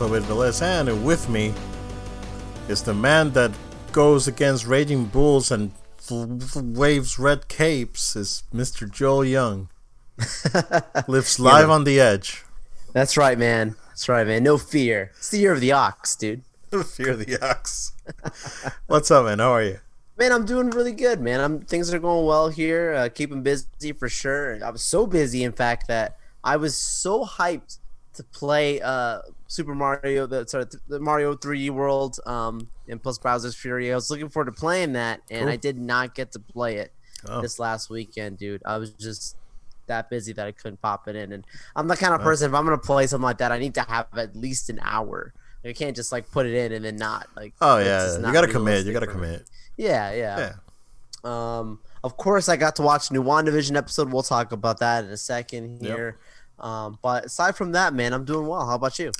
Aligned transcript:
My 0.00 0.06
name 0.06 0.14
is 0.14 0.30
Obed 0.30 0.30
Velez, 0.30 0.62
and 0.62 1.04
with 1.04 1.28
me 1.28 1.52
is 2.68 2.82
the 2.82 2.94
man 2.94 3.32
that 3.32 3.50
goes 3.90 4.28
against 4.28 4.66
raging 4.66 5.06
bulls 5.06 5.50
and 5.50 5.72
waves 6.54 7.18
red 7.18 7.48
capes. 7.48 8.14
Is 8.14 8.44
Mr. 8.54 8.88
Joel 8.88 9.24
Young. 9.24 9.70
Lives 11.08 11.40
live 11.40 11.68
on 11.68 11.82
the 11.82 12.00
edge. 12.00 12.44
That's 12.92 13.16
right, 13.16 13.36
man. 13.36 13.74
That's 13.88 14.08
right, 14.08 14.26
man. 14.26 14.44
No 14.44 14.56
fear. 14.56 15.10
It's 15.16 15.30
the 15.30 15.38
year 15.38 15.52
of 15.52 15.60
the 15.60 15.72
ox, 15.72 16.14
dude. 16.14 16.42
Fear 16.70 17.16
the 17.16 17.38
ox. 17.44 17.92
What's 18.86 19.10
up, 19.10 19.24
man? 19.24 19.40
How 19.40 19.52
are 19.52 19.64
you? 19.64 19.78
Man, 20.16 20.32
I'm 20.32 20.46
doing 20.46 20.70
really 20.70 20.92
good, 20.92 21.20
man. 21.20 21.40
I'm 21.40 21.60
things 21.60 21.92
are 21.92 21.98
going 21.98 22.24
well 22.24 22.50
here. 22.50 22.94
Uh, 22.94 23.08
keeping 23.08 23.42
busy 23.42 23.92
for 23.92 24.08
sure. 24.08 24.64
I 24.64 24.70
was 24.70 24.82
so 24.82 25.06
busy, 25.06 25.42
in 25.42 25.52
fact, 25.52 25.88
that 25.88 26.18
I 26.44 26.56
was 26.56 26.76
so 26.76 27.24
hyped 27.24 27.78
to 28.14 28.24
play 28.24 28.80
uh, 28.80 29.20
Super 29.46 29.74
Mario, 29.74 30.26
the 30.26 30.46
sorry, 30.46 30.64
the 30.88 30.98
Mario 31.00 31.34
3D 31.34 31.70
World, 31.70 32.18
um, 32.26 32.68
and 32.88 33.02
plus 33.02 33.18
Bowser's 33.18 33.54
Fury. 33.54 33.92
I 33.92 33.94
was 33.94 34.10
looking 34.10 34.28
forward 34.28 34.46
to 34.46 34.58
playing 34.58 34.94
that, 34.94 35.20
and 35.30 35.42
Cool. 35.42 35.48
I 35.50 35.56
did 35.56 35.78
not 35.78 36.14
get 36.14 36.32
to 36.32 36.38
play 36.40 36.76
it 36.76 36.92
Oh. 37.28 37.40
this 37.42 37.58
last 37.58 37.90
weekend, 37.90 38.38
dude. 38.38 38.62
I 38.64 38.76
was 38.78 38.90
just 38.92 39.36
that 39.86 40.08
busy 40.10 40.32
that 40.34 40.46
I 40.46 40.52
couldn't 40.52 40.80
pop 40.82 41.08
it 41.08 41.16
in. 41.16 41.32
And 41.32 41.44
I'm 41.74 41.88
the 41.88 41.96
kind 41.96 42.14
of 42.14 42.20
person 42.20 42.48
if 42.50 42.54
I'm 42.54 42.64
gonna 42.64 42.78
play 42.78 43.06
something 43.06 43.24
like 43.24 43.38
that, 43.38 43.52
I 43.52 43.58
need 43.58 43.74
to 43.74 43.82
have 43.82 44.06
at 44.16 44.36
least 44.36 44.68
an 44.70 44.78
hour. 44.82 45.32
I 45.64 45.72
can't 45.72 45.96
just 45.96 46.12
like 46.12 46.30
put 46.30 46.46
it 46.46 46.54
in 46.54 46.72
and 46.72 46.84
then 46.84 46.96
not 46.96 47.26
like. 47.36 47.54
Oh 47.60 47.78
yeah, 47.78 48.16
you 48.16 48.32
gotta 48.32 48.46
commit. 48.48 48.86
You 48.86 48.92
gotta 48.92 49.06
commit. 49.06 49.48
Yeah, 49.76 50.12
yeah. 50.12 50.38
Yeah. 50.38 50.52
Um, 51.24 51.80
of 52.04 52.16
course, 52.16 52.48
I 52.48 52.56
got 52.56 52.76
to 52.76 52.82
watch 52.82 53.08
the 53.08 53.14
new 53.14 53.22
WandaVision 53.24 53.76
episode. 53.76 54.12
We'll 54.12 54.22
talk 54.22 54.52
about 54.52 54.78
that 54.78 55.04
in 55.04 55.10
a 55.10 55.16
second 55.16 55.82
Yep. 55.82 56.14
Um, 56.60 56.98
but 57.02 57.26
aside 57.26 57.56
from 57.56 57.72
that, 57.72 57.94
man, 57.94 58.12
I'm 58.12 58.24
doing 58.24 58.46
well. 58.46 58.66
How 58.66 58.74
about 58.74 58.98
you? 58.98 59.12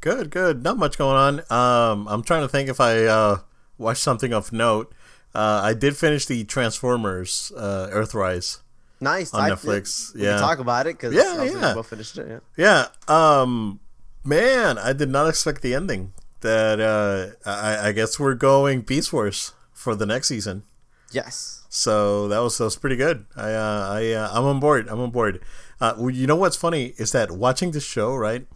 Good, 0.00 0.30
good. 0.30 0.62
Not 0.62 0.76
much 0.76 0.98
going 0.98 1.16
on. 1.16 1.40
Um, 1.50 2.06
I'm 2.08 2.22
trying 2.22 2.42
to 2.42 2.48
think 2.48 2.68
if 2.68 2.80
I 2.80 3.04
uh, 3.04 3.38
watched 3.78 4.02
something 4.02 4.32
of 4.32 4.52
note. 4.52 4.92
Uh, 5.34 5.60
I 5.64 5.74
did 5.74 5.96
finish 5.96 6.26
the 6.26 6.44
Transformers 6.44 7.50
uh, 7.56 7.88
Earthrise. 7.92 8.60
Nice 9.00 9.34
On 9.34 9.40
I- 9.42 9.50
Netflix, 9.50 10.14
We 10.14 10.22
yeah. 10.22 10.36
talk 10.38 10.58
about 10.60 10.86
it 10.86 10.96
because 10.96 11.12
Yeah, 11.14 11.42
yeah. 11.42 11.68
we 11.70 11.74
both 11.74 11.88
finished 11.88 12.16
it. 12.18 12.40
Yeah. 12.56 12.86
Yeah. 13.08 13.40
Um, 13.40 13.80
man, 14.24 14.78
I 14.78 14.92
did 14.92 15.08
not 15.08 15.28
expect 15.28 15.62
the 15.62 15.74
ending. 15.74 16.12
That 16.42 16.78
uh, 16.78 17.48
I, 17.48 17.88
I 17.88 17.92
guess 17.92 18.20
we're 18.20 18.34
going 18.34 18.82
Beast 18.82 19.12
Wars 19.12 19.52
for 19.72 19.94
the 19.94 20.04
next 20.06 20.28
season. 20.28 20.62
Yes. 21.10 21.62
So 21.70 22.28
that 22.28 22.38
was 22.40 22.58
that 22.58 22.64
was 22.64 22.76
pretty 22.76 22.96
good. 22.96 23.24
I 23.34 23.52
uh, 23.54 23.88
I 23.90 24.12
uh, 24.12 24.28
I'm 24.32 24.44
on 24.44 24.60
board. 24.60 24.88
I'm 24.88 25.00
on 25.00 25.10
board. 25.10 25.40
Uh, 25.84 25.94
well, 25.98 26.10
you 26.10 26.26
know 26.26 26.36
what's 26.36 26.56
funny 26.56 26.94
is 26.96 27.12
that 27.12 27.30
watching 27.30 27.72
this 27.72 27.84
show, 27.84 28.14
right? 28.14 28.46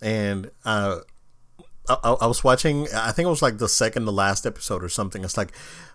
And 0.00 0.50
uh, 0.64 1.00
I, 1.86 2.16
I 2.22 2.26
was 2.26 2.42
watching. 2.42 2.88
I 2.94 3.12
think 3.12 3.26
it 3.26 3.30
was 3.30 3.42
like 3.42 3.58
the 3.58 3.68
second 3.68 4.06
to 4.06 4.10
last 4.10 4.46
episode 4.46 4.82
or 4.82 4.88
something. 4.88 5.22
It's 5.22 5.36
like, 5.36 5.52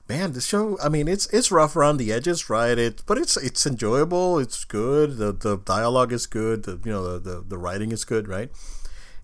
man, 0.07 0.33
this 0.33 0.45
show. 0.45 0.77
I 0.83 0.89
mean, 0.89 1.07
it's 1.07 1.25
it's 1.33 1.51
rough 1.51 1.75
around 1.75 1.97
the 1.97 2.13
edges, 2.13 2.47
right? 2.47 2.77
It, 2.77 3.01
but 3.07 3.17
it's 3.17 3.37
it's 3.37 3.65
enjoyable. 3.65 4.37
It's 4.37 4.65
good. 4.65 5.17
The 5.17 5.31
the 5.31 5.57
dialogue 5.57 6.13
is 6.13 6.27
good. 6.27 6.63
The 6.63 6.79
you 6.85 6.91
know 6.91 7.17
the 7.17 7.19
the, 7.19 7.41
the 7.41 7.57
writing 7.57 7.91
is 7.91 8.05
good, 8.05 8.27
right? 8.27 8.51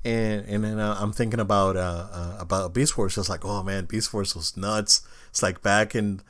and 0.05 0.45
and 0.47 0.63
then 0.63 0.79
uh, 0.79 0.97
I'm 0.99 1.13
thinking 1.13 1.39
about 1.39 1.78
uh, 1.78 2.07
uh, 2.11 2.38
about 2.39 2.73
Beast 2.73 2.97
Wars. 2.97 3.17
It's 3.17 3.29
like, 3.29 3.45
oh 3.45 3.63
man, 3.63 3.85
Beast 3.85 4.13
Wars 4.13 4.35
was 4.35 4.57
nuts. 4.57 5.01
It's 5.29 5.44
like 5.44 5.61
back 5.61 5.95
in 5.95 6.22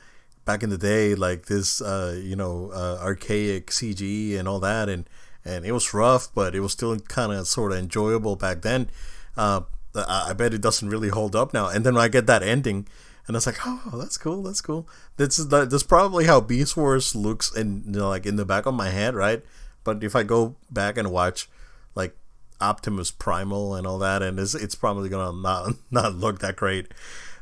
back 0.44 0.62
in 0.62 0.70
the 0.70 0.78
day, 0.78 1.14
like 1.14 1.46
this, 1.46 1.80
uh, 1.80 2.20
you 2.22 2.36
know, 2.36 2.70
uh, 2.74 2.98
archaic 3.00 3.70
CG 3.70 4.38
and 4.38 4.48
all 4.48 4.60
that, 4.60 4.88
and 4.88 5.08
and 5.44 5.64
it 5.66 5.72
was 5.72 5.92
rough, 5.92 6.28
but 6.34 6.54
it 6.54 6.60
was 6.60 6.72
still 6.72 6.98
kind 7.00 7.32
of 7.32 7.46
sort 7.46 7.72
of 7.72 7.78
enjoyable 7.78 8.36
back 8.36 8.62
then. 8.62 8.88
Uh, 9.36 9.62
I, 9.94 10.30
I 10.30 10.32
bet 10.32 10.54
it 10.54 10.60
doesn't 10.60 10.88
really 10.88 11.08
hold 11.08 11.36
up 11.36 11.52
now. 11.52 11.68
And 11.68 11.84
then 11.84 11.96
I 11.96 12.08
get 12.08 12.26
that 12.26 12.42
ending. 12.42 12.86
And 13.26 13.36
I 13.36 13.38
was 13.38 13.46
like, 13.46 13.58
oh, 13.64 13.92
that's 13.94 14.18
cool, 14.18 14.42
that's 14.42 14.60
cool. 14.60 14.86
That's 15.16 15.36
that's 15.46 15.82
probably 15.82 16.26
how 16.26 16.40
Beast 16.40 16.76
Wars 16.76 17.14
looks 17.14 17.54
in 17.54 17.82
you 17.86 18.00
know, 18.00 18.08
like 18.08 18.26
in 18.26 18.36
the 18.36 18.44
back 18.44 18.66
of 18.66 18.74
my 18.74 18.90
head, 18.90 19.14
right? 19.14 19.42
But 19.82 20.04
if 20.04 20.14
I 20.14 20.24
go 20.24 20.56
back 20.70 20.98
and 20.98 21.10
watch 21.10 21.48
like 21.94 22.14
Optimus 22.60 23.10
Primal 23.10 23.74
and 23.74 23.86
all 23.86 23.98
that, 23.98 24.22
and 24.22 24.38
it's, 24.38 24.54
it's 24.54 24.74
probably 24.74 25.08
gonna 25.08 25.40
not 25.40 25.74
not 25.90 26.14
look 26.14 26.40
that 26.40 26.56
great. 26.56 26.92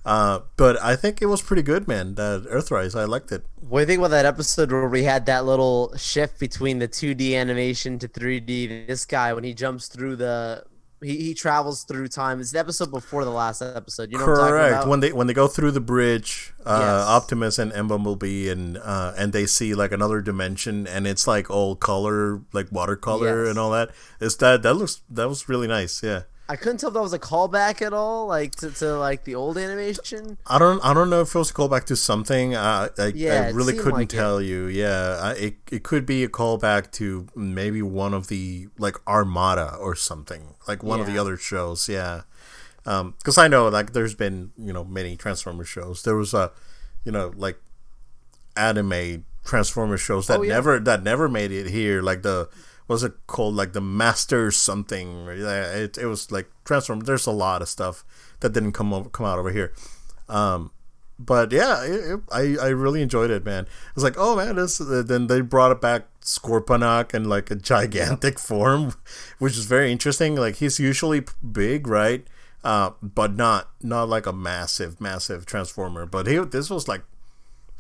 Uh, 0.04 0.40
but 0.56 0.80
I 0.82 0.96
think 0.96 1.22
it 1.22 1.26
was 1.26 1.40
pretty 1.42 1.62
good, 1.62 1.86
man. 1.86 2.16
That 2.16 2.44
Earthrise, 2.50 2.98
I 2.98 3.04
liked 3.04 3.30
it. 3.30 3.44
What 3.60 3.78
do 3.78 3.82
you 3.82 3.86
think 3.86 3.98
about 4.00 4.10
that 4.10 4.26
episode 4.26 4.72
where 4.72 4.88
we 4.88 5.04
had 5.04 5.26
that 5.26 5.44
little 5.44 5.94
shift 5.96 6.40
between 6.40 6.80
the 6.80 6.88
2D 6.88 7.34
animation 7.36 7.98
to 8.00 8.08
3D? 8.08 8.86
This 8.88 9.04
guy, 9.06 9.32
when 9.32 9.44
he 9.44 9.54
jumps 9.54 9.86
through 9.86 10.16
the, 10.16 10.64
he, 11.00 11.16
he 11.18 11.34
travels 11.34 11.84
through 11.84 12.08
time. 12.08 12.40
It's 12.40 12.50
the 12.50 12.58
episode 12.58 12.90
before 12.90 13.24
the 13.24 13.30
last 13.30 13.62
episode. 13.62 14.10
You 14.10 14.18
know 14.18 14.24
what 14.26 14.30
I'm 14.32 14.36
talking 14.38 14.50
Correct. 14.52 14.72
about? 14.74 14.88
When 14.88 15.00
they 15.00 15.12
when 15.12 15.26
they 15.28 15.34
go 15.34 15.46
through 15.48 15.70
the 15.72 15.80
bridge, 15.80 16.52
uh, 16.66 16.78
Yes. 16.80 17.08
Optimus 17.08 17.58
and, 17.58 17.72
and 17.72 17.88
Bumblebee, 17.88 18.48
and 18.48 18.78
uh, 18.78 19.12
and 19.16 19.32
they 19.32 19.46
see 19.46 19.74
like 19.74 19.90
another 19.92 20.20
dimension, 20.20 20.86
and 20.86 21.06
it's 21.06 21.26
like 21.26 21.50
all 21.50 21.74
color, 21.76 22.42
like 22.52 22.70
watercolor 22.70 23.42
Yes. 23.44 23.50
and 23.50 23.58
all 23.58 23.70
that. 23.70 23.90
Is 24.20 24.36
that 24.38 24.62
that 24.62 24.74
looks 24.74 25.00
that 25.10 25.28
was 25.28 25.48
really 25.48 25.66
nice? 25.69 26.02
Yeah. 26.04 26.22
I 26.48 26.56
couldn't 26.56 26.78
tell 26.78 26.88
if 26.88 26.94
that 26.94 27.00
was 27.00 27.12
a 27.14 27.19
callback 27.19 27.80
at 27.80 27.92
all, 27.94 28.26
like 28.26 28.56
to, 28.56 28.70
to 28.72 28.98
like 28.98 29.25
the 29.25 29.34
old 29.34 29.56
animation. 29.56 30.36
I 30.47 30.58
don't 30.58 30.84
I 30.84 30.92
don't 30.92 31.08
know 31.08 31.22
if 31.22 31.34
it 31.34 31.38
was 31.38 31.50
a 31.50 31.54
callback 31.54 31.84
to 31.86 31.97
something. 31.97 32.54
Uh, 32.54 32.88
I 32.98 33.06
Yeah, 33.14 33.44
I 33.47 33.50
really 33.50 33.75
couldn't 33.75 33.92
like 33.92 34.12
it. 34.12 34.16
tell 34.16 34.42
you. 34.42 34.66
Yeah, 34.66 35.19
I, 35.22 35.32
it 35.34 35.54
it 35.70 35.82
could 35.82 36.04
be 36.04 36.25
a 36.25 36.28
callback 36.28 36.91
to 36.92 37.28
maybe 37.34 37.81
one 37.81 38.12
of 38.12 38.28
the 38.28 38.69
like 38.78 38.97
Armada 39.08 39.76
or 39.76 39.94
something, 39.94 40.54
like 40.69 40.82
one 40.82 41.00
of 41.00 41.06
the 41.06 41.16
other 41.16 41.36
shows. 41.38 41.88
Yeah, 41.88 42.22
because 42.84 43.38
I 43.38 43.48
know 43.48 43.69
like 43.69 43.92
there's 43.92 44.14
been 44.14 44.50
you 44.58 44.72
know 44.72 44.84
many 44.84 45.16
Transformers 45.16 45.69
shows. 45.69 46.02
There 46.02 46.16
was 46.16 46.34
a 46.34 46.50
you 47.04 47.12
know 47.12 47.32
like 47.36 47.58
anime 48.56 49.25
Transformers 49.44 50.00
shows 50.00 50.26
that 50.26 50.38
Oh, 50.41 50.42
yeah. 50.42 50.54
never 50.54 50.78
that 50.81 51.02
never 51.02 51.28
made 51.28 51.50
it 51.50 51.69
here. 51.70 52.02
Like 52.02 52.22
the 52.22 52.48
was 52.88 53.03
it 53.04 53.12
called 53.26 53.54
like 53.54 53.72
the 53.72 53.81
Master 53.81 54.50
something? 54.50 55.26
It 55.28 55.98
it 55.98 56.06
was 56.06 56.31
like 56.31 56.48
Transformers. 56.65 57.06
There's 57.06 57.26
a 57.26 57.32
lot 57.32 57.62
of 57.62 57.69
stuff 57.69 58.04
that 58.41 58.53
didn't 58.53 58.72
come 58.72 58.93
over, 58.93 59.09
come 59.09 59.26
out 59.26 59.38
over 59.38 59.50
here. 59.50 59.72
Um, 60.28 60.70
but 61.19 61.53
yeah, 61.53 61.84
it, 61.84 62.15
it, 62.15 62.20
I 62.32 62.56
I 62.60 62.69
really 62.69 63.03
enjoyed 63.03 63.31
it, 63.31 63.44
man. 63.44 63.66
It's 63.94 64.03
like, 64.03 64.16
oh 64.16 64.37
man, 64.37 64.56
this. 64.56 64.78
Then 64.78 65.26
they 65.26 65.41
brought 65.41 65.72
it 65.72 65.81
back 65.81 66.06
Scorponok 66.22 67.15
in 67.15 67.28
like 67.28 67.50
a 67.50 67.54
gigantic 67.54 68.38
form, 68.38 68.94
which 69.38 69.56
is 69.56 69.66
very 69.66 69.93
interesting. 69.93 70.37
Like 70.37 70.56
he's 70.56 70.78
usually 70.78 71.25
big, 71.53 71.87
right? 71.87 72.26
Uh, 72.64 72.91
but 73.03 73.37
not 73.37 73.70
not 73.82 74.09
like 74.09 74.26
a 74.26 74.32
massive, 74.32 75.00
massive 75.00 75.47
transformer. 75.47 76.06
But 76.06 76.26
he 76.26 76.38
this 76.38 76.70
was 76.70 76.88
like 76.88 77.03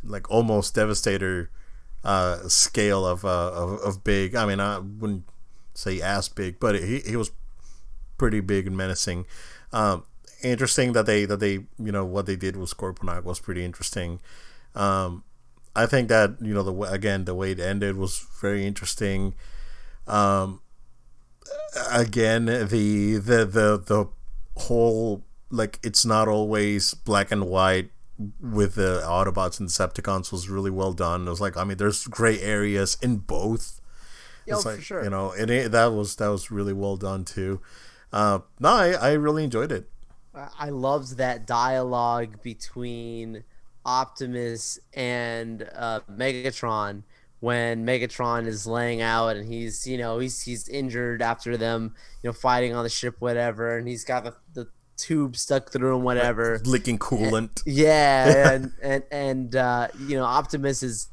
like 0.04 0.30
almost 0.30 0.74
Devastator 0.74 1.50
uh, 2.04 2.48
scale 2.48 3.06
of, 3.06 3.24
uh, 3.24 3.52
of 3.52 3.80
of 3.80 4.04
big. 4.04 4.34
I 4.34 4.46
mean, 4.46 4.60
I 4.60 4.78
wouldn't 4.78 5.24
say 5.74 6.00
as 6.00 6.28
big, 6.28 6.58
but 6.60 6.80
he 6.82 7.00
he 7.00 7.16
was 7.16 7.30
pretty 8.18 8.40
big 8.40 8.66
and 8.66 8.76
menacing. 8.76 9.26
Um, 9.72 10.04
interesting 10.42 10.92
that 10.92 11.06
they 11.06 11.24
that 11.24 11.40
they 11.40 11.52
you 11.78 11.92
know 11.92 12.04
what 12.04 12.26
they 12.26 12.36
did 12.36 12.56
with 12.56 12.76
Scorponok 12.76 13.24
was 13.24 13.38
pretty 13.40 13.64
interesting. 13.64 14.20
Um, 14.74 15.24
I 15.74 15.86
think 15.86 16.08
that 16.08 16.36
you 16.40 16.54
know 16.54 16.62
the 16.62 16.74
again 16.92 17.24
the 17.24 17.34
way 17.34 17.52
it 17.52 17.60
ended 17.60 17.96
was 17.96 18.18
very 18.40 18.66
interesting. 18.66 19.34
Um, 20.06 20.60
again 21.90 22.46
the 22.46 23.16
the 23.16 23.44
the 23.44 23.82
the 23.84 24.08
whole 24.56 25.24
like 25.50 25.78
it's 25.82 26.04
not 26.04 26.28
always 26.28 26.94
black 26.94 27.30
and 27.30 27.46
white 27.46 27.90
with 28.40 28.74
the 28.76 29.02
Autobots 29.04 29.60
and 29.60 29.68
Decepticons 29.68 30.30
was 30.32 30.48
really 30.48 30.70
well 30.70 30.92
done. 30.92 31.26
It 31.26 31.30
was 31.30 31.40
like 31.40 31.56
I 31.56 31.64
mean 31.64 31.76
there's 31.78 32.06
gray 32.06 32.40
areas 32.40 32.96
in 33.02 33.18
both. 33.18 33.80
Yeah, 34.46 34.54
It's 34.54 34.62
for 34.64 34.72
like, 34.72 34.82
sure. 34.82 35.04
You 35.04 35.10
know, 35.10 35.32
and 35.32 35.50
it, 35.50 35.72
that 35.72 35.86
was 35.92 36.16
that 36.16 36.28
was 36.28 36.50
really 36.50 36.72
well 36.72 36.96
done 36.96 37.24
too. 37.24 37.60
Uh, 38.12 38.40
no, 38.60 38.68
I, 38.68 38.90
I 38.92 39.12
really 39.12 39.44
enjoyed 39.44 39.72
it. 39.72 39.88
I- 40.34 40.48
I 40.58 40.68
loved 40.70 41.16
that 41.18 41.46
dialogue 41.46 42.42
between 42.42 43.44
Optimus 43.84 44.78
and 44.94 45.68
uh, 45.74 46.00
Megatron 46.10 47.02
when 47.40 47.84
Megatron 47.84 48.46
is 48.46 48.66
laying 48.66 49.00
out 49.02 49.36
and 49.36 49.46
he's 49.52 49.86
you 49.86 49.98
know 49.98 50.18
he's 50.20 50.42
he's 50.42 50.68
injured 50.68 51.20
after 51.20 51.56
them 51.56 51.94
you 52.22 52.28
know 52.28 52.32
fighting 52.32 52.72
on 52.74 52.84
the 52.84 52.88
ship 52.88 53.16
whatever 53.18 53.76
and 53.76 53.88
he's 53.88 54.04
got 54.04 54.22
the, 54.24 54.34
the 54.54 54.68
tube 54.96 55.36
stuck 55.36 55.72
through 55.72 55.96
him 55.96 56.02
whatever 56.02 56.60
Licking 56.64 56.98
coolant. 56.98 57.62
yeah 57.66 58.52
and 58.52 58.72
and 58.82 59.02
and 59.10 59.56
uh, 59.56 59.88
you 60.06 60.16
know 60.16 60.24
Optimus 60.24 60.82
is 60.82 61.08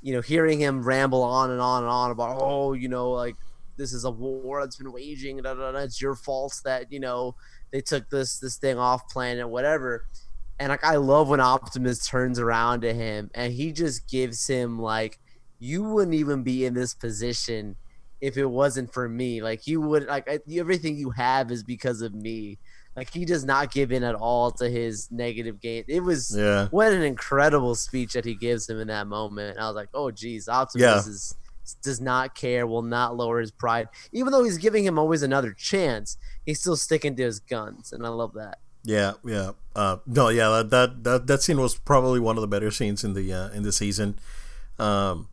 you 0.00 0.14
know 0.14 0.20
hearing 0.20 0.60
him 0.60 0.82
ramble 0.82 1.22
on 1.22 1.50
and 1.50 1.60
on 1.60 1.82
and 1.82 1.90
on 1.90 2.10
about 2.10 2.38
oh 2.40 2.72
you 2.72 2.88
know 2.88 3.10
like 3.10 3.36
this 3.76 3.92
is 3.92 4.04
a 4.04 4.10
war 4.10 4.60
that's 4.60 4.76
been 4.76 4.92
waging 4.92 5.36
da, 5.38 5.54
da, 5.54 5.72
da, 5.72 5.78
it's 5.78 6.00
your 6.00 6.14
fault 6.14 6.60
that 6.64 6.90
you 6.90 7.00
know 7.00 7.34
they 7.72 7.80
took 7.80 8.08
this 8.10 8.38
this 8.38 8.56
thing 8.56 8.78
off 8.78 9.08
planet 9.08 9.48
whatever 9.48 10.06
and 10.58 10.70
like 10.70 10.84
I 10.84 10.96
love 10.96 11.28
when 11.28 11.40
Optimus 11.40 12.06
turns 12.06 12.38
around 12.38 12.80
to 12.80 12.92
him 12.92 13.30
and 13.34 13.52
he 13.52 13.72
just 13.72 14.08
gives 14.08 14.46
him 14.46 14.80
like 14.80 15.18
you 15.58 15.84
wouldn't 15.84 16.14
even 16.14 16.42
be 16.42 16.64
in 16.64 16.74
this 16.74 16.94
position 16.94 17.76
if 18.20 18.36
it 18.36 18.46
wasn't 18.46 18.92
for 18.92 19.08
me. 19.08 19.40
Like 19.42 19.66
you 19.66 19.80
would 19.80 20.06
like 20.06 20.28
I, 20.28 20.40
everything 20.56 20.96
you 20.96 21.10
have 21.10 21.50
is 21.50 21.62
because 21.62 22.00
of 22.02 22.14
me. 22.14 22.58
Like 22.98 23.10
he 23.12 23.24
does 23.24 23.44
not 23.44 23.72
give 23.72 23.92
in 23.92 24.02
at 24.02 24.14
all 24.14 24.50
to 24.52 24.68
his 24.68 25.08
negative 25.10 25.60
game. 25.60 25.84
It 25.88 26.00
was 26.00 26.36
Yeah. 26.36 26.66
what 26.70 26.92
an 26.92 27.02
incredible 27.02 27.74
speech 27.74 28.12
that 28.14 28.24
he 28.24 28.34
gives 28.34 28.68
him 28.68 28.80
in 28.80 28.88
that 28.88 29.06
moment. 29.06 29.58
I 29.58 29.66
was 29.66 29.76
like, 29.76 29.88
oh 29.94 30.10
geez, 30.10 30.48
Optimus 30.48 30.82
Yeah. 30.82 30.98
is 31.10 31.34
does 31.82 32.00
not 32.00 32.34
care, 32.34 32.66
will 32.66 32.80
not 32.82 33.14
lower 33.16 33.40
his 33.40 33.50
pride, 33.50 33.88
even 34.10 34.32
though 34.32 34.42
he's 34.42 34.56
giving 34.58 34.84
him 34.84 34.98
always 34.98 35.22
another 35.22 35.52
chance. 35.52 36.16
He's 36.46 36.58
still 36.60 36.76
sticking 36.76 37.14
to 37.16 37.22
his 37.22 37.40
guns, 37.40 37.92
and 37.92 38.04
I 38.06 38.08
love 38.08 38.32
that. 38.34 38.58
Yeah, 38.84 39.12
yeah. 39.24 39.50
Uh, 39.76 39.98
no, 40.06 40.30
yeah. 40.30 40.48
That, 40.48 40.70
that 40.70 41.04
that 41.04 41.26
that 41.26 41.42
scene 41.42 41.60
was 41.60 41.74
probably 41.76 42.20
one 42.20 42.36
of 42.36 42.40
the 42.40 42.48
better 42.48 42.70
scenes 42.70 43.04
in 43.04 43.12
the 43.12 43.32
uh, 43.32 43.48
in 43.50 43.62
the 43.64 43.72
season. 43.72 44.18
Um, 44.78 45.28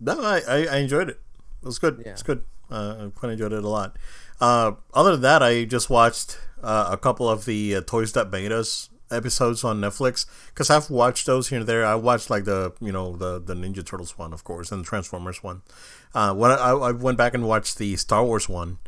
no, 0.00 0.20
I, 0.20 0.40
I, 0.48 0.66
I 0.66 0.76
enjoyed 0.78 1.08
it. 1.08 1.20
It 1.62 1.66
was 1.66 1.78
good. 1.78 2.02
Yeah. 2.04 2.12
It's 2.12 2.22
good. 2.24 2.42
Uh, 2.70 2.96
I 3.06 3.10
quite 3.14 3.30
enjoyed 3.32 3.52
it 3.52 3.62
a 3.62 3.68
lot. 3.68 3.96
Uh, 4.40 4.72
other 4.94 5.12
than 5.12 5.20
that, 5.20 5.42
I 5.44 5.64
just 5.64 5.88
watched 5.88 6.38
uh, 6.62 6.88
a 6.90 6.96
couple 6.96 7.28
of 7.28 7.44
the 7.44 7.76
uh, 7.76 7.80
Toys 7.82 8.12
That 8.12 8.30
Made 8.30 8.52
Us 8.52 8.88
episodes 9.10 9.62
on 9.62 9.80
Netflix 9.80 10.26
because 10.48 10.70
I've 10.70 10.90
watched 10.90 11.26
those 11.26 11.48
here 11.48 11.58
and 11.58 11.68
there. 11.68 11.84
I 11.84 11.94
watched 11.94 12.30
like 12.30 12.44
the 12.44 12.72
you 12.80 12.92
know 12.92 13.16
the 13.16 13.38
the 13.38 13.54
Ninja 13.54 13.84
Turtles 13.84 14.16
one, 14.18 14.32
of 14.32 14.44
course, 14.44 14.72
and 14.72 14.84
the 14.84 14.88
Transformers 14.88 15.42
one. 15.42 15.62
Uh, 16.14 16.34
when 16.34 16.50
I, 16.50 16.70
I 16.70 16.92
went 16.92 17.18
back 17.18 17.34
and 17.34 17.46
watched 17.46 17.78
the 17.78 17.96
Star 17.96 18.24
Wars 18.24 18.48
one, 18.48 18.78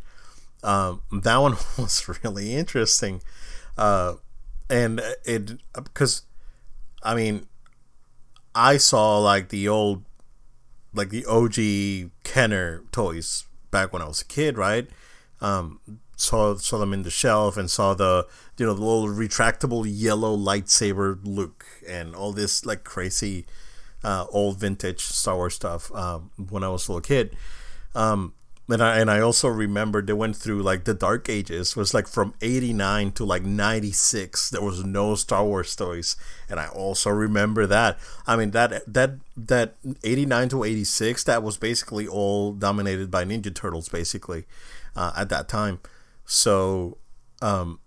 um, 0.63 1.01
that 1.11 1.37
one 1.37 1.53
was 1.77 2.07
really 2.23 2.55
interesting, 2.55 3.21
uh, 3.77 4.15
and 4.69 5.01
it 5.23 5.53
because 5.73 6.23
I 7.03 7.15
mean 7.15 7.47
I 8.53 8.77
saw 8.77 9.19
like 9.19 9.49
the 9.49 9.67
old 9.67 10.03
like 10.93 11.09
the 11.09 11.25
OG 11.25 12.11
Kenner 12.23 12.83
toys 12.91 13.45
back 13.69 13.91
when 13.91 14.01
I 14.01 14.07
was 14.07 14.21
a 14.21 14.25
kid, 14.25 14.57
right? 14.57 14.87
Um, 15.41 15.99
saw 16.15 16.55
saw 16.55 16.77
them 16.77 16.93
in 16.93 17.03
the 17.03 17.09
shelf 17.09 17.57
and 17.57 17.69
saw 17.69 17.93
the 17.93 18.27
you 18.57 18.65
know 18.65 18.73
the 18.73 18.81
little 18.81 19.07
retractable 19.07 19.85
yellow 19.87 20.35
lightsaber 20.35 21.19
Luke 21.23 21.65
and 21.87 22.15
all 22.15 22.31
this 22.31 22.65
like 22.65 22.83
crazy 22.83 23.45
uh, 24.03 24.25
old 24.29 24.59
vintage 24.59 25.01
Star 25.01 25.35
Wars 25.35 25.55
stuff 25.55 25.93
um, 25.93 26.31
when 26.49 26.63
I 26.63 26.69
was 26.69 26.87
a 26.87 26.91
little 26.91 27.01
kid. 27.01 27.35
Um, 27.95 28.33
and 28.67 28.81
I 28.81 28.99
and 28.99 29.11
I 29.11 29.19
also 29.19 29.47
remember 29.47 30.01
they 30.01 30.13
went 30.13 30.35
through 30.35 30.63
like 30.63 30.85
the 30.85 30.93
Dark 30.93 31.29
Ages 31.29 31.71
it 31.71 31.77
was 31.77 31.93
like 31.93 32.07
from 32.07 32.33
eighty 32.41 32.73
nine 32.73 33.11
to 33.13 33.25
like 33.25 33.43
ninety 33.43 33.91
six. 33.91 34.49
There 34.49 34.61
was 34.61 34.83
no 34.83 35.15
Star 35.15 35.45
Wars 35.45 35.75
toys, 35.75 36.15
and 36.49 36.59
I 36.59 36.67
also 36.67 37.11
remember 37.11 37.67
that. 37.67 37.99
I 38.25 38.35
mean 38.35 38.51
that 38.51 38.81
that 38.91 39.11
that 39.37 39.75
eighty 40.03 40.25
nine 40.25 40.49
to 40.49 40.63
eighty 40.63 40.83
six 40.83 41.23
that 41.25 41.43
was 41.43 41.57
basically 41.57 42.07
all 42.07 42.53
dominated 42.53 43.11
by 43.11 43.23
Ninja 43.23 43.53
Turtles, 43.53 43.87
basically 43.89 44.45
uh, 44.95 45.11
at 45.15 45.29
that 45.29 45.47
time. 45.47 45.79
So, 46.25 46.97
um, 47.41 47.79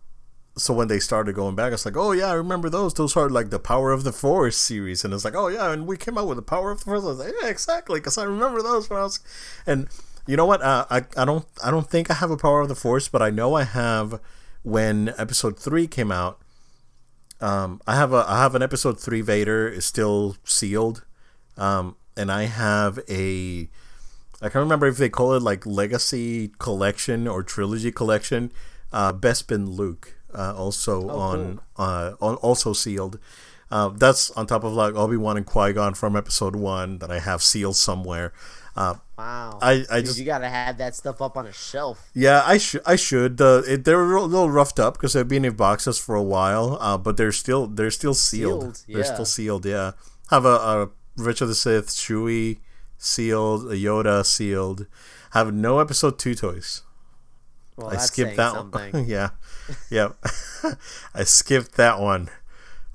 so 0.57 0.75
when 0.75 0.89
they 0.89 0.99
started 0.99 1.35
going 1.35 1.55
back, 1.55 1.73
it's 1.73 1.85
like, 1.85 1.97
oh 1.97 2.13
yeah, 2.13 2.31
I 2.31 2.35
remember 2.35 2.69
those. 2.69 2.95
Those 2.95 3.17
are 3.17 3.29
like 3.29 3.51
the 3.51 3.59
Power 3.59 3.93
of 3.93 4.05
the 4.05 4.13
Force 4.13 4.57
series, 4.57 5.05
and 5.05 5.13
it's 5.15 5.25
like, 5.25 5.35
oh 5.35 5.49
yeah, 5.49 5.73
and 5.73 5.87
we 5.87 5.97
came 5.97 6.19
out 6.19 6.27
with 6.27 6.37
the 6.37 6.43
Power 6.43 6.71
of 6.71 6.79
the 6.79 6.85
Force. 6.85 7.05
I 7.05 7.07
was 7.07 7.19
like, 7.19 7.35
yeah, 7.41 7.49
exactly, 7.49 8.01
because 8.01 8.19
I 8.19 8.25
remember 8.25 8.63
those 8.63 8.91
when 8.91 8.99
I 8.99 9.03
was, 9.03 9.21
and 9.67 9.89
you 10.27 10.37
know 10.37 10.47
what? 10.47 10.63
Uh, 10.63 10.87
I 10.91 11.05
I 11.17 11.25
don't 11.25 11.47
I 11.65 11.71
don't 11.71 11.89
think 11.89 12.11
I 12.11 12.15
have 12.15 12.31
a 12.31 12.37
Power 12.37 12.61
of 12.61 12.69
the 12.69 12.75
Force, 12.75 13.09
but 13.09 13.23
I 13.23 13.31
know 13.31 13.55
I 13.55 13.65
have 13.65 14.21
when 14.63 15.15
Episode 15.17 15.59
Three 15.59 15.87
came 15.87 16.13
out. 16.13 16.41
Um, 17.41 17.81
I 17.87 17.95
have 17.95 18.13
a 18.13 18.25
I 18.29 18.39
have 18.39 18.55
an 18.55 18.63
Episode 18.63 19.01
Three 19.01 19.21
Vader 19.21 19.69
is 19.69 19.85
still 19.85 20.37
sealed, 20.45 21.05
um, 21.57 21.97
and 22.17 22.31
I 22.31 22.45
have 22.45 22.99
a 23.09 23.69
I 24.41 24.45
can't 24.49 24.63
remember 24.63 24.87
if 24.87 24.97
they 24.99 25.09
call 25.09 25.33
it 25.35 25.43
like 25.43 25.67
Legacy 25.67 26.53
Collection 26.59 27.27
or 27.27 27.43
Trilogy 27.43 27.91
Collection. 27.91 28.53
Uh, 28.93 29.13
Bespin 29.13 29.77
Luke 29.77 30.15
uh, 30.33 30.55
also 30.57 31.09
Oh, 31.11 31.19
on 31.19 31.61
uh, 31.77 32.13
on 32.21 32.37
also 32.37 32.73
sealed. 32.73 33.19
Uh, 33.71 33.89
that's 33.91 34.31
on 34.31 34.47
top 34.47 34.65
of 34.65 34.73
like 34.73 34.95
Obi 34.95 35.17
Wan 35.17 35.37
and 35.37 35.45
Qui 35.45 35.73
Gon 35.73 35.93
from 35.95 36.17
Episode 36.17 36.57
One 36.57 36.99
that 37.01 37.11
I 37.11 37.19
have 37.19 37.43
sealed 37.43 37.77
somewhere. 37.77 38.33
Uh, 38.77 38.95
Wow. 39.19 39.59
I 39.61 39.85
I 39.91 39.97
Dude, 39.97 40.07
just 40.07 40.19
you 40.21 40.25
gotta 40.25 40.49
have 40.49 40.79
that 40.79 40.95
stuff 40.95 41.21
up 41.21 41.37
on 41.37 41.45
a 41.49 41.53
shelf. 41.53 42.09
yeah, 42.15 42.41
I 42.47 42.57
should. 42.57 42.83
I 42.87 42.95
should. 42.95 43.37
The 43.39 43.65
it, 43.67 43.85
they're 43.85 44.01
a 44.01 44.23
little 44.23 44.49
roughed 44.49 44.79
up 44.79 44.95
because 44.95 45.15
they've 45.15 45.27
been 45.27 45.45
in 45.45 45.55
boxes 45.55 45.99
for 45.99 46.15
a 46.15 46.23
while. 46.23 46.79
Uh, 46.81 46.97
but 46.97 47.17
they're 47.17 47.33
still 47.33 47.67
they're 47.67 47.91
still 47.91 48.15
sealed. 48.15 48.77
Sealed, 48.77 48.95
They're 48.97 49.05
still 49.13 49.25
sealed. 49.25 49.67
Yeah. 49.67 49.93
Have 50.31 50.45
a, 50.45 50.49
a 50.49 50.91
Rich 51.17 51.41
of 51.41 51.49
the 51.49 51.57
Sith, 51.57 51.89
Chewie 51.89 52.59
sealed, 52.99 53.71
a 53.73 53.77
Yoda 53.77 54.27
sealed. 54.27 54.87
Have 55.31 55.55
no 55.55 55.79
Episode 55.79 56.19
Two 56.19 56.35
toys. 56.35 56.83
Well, 57.77 57.91
I 57.91 57.97
skipped 57.97 58.37
that 58.37 58.53
something. 58.53 58.93
one. 58.93 59.05
yeah, 59.09 59.31
yeah. 59.89 60.11
I 61.15 61.25
skipped 61.25 61.77
that 61.77 62.01
one. 62.01 62.29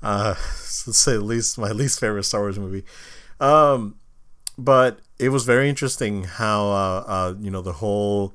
Uh, 0.02 0.34
let's 0.86 0.98
say 0.98 1.14
at 1.14 1.22
least 1.22 1.58
my 1.58 1.70
least 1.70 1.98
favorite 1.98 2.24
Star 2.24 2.42
Wars 2.42 2.58
movie. 2.58 2.84
Um, 3.40 3.96
but 4.58 5.00
it 5.18 5.30
was 5.30 5.44
very 5.44 5.68
interesting 5.68 6.24
how 6.24 6.66
uh, 6.68 7.04
uh 7.06 7.34
you 7.40 7.50
know 7.50 7.62
the 7.62 7.74
whole 7.74 8.34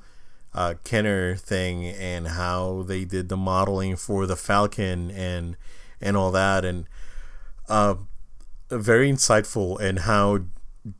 uh 0.54 0.74
Kenner 0.84 1.36
thing 1.36 1.86
and 1.86 2.28
how 2.28 2.82
they 2.82 3.04
did 3.04 3.28
the 3.28 3.36
modeling 3.36 3.96
for 3.96 4.26
the 4.26 4.36
Falcon 4.36 5.10
and 5.10 5.56
and 6.00 6.16
all 6.16 6.30
that 6.32 6.64
and 6.64 6.86
uh 7.68 7.94
very 8.70 9.10
insightful 9.10 9.80
and 9.80 10.00
how 10.00 10.40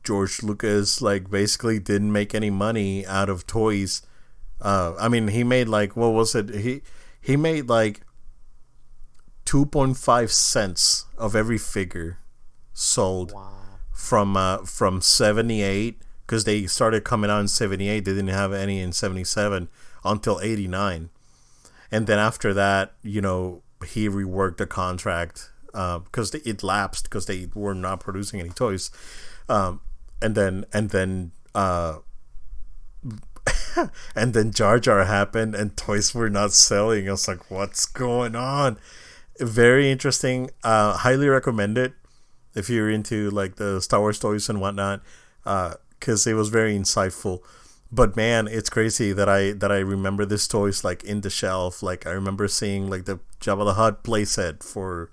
George 0.03 0.43
Lucas 0.43 1.01
like 1.01 1.29
basically 1.29 1.79
didn't 1.79 2.11
make 2.11 2.33
any 2.35 2.49
money 2.49 3.05
out 3.05 3.29
of 3.29 3.45
toys. 3.47 4.01
Uh, 4.61 4.93
I 4.99 5.07
mean, 5.09 5.29
he 5.29 5.43
made 5.43 5.67
like 5.67 5.95
what 5.95 6.13
was 6.13 6.35
it? 6.35 6.49
He 6.53 6.81
he 7.19 7.35
made 7.37 7.67
like 7.69 8.01
two 9.45 9.65
point 9.65 9.97
five 9.97 10.31
cents 10.31 11.05
of 11.17 11.35
every 11.35 11.57
figure 11.57 12.19
sold 12.73 13.33
Wow. 13.33 13.51
from 13.91 14.37
uh, 14.37 14.59
from 14.59 15.01
seventy 15.01 15.61
eight 15.61 16.01
because 16.25 16.43
they 16.45 16.65
started 16.67 17.03
coming 17.03 17.29
out 17.29 17.39
in 17.41 17.47
seventy 17.47 17.89
eight. 17.89 18.05
They 18.05 18.11
didn't 18.13 18.29
have 18.29 18.53
any 18.53 18.79
in 18.79 18.91
seventy 18.93 19.23
seven 19.23 19.69
until 20.03 20.39
eighty 20.41 20.67
nine, 20.67 21.09
and 21.91 22.07
then 22.07 22.19
after 22.19 22.53
that, 22.53 22.93
you 23.03 23.21
know, 23.21 23.63
he 23.85 24.07
reworked 24.07 24.57
the 24.57 24.67
contract 24.67 25.49
because 25.73 26.33
it 26.35 26.63
lapsed 26.63 27.03
because 27.05 27.25
they 27.27 27.47
were 27.55 27.73
not 27.73 27.99
producing 28.01 28.39
any 28.39 28.49
toys, 28.49 28.91
um, 29.51 29.81
and 30.21 30.35
then 30.35 30.65
and 30.73 30.89
then. 30.89 31.31
Uh, 31.53 31.99
and 34.15 34.33
then 34.33 34.51
Jar 34.51 34.79
Jar 34.79 35.05
happened 35.05 35.55
and 35.55 35.75
toys 35.75 36.13
were 36.13 36.29
not 36.29 36.51
selling. 36.53 37.07
I 37.07 37.11
was 37.11 37.27
like, 37.27 37.49
what's 37.49 37.85
going 37.85 38.35
on? 38.35 38.77
Very 39.39 39.89
interesting. 39.89 40.51
Uh, 40.63 40.93
highly 40.97 41.27
recommend 41.27 41.77
it 41.77 41.93
if 42.53 42.69
you're 42.69 42.89
into 42.89 43.29
like 43.29 43.55
the 43.55 43.81
Star 43.81 43.99
Wars 44.01 44.19
toys 44.19 44.49
and 44.49 44.61
whatnot, 44.61 45.01
because 45.43 46.27
it 46.27 46.33
was 46.33 46.49
very 46.49 46.77
insightful. 46.77 47.39
But 47.91 48.15
man, 48.15 48.47
it's 48.47 48.69
crazy 48.69 49.13
that 49.13 49.27
I 49.27 49.51
that 49.53 49.71
I 49.71 49.79
remember 49.79 50.25
this 50.25 50.47
toys 50.47 50.83
like 50.83 51.03
in 51.03 51.21
the 51.21 51.29
shelf. 51.29 51.81
Like 51.81 52.05
I 52.05 52.11
remember 52.11 52.47
seeing 52.47 52.89
like 52.89 53.05
the 53.05 53.19
Jabba 53.39 53.65
the 53.65 53.73
Hutt 53.73 54.03
playset 54.03 54.63
for 54.63 55.09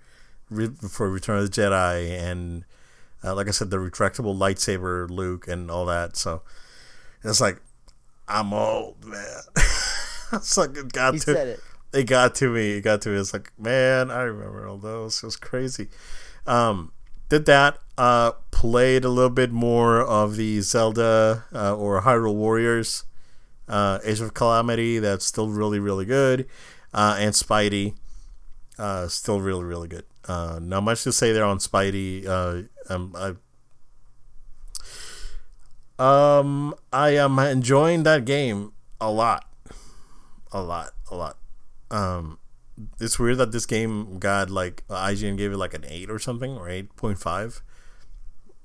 for 0.89 1.11
Return 1.11 1.39
of 1.39 1.51
the 1.51 1.63
Jedi, 1.63 2.11
and 2.11 2.65
uh, 3.25 3.35
like 3.35 3.49
I 3.49 3.53
said, 3.53 3.71
the 3.71 3.77
retractable 3.79 4.37
lightsaber 4.37 5.09
Luke 5.11 5.49
and 5.49 5.71
all 5.71 5.87
that. 5.87 6.17
So 6.17 6.43
it's 7.25 7.41
like 7.41 7.61
I'm 8.27 8.53
old, 8.53 9.05
man. 9.05 9.41
it's 10.33 10.57
like 10.57 10.77
it 10.77 10.93
got 10.93 11.15
He 11.15 11.21
to 11.21 11.33
said 11.35 11.49
it. 11.49 11.61
it 11.93 12.05
got 12.05 12.35
to 12.37 12.51
me. 12.51 12.73
It 12.73 12.83
got 12.83 13.01
to 13.03 13.09
me. 13.11 13.17
It's 13.19 13.33
like, 13.33 13.53
man, 13.59 14.11
I 14.11 14.23
remember 14.23 14.69
all 14.69 14.79
those. 14.79 15.23
It 15.23 15.27
was 15.27 15.37
crazy. 15.37 15.89
Um, 16.47 16.93
did 17.29 17.47
that. 17.47 17.79
Uh, 17.97 18.33
played 18.53 19.05
a 19.05 19.09
little 19.09 19.31
bit 19.31 19.51
more 19.51 20.01
of 20.03 20.37
the 20.37 20.61
Zelda 20.61 21.45
uh, 21.53 21.75
or 21.75 22.03
Hyrule 22.03 22.35
Warriors, 22.37 23.05
uh, 23.69 23.99
Age 24.05 24.21
of 24.21 24.35
Calamity. 24.35 24.99
That's 25.01 25.25
still 25.25 25.49
really, 25.49 25.81
really 25.81 26.05
good. 26.05 26.47
Uh, 26.95 27.17
and 27.19 27.35
Spidey, 27.35 27.95
uh, 28.79 29.09
still 29.09 29.41
really, 29.41 29.65
really 29.65 29.89
good. 29.89 30.05
Uh, 30.29 30.59
not 30.63 30.83
much 30.83 31.03
to 31.05 31.13
say 31.13 31.33
there 31.33 31.45
on 31.45 31.59
Spidey. 31.59 32.27
Uh, 32.27 32.63
um, 32.93 33.15
I, 33.17 33.35
um, 35.99 36.75
I 36.93 37.11
am 37.11 37.39
enjoying 37.39 38.03
that 38.05 38.25
game 38.25 38.73
a 39.01 39.11
lot, 39.11 39.47
a 40.53 40.63
lot, 40.63 40.91
a 41.11 41.17
lot. 41.17 41.39
Um, 41.91 42.39
it's 43.01 43.19
weird 43.19 43.39
that 43.39 43.51
this 43.53 43.67
game 43.67 44.19
got 44.19 44.51
like 44.51 44.85
IGN 44.89 45.37
gave 45.37 45.53
it 45.53 45.57
like 45.57 45.75
an 45.75 45.85
eight 45.89 46.11
or 46.11 46.19
something 46.19 46.57
or 46.57 46.69
eight 46.69 46.95
point 46.97 47.19
five. 47.19 47.63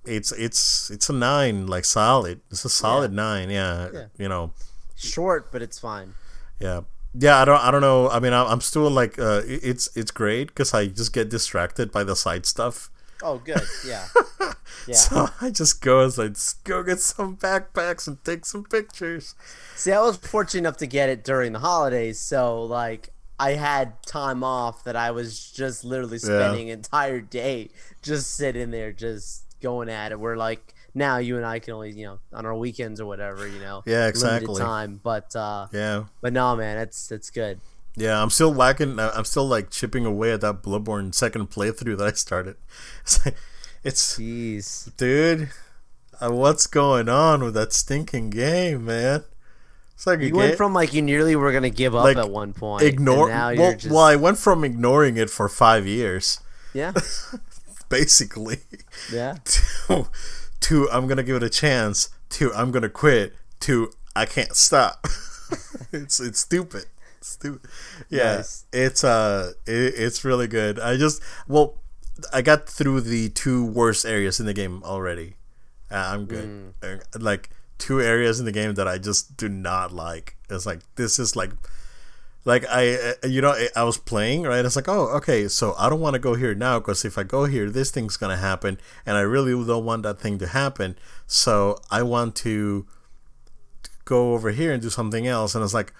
It's 0.05 0.31
it's 0.33 0.91
it's 0.91 1.09
a 1.09 1.13
nine, 1.13 1.65
like 1.67 1.85
solid. 1.85 2.41
It's 2.51 2.65
a 2.65 2.69
solid 2.69 3.13
nine. 3.13 3.49
Yeah, 3.49 3.89
Yeah. 3.93 4.05
you 4.17 4.27
know. 4.27 4.51
Short, 4.95 5.51
but 5.51 5.61
it's 5.61 5.79
fine. 5.79 6.13
Yeah, 6.59 6.81
yeah. 7.13 7.41
I 7.41 7.45
don't. 7.45 7.59
I 7.61 7.71
don't 7.71 7.81
know. 7.81 8.09
I 8.09 8.19
mean, 8.19 8.33
I'm 8.33 8.47
I'm 8.47 8.61
still 8.61 8.89
like, 8.89 9.19
uh, 9.19 9.41
it's 9.45 9.95
it's 9.95 10.11
great 10.11 10.47
because 10.47 10.73
I 10.73 10.87
just 10.87 11.13
get 11.13 11.29
distracted 11.29 11.91
by 11.91 12.03
the 12.03 12.15
side 12.15 12.45
stuff. 12.45 12.89
Oh, 13.21 13.37
good. 13.37 13.61
Yeah. 13.85 14.05
Yeah. 14.87 14.95
So 14.95 15.29
I 15.39 15.49
just 15.49 15.81
go 15.81 16.01
as 16.01 16.17
like 16.17 16.35
go 16.65 16.83
get 16.83 16.99
some 16.99 17.37
backpacks 17.37 18.07
and 18.07 18.21
take 18.23 18.45
some 18.45 18.65
pictures. 18.65 19.35
See, 19.75 19.91
I 19.91 20.01
was 20.01 20.17
fortunate 20.17 20.59
enough 20.59 20.77
to 20.77 20.87
get 20.87 21.09
it 21.09 21.23
during 21.23 21.53
the 21.53 21.59
holidays, 21.59 22.19
so 22.19 22.63
like 22.63 23.13
I 23.39 23.51
had 23.51 24.03
time 24.05 24.43
off 24.43 24.83
that 24.83 24.95
I 24.95 25.11
was 25.11 25.51
just 25.51 25.85
literally 25.85 26.17
spending 26.17 26.69
an 26.69 26.79
entire 26.79 27.21
day 27.21 27.69
just 28.01 28.35
sitting 28.35 28.71
there, 28.71 28.91
just 28.91 29.45
going 29.61 29.89
at 29.89 30.11
it. 30.11 30.19
We're 30.19 30.35
like 30.35 30.73
now 30.93 31.17
you 31.17 31.37
and 31.37 31.45
I 31.45 31.59
can 31.59 31.73
only 31.73 31.91
you 31.91 32.05
know 32.05 32.19
on 32.31 32.45
our 32.45 32.55
weekends 32.55 32.99
or 33.01 33.05
whatever, 33.05 33.47
you 33.47 33.59
know. 33.59 33.83
Yeah, 33.85 34.07
exactly. 34.07 34.61
time, 34.61 34.99
but 35.03 35.35
uh, 35.35 35.67
Yeah. 35.71 36.05
but 36.21 36.33
no, 36.33 36.55
man, 36.55 36.77
it's 36.77 37.11
it's 37.11 37.29
good. 37.29 37.59
Yeah, 37.95 38.21
I'm 38.21 38.29
still 38.31 38.51
whacking. 38.53 38.97
uh, 38.99 39.11
I'm 39.13 39.25
still 39.25 39.47
like 39.47 39.69
chipping 39.69 40.05
away 40.05 40.31
at 40.33 40.41
that 40.41 40.63
Bloodborne 40.63 41.13
second 41.13 41.51
playthrough 41.51 41.97
that 41.99 42.07
I 42.07 42.11
started. 42.13 42.55
It's, 43.03 43.25
like, 43.25 43.35
it's 43.83 44.17
Jeez. 44.17 44.95
dude, 44.97 45.49
uh, 46.21 46.29
what's 46.31 46.65
going 46.67 47.09
on 47.09 47.43
with 47.43 47.53
that 47.53 47.71
stinking 47.73 48.29
game, 48.31 48.85
man? 48.85 49.25
It's 49.93 50.07
like 50.07 50.21
You 50.21 50.33
went 50.33 50.51
game. 50.51 50.57
from 50.57 50.73
like 50.73 50.93
you 50.93 51.01
nearly 51.03 51.35
were 51.35 51.51
gonna 51.51 51.69
give 51.69 51.93
up 51.93 52.03
Like, 52.05 52.17
at 52.17 52.29
one 52.31 52.53
point. 52.53 52.81
ignore. 52.83 53.29
And 53.29 53.37
now 53.37 53.47
Well, 53.47 53.55
you're 53.55 53.73
just 53.75 53.93
well, 53.93 54.03
I 54.05 54.15
went 54.15 54.37
from 54.39 54.63
ignoring 54.63 55.17
it 55.17 55.29
for 55.29 55.47
five 55.49 55.85
years, 55.85 56.39
yeah, 56.73 56.93
basically, 57.89 58.59
yeah. 59.11 59.35
to, 60.63 60.89
I'm 60.91 61.07
gonna 61.07 61.23
give 61.23 61.35
it 61.37 61.43
a 61.43 61.49
chance. 61.49 62.09
To 62.31 62.51
I'm 62.53 62.71
gonna 62.71 62.89
quit. 62.89 63.33
To 63.61 63.91
I 64.15 64.25
can't 64.25 64.55
stop. 64.55 65.05
it's 65.91 66.19
it's 66.19 66.39
stupid. 66.39 66.85
It's 67.19 67.29
stupid. 67.29 67.69
Yeah, 68.09 68.37
Nice. 68.37 68.65
it's 68.73 69.03
uh, 69.03 69.53
it, 69.65 69.93
it's 69.97 70.25
really 70.25 70.47
good. 70.47 70.79
I 70.79 70.97
just 70.97 71.21
well, 71.47 71.77
I 72.33 72.41
got 72.41 72.67
through 72.67 73.01
the 73.01 73.29
two 73.29 73.63
worst 73.65 74.05
areas 74.05 74.39
in 74.39 74.45
the 74.45 74.53
game 74.53 74.83
already. 74.83 75.35
Uh, 75.91 76.09
I'm 76.13 76.25
good. 76.25 76.73
Uh, 76.81 76.97
Like 77.19 77.49
two 77.77 78.01
areas 78.01 78.39
in 78.39 78.45
the 78.45 78.51
game 78.51 78.73
that 78.75 78.87
I 78.87 78.97
just 78.97 79.37
do 79.37 79.47
not 79.49 79.91
like. 79.91 80.37
It's 80.49 80.65
like 80.65 80.79
this 80.95 81.19
is 81.19 81.35
like 81.35 81.51
like 82.45 82.65
I 82.69 82.95
uh, 82.95 83.27
you 83.27 83.41
know 83.41 83.55
I- 83.75 83.83
was 83.83 83.97
playing 83.97 84.43
right. 84.43 84.63
It's 84.65 84.75
like 84.75 84.89
oh 84.89 85.07
okay, 85.17 85.47
so 85.47 85.75
I 85.77 85.89
don't 85.89 86.01
want 86.01 86.13
to 86.15 86.19
go 86.19 86.35
here 86.35 86.53
now 86.55 86.79
because 86.79 87.05
if 87.05 87.17
I 87.17 87.23
go 87.23 87.45
here, 87.45 87.69
this 87.69 87.91
thing's 87.91 88.17
gonna 88.17 88.37
happen, 88.37 88.79
and 89.05 89.17
I 89.17 89.21
really 89.21 89.51
don't 89.51 89.85
want 89.85 90.03
that 90.03 90.19
thing 90.19 90.37
to 90.39 90.47
happen. 90.47 90.97
So 91.27 91.77
I 91.89 92.03
want 92.03 92.35
to 92.37 92.85
go 94.05 94.33
over 94.33 94.51
here 94.51 94.73
and 94.73 94.81
do 94.81 94.89
something 94.89 95.25
else. 95.27 95.55
And 95.55 95.63
it's 95.63 95.73
like 95.73 95.93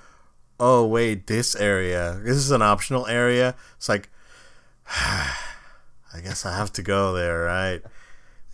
oh 0.59 0.85
wait, 0.85 1.27
this 1.27 1.55
area, 1.55 2.19
this 2.23 2.37
is 2.37 2.51
an 2.51 2.61
optional 2.61 3.07
area. 3.07 3.55
It's 3.77 3.89
like 3.89 4.09
I 4.87 6.21
guess 6.23 6.45
I 6.45 6.55
have 6.55 6.71
to 6.73 6.81
go 6.81 7.13
there, 7.13 7.43
right? 7.43 7.81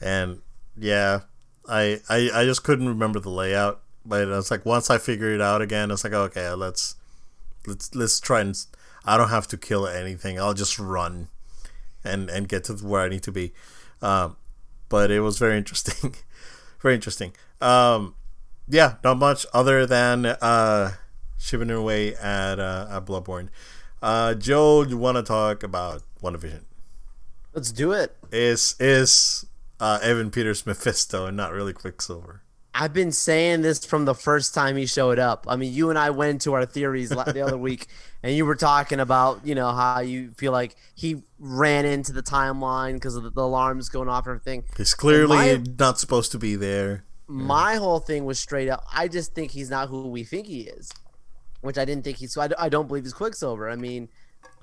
And 0.02 0.42
yeah, 0.78 1.22
I 1.68 2.02
I, 2.10 2.30
I 2.34 2.46
just 2.46 2.64
couldn't 2.64 2.88
remember 2.88 3.20
the 3.20 3.30
layout. 3.30 3.82
But 4.06 4.28
it's 4.28 4.50
like 4.50 4.66
once 4.66 4.90
I 4.90 4.98
figure 4.98 5.34
it 5.34 5.42
out 5.42 5.62
again, 5.62 5.92
it's 5.92 6.04
like 6.04 6.14
okay, 6.14 6.50
let's 6.52 6.96
let's 7.66 7.94
let's 7.96 8.20
try 8.20 8.42
and 8.42 8.58
I 9.06 9.18
don't 9.18 9.30
have 9.30 9.48
to 9.48 9.58
kill 9.58 9.88
anything. 9.88 10.40
I'll 10.40 10.54
just 10.54 10.78
run 10.80 11.30
and 12.04 12.30
and 12.30 12.48
get 12.48 12.66
to 12.66 12.74
where 12.74 13.02
I 13.02 13.10
need 13.10 13.24
to 13.24 13.32
be. 13.32 13.54
Um, 14.02 14.38
but 14.88 15.12
it 15.12 15.22
was 15.22 15.38
very 15.38 15.58
interesting, 15.58 16.16
very 16.82 16.96
interesting. 16.96 17.34
Um, 17.62 18.16
yeah, 18.68 18.96
not 19.04 19.18
much 19.18 19.46
other 19.54 19.86
than 19.86 20.26
uh, 20.26 20.94
chipping 21.40 21.72
away 21.72 22.16
at 22.16 22.60
uh, 22.60 22.88
at 22.92 23.06
Bloodborne. 23.06 23.50
Uh, 24.02 24.34
Joe, 24.34 24.84
you 24.84 24.98
want 24.98 25.18
to 25.18 25.24
talk 25.24 25.64
about 25.64 26.04
WandaVision? 26.24 26.64
Let's 27.54 27.72
do 27.72 27.92
it. 27.92 28.16
Is 28.32 28.76
is 28.80 29.46
uh, 29.80 30.00
Evan 30.02 30.32
Peters 30.32 30.66
Mephisto 30.66 31.26
and 31.26 31.36
not 31.36 31.52
really 31.52 31.74
Quicksilver? 31.74 32.42
I've 32.74 32.94
been 32.94 33.12
saying 33.12 33.62
this 33.62 33.84
from 33.84 34.06
the 34.06 34.14
first 34.14 34.54
time 34.54 34.78
he 34.78 34.86
showed 34.86 35.20
up. 35.20 35.46
I 35.48 35.56
mean, 35.56 35.74
you 35.74 35.90
and 35.90 35.98
I 35.98 36.12
went 36.12 36.32
into 36.32 36.54
our 36.54 36.66
theories 36.66 37.10
the 37.10 37.44
other 37.44 37.58
week, 37.70 37.88
and 38.24 38.36
you 38.36 38.46
were 38.46 38.56
talking 38.56 39.00
about, 39.00 39.46
you 39.46 39.56
know, 39.56 39.72
how 39.72 40.00
you 40.00 40.32
feel 40.38 40.52
like 40.52 40.76
he 40.96 41.24
ran 41.40 41.86
into 41.86 42.14
the 42.14 42.22
timeline 42.22 42.94
because 42.94 43.16
of 43.16 43.24
the, 43.24 43.32
the 43.32 43.42
alarms 43.42 43.90
going 43.90 44.08
off 44.08 44.28
and 44.28 44.36
everything. 44.36 44.64
He's 44.78 44.94
clearly 44.94 45.36
my- 45.36 45.64
not 45.78 46.00
supposed 46.00 46.32
to 46.34 46.38
be 46.40 46.56
there. 46.56 47.04
My 47.28 47.76
whole 47.76 48.00
thing 48.00 48.26
was 48.26 48.40
straight 48.40 48.70
up. 48.70 48.84
I 48.92 49.08
just 49.08 49.36
think 49.36 49.52
he's 49.52 49.70
not 49.70 49.90
who 49.90 50.08
we 50.08 50.24
think 50.24 50.48
he 50.48 50.62
is, 50.62 50.92
which 51.62 51.78
I 51.78 51.86
didn't 51.86 52.04
think 52.04 52.18
he's. 52.18 52.34
So 52.34 52.42
I, 52.42 52.50
I 52.58 52.70
don't 52.70 52.88
believe 52.88 53.04
he's 53.04 53.14
Quicksilver. 53.14 53.70
I 53.70 53.76
mean, 53.76 54.10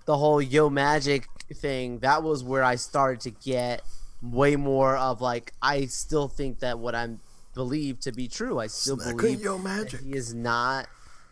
the 0.04 0.16
whole 0.16 0.42
Yo 0.42 0.68
Magic 0.70 1.28
thing. 1.54 2.00
That 2.00 2.22
was 2.22 2.42
where 2.42 2.64
I 2.64 2.74
started 2.74 3.20
to 3.20 3.30
get 3.30 3.82
way 4.22 4.56
more 4.56 4.96
of 4.96 5.20
like. 5.20 5.52
I 5.62 5.86
still 5.86 6.26
think 6.26 6.60
that 6.60 6.80
what 6.80 6.96
I'm 6.96 7.20
believed 7.56 8.02
to 8.02 8.12
be 8.12 8.28
true. 8.28 8.60
I 8.60 8.68
still 8.68 8.98
Snack 8.98 9.16
believe 9.16 9.40
Yo 9.40 9.56
that 9.56 9.64
Magic. 9.64 10.00
he 10.02 10.12
is 10.12 10.32
not 10.32 10.86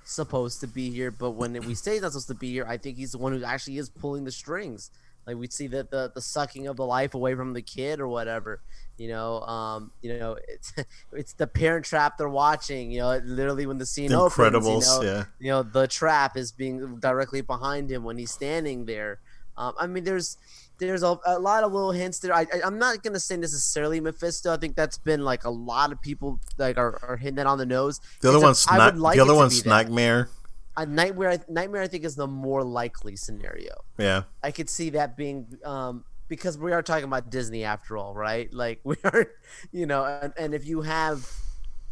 supposed 0.05 0.59
to 0.61 0.67
be 0.67 0.91
here. 0.91 1.13
But 1.13 1.33
when 1.33 1.53
we 1.67 1.75
say 1.75 1.93
he's 1.93 2.03
not 2.03 2.13
supposed 2.13 2.29
to 2.29 2.35
be 2.35 2.51
here, 2.51 2.67
I 2.67 2.79
think 2.79 2.97
he's 2.97 3.13
the 3.13 3.19
one 3.19 3.33
who 3.33 3.45
actually 3.45 3.79
is 3.79 3.91
pulling 3.91 4.25
the 4.25 4.33
strings. 4.33 4.91
Like 5.27 5.37
we 5.37 5.47
see 5.49 5.69
that 5.69 5.91
the 5.91 6.11
the 6.15 6.21
sucking 6.21 6.67
of 6.67 6.77
the 6.77 6.85
life 6.85 7.15
away 7.15 7.35
from 7.35 7.53
the 7.53 7.63
kid 7.63 8.01
or 8.01 8.09
whatever. 8.09 8.61
You 8.97 9.09
know, 9.09 9.41
um, 9.43 9.93
you 10.03 10.19
know, 10.19 10.37
it's 10.49 10.73
it's 11.13 11.35
the 11.35 11.47
parent 11.47 11.85
trap 11.85 12.19
they're 12.19 12.29
watching. 12.29 12.91
You 12.91 13.01
know, 13.01 13.21
literally 13.25 13.67
when 13.67 13.79
the 13.79 13.87
scene 13.87 14.11
The 14.11 14.19
opens, 14.19 14.67
you 14.67 14.81
know, 14.81 15.03
yeah. 15.03 15.25
you 15.39 15.51
know 15.51 15.63
the 15.63 15.87
trap 15.87 16.37
is 16.37 16.53
being 16.53 16.97
directly 17.01 17.43
behind 17.43 17.91
him 17.91 18.03
when 18.03 18.19
he's 18.19 18.33
standing 18.33 18.87
there. 18.87 19.21
Um, 19.57 19.75
I 19.79 19.87
mean, 19.87 20.05
there's 20.05 20.37
there's 20.79 21.03
a, 21.03 21.19
a 21.27 21.39
lot 21.39 21.65
of 21.65 21.73
little 21.73 21.93
hints 21.93 22.19
there. 22.19 22.35
I, 22.35 22.43
I 22.43 22.63
I'm 22.65 22.79
not 22.79 23.03
gonna 23.03 23.21
say 23.21 23.37
necessarily 23.37 24.01
Mephisto. 24.01 24.53
I 24.53 24.57
think 24.57 24.77
that's 24.77 24.99
been 24.99 25.23
like 25.25 25.45
a 25.45 25.51
lot 25.51 25.93
of 25.93 26.01
people 26.01 26.41
like 26.59 26.77
are, 26.79 26.99
are 27.03 27.17
hitting 27.17 27.37
that 27.37 27.47
on 27.47 27.59
the 27.59 27.67
nose. 27.67 28.01
The 28.21 28.29
other 28.29 28.41
one's 28.41 28.67
I 28.69 28.79
not. 28.79 28.99
like 28.99 29.17
the 29.17 29.23
other 29.23 29.35
one's. 29.35 29.65
Nightmare. 29.65 30.29
A 30.77 30.85
nightmare, 30.85 31.39
nightmare, 31.49 31.83
I 31.83 31.87
think 31.87 32.03
is 32.05 32.17
the 32.17 32.27
more 32.27 32.65
likely 32.65 33.15
scenario. 33.15 33.85
Yeah. 33.97 34.25
I 34.43 34.51
could 34.51 34.69
see 34.69 34.91
that 34.91 35.17
being 35.17 35.47
um, 35.65 36.05
because 36.27 36.59
we 36.59 36.73
are 36.73 36.83
talking 36.83 37.05
about 37.05 37.31
Disney 37.31 37.63
after 37.63 37.97
all, 37.97 38.13
right? 38.13 38.53
Like 38.53 38.81
we 38.85 38.97
are, 39.05 39.27
you 39.73 39.87
know, 39.87 40.05
and, 40.05 40.33
and 40.37 40.55
if 40.55 40.67
you 40.67 40.83
have, 40.83 41.31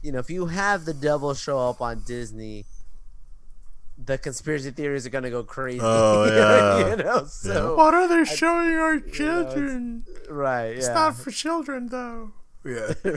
you 0.03 0.11
know, 0.11 0.19
if 0.19 0.31
you 0.31 0.47
have 0.47 0.85
the 0.85 0.95
devil 0.95 1.33
show 1.35 1.59
up 1.59 1.81
on 1.81 2.03
Disney, 2.07 2.65
the 4.05 4.19
conspiracy 4.19 4.71
theories 4.71 5.07
are 5.07 5.11
gonna 5.11 5.31
go 5.31 5.43
crazy. 5.43 5.81
Oh, 5.83 6.25
yeah. 6.27 6.91
you 6.91 6.97
know, 6.97 7.27
yeah. 7.45 7.71
What 7.75 7.95
are 7.95 8.09
they 8.09 8.25
showing 8.25 8.75
our 8.75 9.01
children? 9.01 10.05
right, 10.29 10.77
It's 10.77 10.89
yeah, 10.89 10.95
not 10.95 11.17
for 11.17 11.31
children, 11.31 11.89
though. 11.89 12.33
Yeah. 12.65 12.95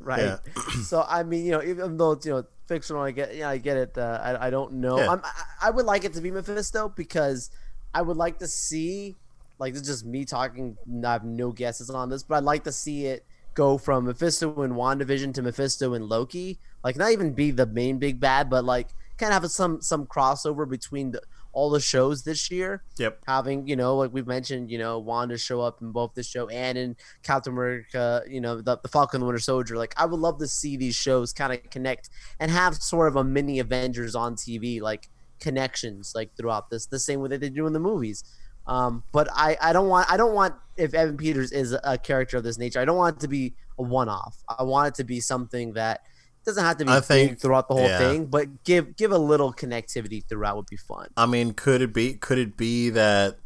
right. 0.00 0.20
Yeah. 0.20 0.36
so 0.84 1.04
I 1.08 1.22
mean, 1.22 1.46
you 1.46 1.52
know, 1.52 1.62
even 1.62 1.96
though 1.96 2.12
it's 2.12 2.26
you 2.26 2.32
know 2.32 2.44
fictional, 2.66 3.02
I 3.02 3.10
get, 3.10 3.34
yeah, 3.34 3.48
I 3.48 3.58
get 3.58 3.76
it. 3.76 3.98
Uh, 3.98 4.20
I, 4.22 4.46
I 4.46 4.50
don't 4.50 4.74
know. 4.74 4.98
Yeah. 4.98 5.10
I'm, 5.10 5.20
I, 5.24 5.68
I 5.68 5.70
would 5.70 5.86
like 5.86 6.04
it 6.04 6.12
to 6.14 6.20
be 6.20 6.30
Mephisto 6.30 6.88
because 6.88 7.50
I 7.94 8.02
would 8.02 8.16
like 8.16 8.38
to 8.38 8.46
see, 8.46 9.16
like, 9.58 9.72
this 9.72 9.82
is 9.82 9.88
just 9.88 10.06
me 10.06 10.24
talking. 10.24 10.76
I 11.04 11.12
have 11.12 11.24
no 11.24 11.52
guesses 11.52 11.90
on 11.90 12.08
this, 12.08 12.22
but 12.22 12.36
I'd 12.36 12.44
like 12.44 12.64
to 12.64 12.72
see 12.72 13.06
it 13.06 13.24
go 13.54 13.76
from 13.76 14.06
Mephisto 14.06 14.62
in 14.62 14.72
WandaVision 14.72 15.34
to 15.34 15.42
Mephisto 15.42 15.94
in 15.94 16.08
Loki. 16.08 16.58
Like, 16.84 16.96
not 16.96 17.12
even 17.12 17.32
be 17.32 17.50
the 17.50 17.66
main 17.66 17.98
big 17.98 18.20
bad, 18.20 18.48
but 18.48 18.64
like, 18.64 18.88
kind 19.22 19.32
of 19.32 19.42
have 19.42 19.50
some 19.50 19.80
some 19.80 20.04
crossover 20.06 20.68
between 20.68 21.12
the, 21.12 21.22
all 21.52 21.70
the 21.70 21.80
shows 21.80 22.24
this 22.24 22.50
year. 22.50 22.82
Yep. 22.98 23.20
having 23.26 23.68
you 23.68 23.76
know 23.76 23.96
like 23.96 24.12
we've 24.12 24.26
mentioned 24.26 24.70
you 24.70 24.78
know 24.78 24.98
wanda 24.98 25.38
show 25.38 25.60
up 25.60 25.80
in 25.80 25.92
both 25.92 26.14
this 26.14 26.26
show 26.26 26.48
and 26.48 26.76
in 26.76 26.96
captain 27.22 27.52
america 27.52 28.22
you 28.28 28.40
know 28.40 28.60
the, 28.60 28.78
the 28.78 28.88
falcon 28.88 29.18
and 29.18 29.22
the 29.22 29.26
winter 29.26 29.38
soldier. 29.38 29.76
Like 29.76 29.94
i 29.96 30.04
would 30.04 30.18
love 30.18 30.38
to 30.38 30.48
see 30.48 30.76
these 30.76 30.96
shows 30.96 31.32
kind 31.32 31.52
of 31.52 31.70
connect 31.70 32.10
and 32.40 32.50
have 32.50 32.74
sort 32.76 33.08
of 33.08 33.16
a 33.16 33.24
mini 33.24 33.60
avengers 33.60 34.14
on 34.14 34.34
tv 34.34 34.80
like 34.80 35.08
connections 35.38 36.12
like 36.14 36.36
throughout 36.36 36.70
this. 36.70 36.86
The 36.86 36.98
same 36.98 37.20
way 37.20 37.28
that 37.30 37.40
they 37.40 37.50
do 37.50 37.66
in 37.66 37.72
the 37.72 37.80
movies. 37.80 38.24
Um 38.66 39.04
but 39.12 39.28
i 39.32 39.56
i 39.60 39.72
don't 39.72 39.88
want 39.88 40.10
i 40.10 40.16
don't 40.16 40.34
want 40.34 40.54
if 40.76 40.94
evan 40.94 41.16
peters 41.16 41.52
is 41.52 41.76
a 41.84 41.98
character 41.98 42.36
of 42.38 42.44
this 42.44 42.58
nature 42.58 42.80
i 42.80 42.84
don't 42.84 42.96
want 42.96 43.16
it 43.16 43.20
to 43.20 43.28
be 43.28 43.54
a 43.78 43.82
one-off. 43.82 44.36
I 44.48 44.62
want 44.62 44.88
it 44.88 44.94
to 44.96 45.04
be 45.04 45.20
something 45.20 45.72
that 45.74 46.02
doesn't 46.44 46.64
have 46.64 46.76
to 46.76 46.84
be 46.84 47.00
think- 47.00 47.38
throughout 47.38 47.68
the 47.68 47.74
whole 47.74 47.84
yeah. 47.84 47.98
thing 47.98 48.26
but 48.26 48.64
give 48.64 48.96
give 48.96 49.12
a 49.12 49.18
little 49.18 49.52
connectivity 49.52 50.24
throughout 50.24 50.56
would 50.56 50.66
be 50.66 50.76
fun 50.76 51.08
I 51.16 51.26
mean, 51.26 51.52
could 51.52 51.82
it 51.82 51.92
be? 51.92 52.14
Could 52.14 52.38
it 52.38 52.56
be 52.56 52.90
that 52.90 53.38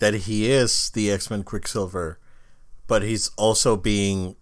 that 0.00 0.14
he 0.14 0.50
is 0.50 0.90
the 0.90 1.10
X 1.10 1.30
Men 1.30 1.44
Quicksilver, 1.44 2.18
but 2.86 3.02
he's 3.02 3.28
also 3.36 3.76
being, 3.76 4.34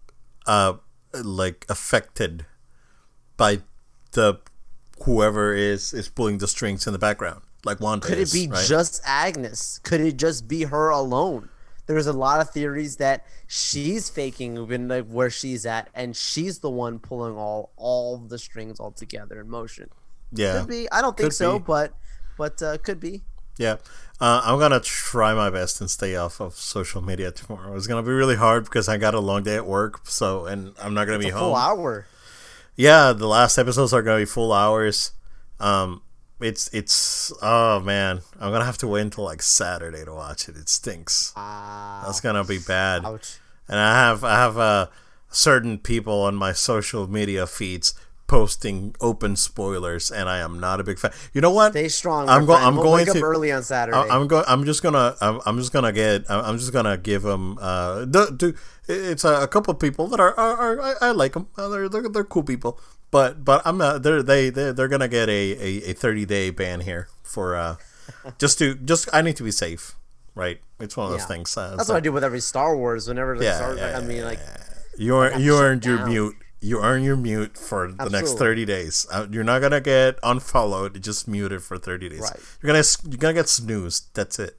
uh, 0.46 0.74
like 1.12 1.66
affected 1.68 2.46
by 3.36 3.60
the 4.12 4.40
whoever 5.04 5.52
is 5.52 5.92
is 5.92 6.08
pulling 6.08 6.38
the 6.38 6.48
strings 6.48 6.86
in 6.86 6.92
the 6.92 6.98
background, 6.98 7.42
like 7.64 7.80
Wanda. 7.80 8.06
Could 8.06 8.18
is, 8.18 8.34
it 8.34 8.48
be 8.48 8.52
right? 8.52 8.66
just 8.66 9.02
Agnes? 9.04 9.80
Could 9.82 10.00
it 10.00 10.16
just 10.16 10.48
be 10.48 10.62
her 10.64 10.88
alone? 10.88 11.50
There's 11.88 12.06
a 12.06 12.12
lot 12.12 12.40
of 12.40 12.50
theories 12.50 12.96
that 12.98 13.26
she's 13.48 14.08
faking 14.08 14.56
even 14.58 14.86
like 14.86 15.06
where 15.06 15.30
she's 15.30 15.66
at, 15.66 15.88
and 15.94 16.14
she's 16.14 16.60
the 16.60 16.70
one 16.70 17.00
pulling 17.00 17.34
all 17.36 17.72
all 17.76 18.18
the 18.18 18.38
strings 18.38 18.78
all 18.78 18.92
together 18.92 19.40
in 19.40 19.48
motion. 19.50 19.88
Yeah. 20.30 20.60
Could 20.60 20.68
be. 20.68 20.88
I 20.92 21.00
don't 21.00 21.16
think 21.16 21.30
Could 21.30 21.34
so, 21.36 21.58
be. 21.58 21.64
but 21.66 21.94
but 22.36 22.62
uh, 22.62 22.78
could 22.78 23.00
be. 23.00 23.22
Yeah. 23.56 23.78
Uh, 24.20 24.40
I'm 24.44 24.58
gonna 24.60 24.78
try 24.80 25.34
my 25.34 25.50
best 25.50 25.80
and 25.80 25.90
stay 25.90 26.14
off 26.14 26.40
of 26.40 26.54
social 26.54 27.00
media 27.02 27.32
tomorrow. 27.32 27.74
It's 27.76 27.86
gonna 27.88 28.02
be 28.02 28.10
really 28.12 28.36
hard 28.36 28.64
because 28.64 28.88
I 28.88 28.96
got 28.98 29.14
a 29.14 29.20
long 29.20 29.42
day 29.42 29.56
at 29.56 29.66
work, 29.66 30.06
so 30.06 30.46
and 30.46 30.74
I'm 30.80 30.94
not 30.94 31.06
gonna 31.06 31.18
It's 31.18 31.26
be 31.26 31.30
home. 31.30 31.40
full 31.40 31.56
hour. 31.56 32.06
Yeah, 32.76 33.12
the 33.12 33.26
last 33.26 33.58
episodes 33.58 33.92
are 33.92 34.02
gonna 34.02 34.18
be 34.18 34.24
full 34.26 34.52
hours. 34.52 35.12
Um, 35.58 36.02
it's 36.40 36.68
it's 36.72 37.32
oh 37.42 37.80
man, 37.80 38.20
I'm 38.40 38.52
gonna 38.52 38.64
have 38.64 38.78
to 38.78 38.86
wait 38.88 39.02
until 39.02 39.24
like 39.24 39.42
Saturday 39.42 40.04
to 40.04 40.14
watch 40.14 40.48
it. 40.48 40.56
It 40.56 40.68
stinks. 40.68 41.32
Wow. 41.36 42.02
That's 42.06 42.20
gonna 42.20 42.44
be 42.44 42.58
bad. 42.58 43.04
Ouch. 43.04 43.38
And 43.68 43.78
I 43.78 43.94
have 44.06 44.24
I 44.24 44.36
have 44.36 44.56
uh, 44.58 44.86
certain 45.30 45.78
people 45.78 46.22
on 46.22 46.34
my 46.34 46.52
social 46.52 47.06
media 47.08 47.46
feeds 47.46 47.94
posting 48.26 48.94
open 49.00 49.34
spoilers, 49.36 50.10
and 50.10 50.28
I 50.28 50.38
am 50.38 50.60
not 50.60 50.80
a 50.80 50.84
big 50.84 50.98
fan. 50.98 51.12
You 51.32 51.40
know 51.40 51.50
what? 51.50 51.72
Stay 51.72 51.88
strong. 51.88 52.28
I'm 52.28 52.44
go- 52.44 52.54
I'm 52.54 52.74
We'll 52.74 52.84
going 52.84 53.04
wake 53.06 53.12
to- 53.14 53.18
up 53.18 53.24
early 53.24 53.50
on 53.52 53.62
Saturday. 53.62 53.96
I- 53.96 54.08
I'm 54.14 54.26
going. 54.28 54.44
I'm 54.46 54.64
just 54.64 54.82
gonna. 54.82 55.16
I'm, 55.20 55.40
I'm 55.46 55.58
just 55.58 55.72
gonna 55.72 55.92
get. 55.92 56.24
I'm 56.30 56.44
I'm 56.44 56.58
just 56.58 56.72
gonna 56.72 56.96
give 56.98 57.22
them. 57.22 57.58
Uh, 57.60 58.04
do, 58.04 58.30
do, 58.30 58.54
it's 58.86 59.24
a, 59.24 59.42
a 59.42 59.48
couple 59.48 59.72
of 59.72 59.80
people 59.80 60.06
that 60.08 60.20
are. 60.20 60.38
are, 60.38 60.56
are 60.56 60.82
I, 60.82 60.94
I 61.08 61.10
like 61.12 61.32
them. 61.32 61.48
They're, 61.56 61.88
they're 61.88 62.08
they're 62.08 62.24
cool 62.24 62.42
people. 62.42 62.78
But 63.10 63.44
but 63.44 63.62
I'm 63.64 63.78
not. 63.78 64.02
They're 64.02 64.22
they 64.22 64.50
they 64.50 64.72
they're 64.72 64.88
gonna 64.88 65.08
get 65.08 65.28
a, 65.28 65.52
a, 65.52 65.90
a 65.90 65.92
30 65.94 66.26
day 66.26 66.50
ban 66.50 66.80
here 66.80 67.08
for 67.22 67.56
uh, 67.56 67.76
just 68.38 68.58
to 68.58 68.74
just. 68.74 69.08
I 69.12 69.22
need 69.22 69.36
to 69.36 69.42
be 69.42 69.50
safe, 69.50 69.94
right? 70.34 70.60
It's 70.78 70.96
one 70.96 71.06
of 71.06 71.12
those 71.12 71.22
Yeah. 71.22 71.26
things. 71.26 71.56
Uh, 71.56 71.76
That's 71.76 71.88
so- 71.88 71.94
what 71.94 71.98
I 71.98 72.00
do 72.00 72.12
with 72.12 72.22
every 72.24 72.40
Star 72.40 72.76
Wars. 72.76 73.08
Whenever 73.08 73.38
they 73.38 73.46
Yeah, 73.46 73.56
start, 73.56 73.78
yeah, 73.78 73.96
I 73.98 74.02
mean, 74.02 74.24
like, 74.24 74.40
you 74.98 75.16
earn 75.16 75.40
you 75.40 75.56
earned 75.58 75.84
your 75.86 75.98
down. 75.98 76.08
mute. 76.10 76.36
You 76.60 76.80
earn 76.82 77.04
your 77.04 77.16
mute 77.16 77.56
for 77.56 77.92
the 77.92 78.10
next 78.10 78.34
30 78.36 78.64
days. 78.64 79.06
Uh, 79.12 79.26
you're 79.30 79.44
not 79.44 79.60
gonna 79.60 79.80
get 79.80 80.18
unfollowed. 80.24 81.00
Just 81.00 81.28
muted 81.28 81.62
for 81.62 81.78
30 81.78 82.08
days. 82.08 82.20
Right. 82.20 82.36
You're 82.60 82.72
gonna 82.72 82.84
you're 83.08 83.16
gonna 83.18 83.32
get 83.34 83.48
snoozed. 83.48 84.08
That's 84.14 84.38
it. 84.40 84.58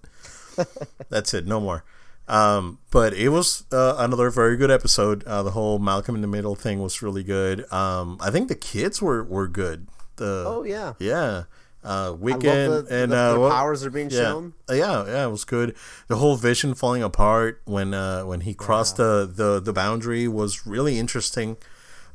That's 1.10 1.34
it. 1.34 1.46
No 1.46 1.60
more. 1.60 1.84
Um, 2.30 2.78
but 2.92 3.14
it 3.14 3.30
was 3.30 3.64
uh, 3.72 3.96
another 3.98 4.30
very 4.30 4.56
good 4.56 4.70
episode. 4.70 5.24
Uh, 5.24 5.42
the 5.42 5.52
whole 5.52 5.80
Malcolm 5.80 6.14
in 6.14 6.22
the 6.22 6.28
Middle 6.28 6.56
thing 6.56 6.80
was 6.80 7.02
really 7.02 7.24
good. 7.24 7.72
Um, 7.74 8.18
I 8.22 8.30
think 8.30 8.48
the 8.48 8.56
kids 8.56 9.02
were 9.02 9.24
were 9.24 9.48
good. 9.48 9.88
The 10.18 10.44
oh 10.46 10.64
yeah, 10.64 10.94
yeah, 11.00 11.44
uh, 11.84 12.14
Weekend 12.18 12.74
the, 12.74 13.04
and 13.04 13.12
the, 13.12 13.36
uh, 13.36 13.40
what- 13.40 13.52
powers 13.52 13.84
are 13.84 13.90
being 13.90 14.10
yeah. 14.12 14.20
shown. 14.20 14.54
Uh, 14.70 14.74
yeah, 14.74 15.06
yeah, 15.08 15.26
it 15.26 15.32
was 15.32 15.44
good. 15.44 15.76
The 16.08 16.18
whole 16.18 16.36
vision 16.36 16.76
falling 16.76 17.02
apart 17.02 17.62
when 17.66 17.94
uh, 17.94 18.24
when 18.24 18.42
he 18.42 18.54
crossed 18.54 18.98
the, 18.98 19.30
the 19.32 19.60
the 19.60 19.74
boundary 19.74 20.28
was 20.28 20.68
really 20.68 21.00
interesting. 21.00 21.58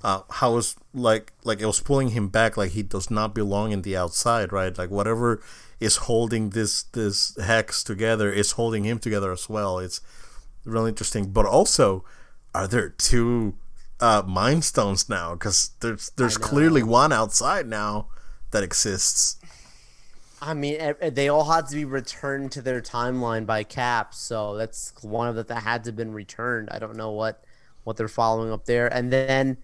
Uh, 0.03 0.21
how 0.29 0.53
it 0.53 0.57
was 0.57 0.77
like 0.93 1.33
like 1.45 1.61
it 1.61 1.67
was 1.67 1.81
pulling 1.81 2.11
him 2.11 2.29
back, 2.29 2.57
like 2.57 2.73
he 2.73 2.83
does 2.83 3.11
not 3.11 3.35
belong 3.35 3.73
in 3.73 3.83
the 3.83 3.97
outside, 3.97 4.53
right? 4.53 4.77
Like 4.77 4.91
whatever 4.91 5.43
is 5.81 5.97
holding 5.97 6.51
this 6.51 6.85
this 6.85 7.37
hex 7.37 7.83
together 7.83 8.33
is 8.33 8.53
holding 8.53 8.85
him 8.85 8.99
together 8.99 9.33
as 9.33 9.49
well. 9.49 9.79
It's 9.79 10.01
really 10.65 10.91
interesting. 10.91 11.31
But 11.31 11.47
also, 11.47 12.05
are 12.55 12.67
there 12.67 12.89
two 12.89 13.55
uh, 14.01 14.23
mind 14.27 14.65
stones 14.65 15.09
now? 15.09 15.35
Because 15.35 15.71
there's 15.81 16.11
there's 16.17 16.39
clearly 16.39 16.83
one 16.83 17.13
outside 17.13 17.67
now 17.67 18.09
that 18.51 18.63
exists. 18.63 19.39
I 20.41 20.53
mean, 20.53 20.95
they 21.01 21.29
all 21.29 21.51
had 21.51 21.69
to 21.69 21.75
be 21.75 21.87
returned 21.87 22.53
to 22.53 22.61
their 22.61 22.83
timeline 22.83 23.47
by 23.47 23.63
Cap, 23.65 24.13
so 24.13 24.57
that's 24.57 24.93
one 25.03 25.29
of 25.29 25.37
the 25.37 25.45
that 25.45 25.63
had 25.63 25.85
to 25.85 25.89
have 25.89 25.97
been 25.97 26.13
returned. 26.13 26.69
I 26.71 26.79
don't 26.79 26.97
know 26.97 27.13
what 27.13 27.43
what 27.85 27.97
they're 27.97 28.09
following 28.09 28.51
up 28.51 28.65
there. 28.65 28.93
And 28.93 29.13
then 29.13 29.59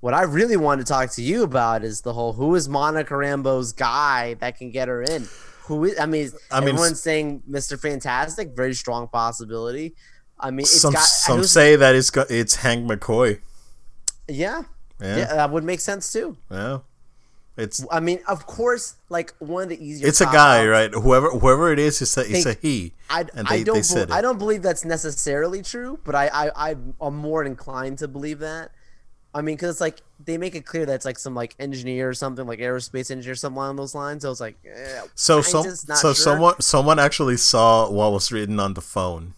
what 0.00 0.14
I 0.14 0.22
really 0.22 0.56
want 0.56 0.80
to 0.80 0.86
talk 0.86 1.10
to 1.12 1.22
you 1.22 1.42
about 1.42 1.84
is 1.84 2.00
the 2.00 2.12
whole 2.12 2.32
who 2.34 2.54
is 2.54 2.68
Monica 2.68 3.14
Rambeau's 3.14 3.72
guy 3.72 4.34
that 4.34 4.58
can 4.58 4.70
get 4.70 4.88
her 4.88 5.02
in. 5.02 5.28
Who 5.66 5.84
is? 5.84 5.98
I 5.98 6.06
mean, 6.06 6.30
I 6.50 6.60
mean, 6.60 6.68
everyone's 6.70 7.00
saying 7.00 7.42
Mr. 7.50 7.78
Fantastic, 7.80 8.54
very 8.54 8.74
strong 8.74 9.08
possibility. 9.08 9.94
I 10.38 10.50
mean, 10.50 10.60
it's 10.60 10.80
some 10.80 10.92
got 10.92 11.02
some 11.04 11.44
say 11.44 11.76
that 11.76 11.94
it's 11.94 12.10
go- 12.10 12.26
it's 12.28 12.56
Hank 12.56 12.90
McCoy. 12.90 13.40
yeah, 14.28 14.62
Yeah, 15.00 15.16
yeah, 15.18 15.24
that 15.34 15.50
would 15.50 15.64
make 15.64 15.80
sense 15.80 16.12
too. 16.12 16.36
yeah. 16.50 16.78
It's 17.56 17.86
I 17.90 18.00
mean, 18.00 18.18
of 18.26 18.46
course, 18.46 18.96
like 19.08 19.32
one 19.38 19.62
of 19.62 19.68
the 19.68 19.82
easier. 19.82 20.08
it's 20.08 20.20
a 20.20 20.24
guy, 20.26 20.66
right? 20.66 20.92
Whoever 20.92 21.30
whoever 21.30 21.72
it 21.72 21.78
is, 21.78 22.02
it's 22.02 22.16
a 22.16 22.28
it's 22.28 22.46
a 22.46 22.54
he. 22.54 22.92
I, 23.08 23.26
and 23.32 23.46
I 23.48 23.62
don't 23.62 23.80
they 23.88 24.00
it. 24.02 24.10
I 24.10 24.20
don't 24.20 24.38
believe 24.38 24.60
that's 24.62 24.84
necessarily 24.84 25.62
true, 25.62 26.00
but 26.04 26.16
I, 26.16 26.50
I 26.56 26.74
I'm 27.00 27.16
more 27.16 27.44
inclined 27.44 27.98
to 27.98 28.08
believe 28.08 28.40
that. 28.40 28.72
I 29.34 29.42
mean, 29.42 29.56
because 29.56 29.70
it's 29.72 29.80
like 29.80 30.00
they 30.24 30.38
make 30.38 30.54
it 30.54 30.64
clear 30.64 30.86
that 30.86 30.94
it's 30.94 31.04
like 31.04 31.18
some 31.18 31.34
like 31.34 31.56
engineer 31.58 32.08
or 32.08 32.14
something, 32.14 32.46
like 32.46 32.60
aerospace 32.60 33.10
engineer, 33.10 33.34
something 33.34 33.56
along 33.56 33.76
those 33.76 33.94
lines. 33.94 34.22
So 34.22 34.30
it's 34.30 34.40
like, 34.40 34.56
eh, 34.64 35.02
So 35.14 35.42
some 35.42 35.78
so 35.92 36.12
sure. 36.12 36.14
someone 36.14 36.60
someone 36.60 36.98
actually 37.00 37.36
saw 37.36 37.90
what 37.90 38.12
was 38.12 38.30
written 38.32 38.60
on 38.60 38.74
the 38.74 38.80
phone, 38.80 39.34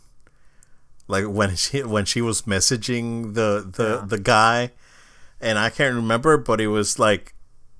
like 1.09 1.25
when 1.27 1.55
she 1.57 1.83
when 1.83 2.05
she 2.05 2.21
was 2.21 2.43
messaging 2.43 3.35
the 3.35 3.69
the 3.71 4.01
Yeah. 4.01 4.05
the 4.07 4.19
guy, 4.19 4.73
and 5.41 5.59
I 5.59 5.71
can't 5.71 5.95
remember, 5.95 6.37
but 6.39 6.61
it 6.61 6.69
was 6.69 6.99
like 6.99 7.35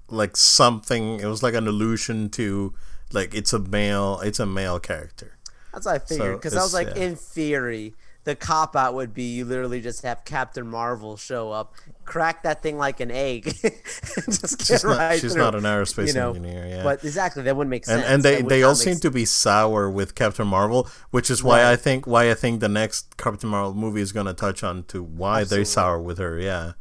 like 0.09 0.37
something. 0.37 1.21
It 1.21 1.27
was 1.27 1.43
like 1.43 1.55
an 1.55 1.69
allusion 1.69 2.31
to 2.31 2.75
like 3.13 3.35
it's 3.35 3.53
a 3.53 3.59
male 3.61 4.21
it's 4.23 4.41
a 4.41 4.47
male 4.47 4.81
character. 4.81 5.39
That's 5.73 5.87
what 5.87 5.95
I 5.95 5.99
figured. 5.99 6.37
So 6.37 6.39
Because 6.39 6.57
I 6.57 6.63
was 6.63 6.75
like, 6.75 6.89
yeah. 6.89 6.95
in 6.95 7.17
theory, 7.17 7.95
the 8.27 8.35
cop 8.35 8.75
out 8.75 8.95
would 8.95 9.15
be 9.15 9.37
you 9.37 9.45
literally 9.45 9.81
just 9.81 10.03
have 10.03 10.25
Captain 10.25 10.67
Marvel 10.67 11.17
show 11.17 11.53
up, 11.53 11.75
crack 12.05 12.43
that 12.43 12.61
thing 12.61 12.77
like 12.77 12.99
an 12.99 13.13
egg, 13.13 13.45
just 13.55 14.59
get 14.59 14.67
She's 14.67 14.85
not 14.85 14.99
right 14.99 15.21
she's 15.21 15.33
through, 15.33 15.43
not 15.43 15.55
an 15.55 15.63
aerospace 15.63 16.09
you 16.09 16.15
know, 16.15 16.31
engineer. 16.31 16.67
Yeah. 16.67 16.83
But 16.83 17.05
exactly, 17.05 17.45
that 17.45 17.57
wouldn't 17.57 17.71
make 17.71 17.85
sense. 17.85 18.03
and 18.03 18.15
and 18.15 18.23
they 18.25 18.43
they 18.43 18.65
all 18.65 18.75
seem 18.75 18.95
sense. 18.95 19.03
to 19.03 19.13
be 19.13 19.25
sour 19.25 19.89
with 19.89 20.17
Captain 20.17 20.47
Marvel, 20.47 20.89
which 21.13 21.31
is 21.31 21.45
why 21.45 21.71
I 21.71 21.77
think 21.77 22.05
why 22.09 22.29
I 22.29 22.35
think 22.35 22.59
the 22.59 22.69
next 22.69 23.17
Captain 23.17 23.49
Marvel 23.49 23.75
movie 23.75 24.01
is 24.01 24.11
gonna 24.11 24.35
touch 24.35 24.65
on 24.65 24.83
to 24.89 25.05
why 25.05 25.45
they're 25.45 25.65
sour 25.65 26.01
with 26.01 26.19
her. 26.19 26.37
Yeah, 26.41 26.73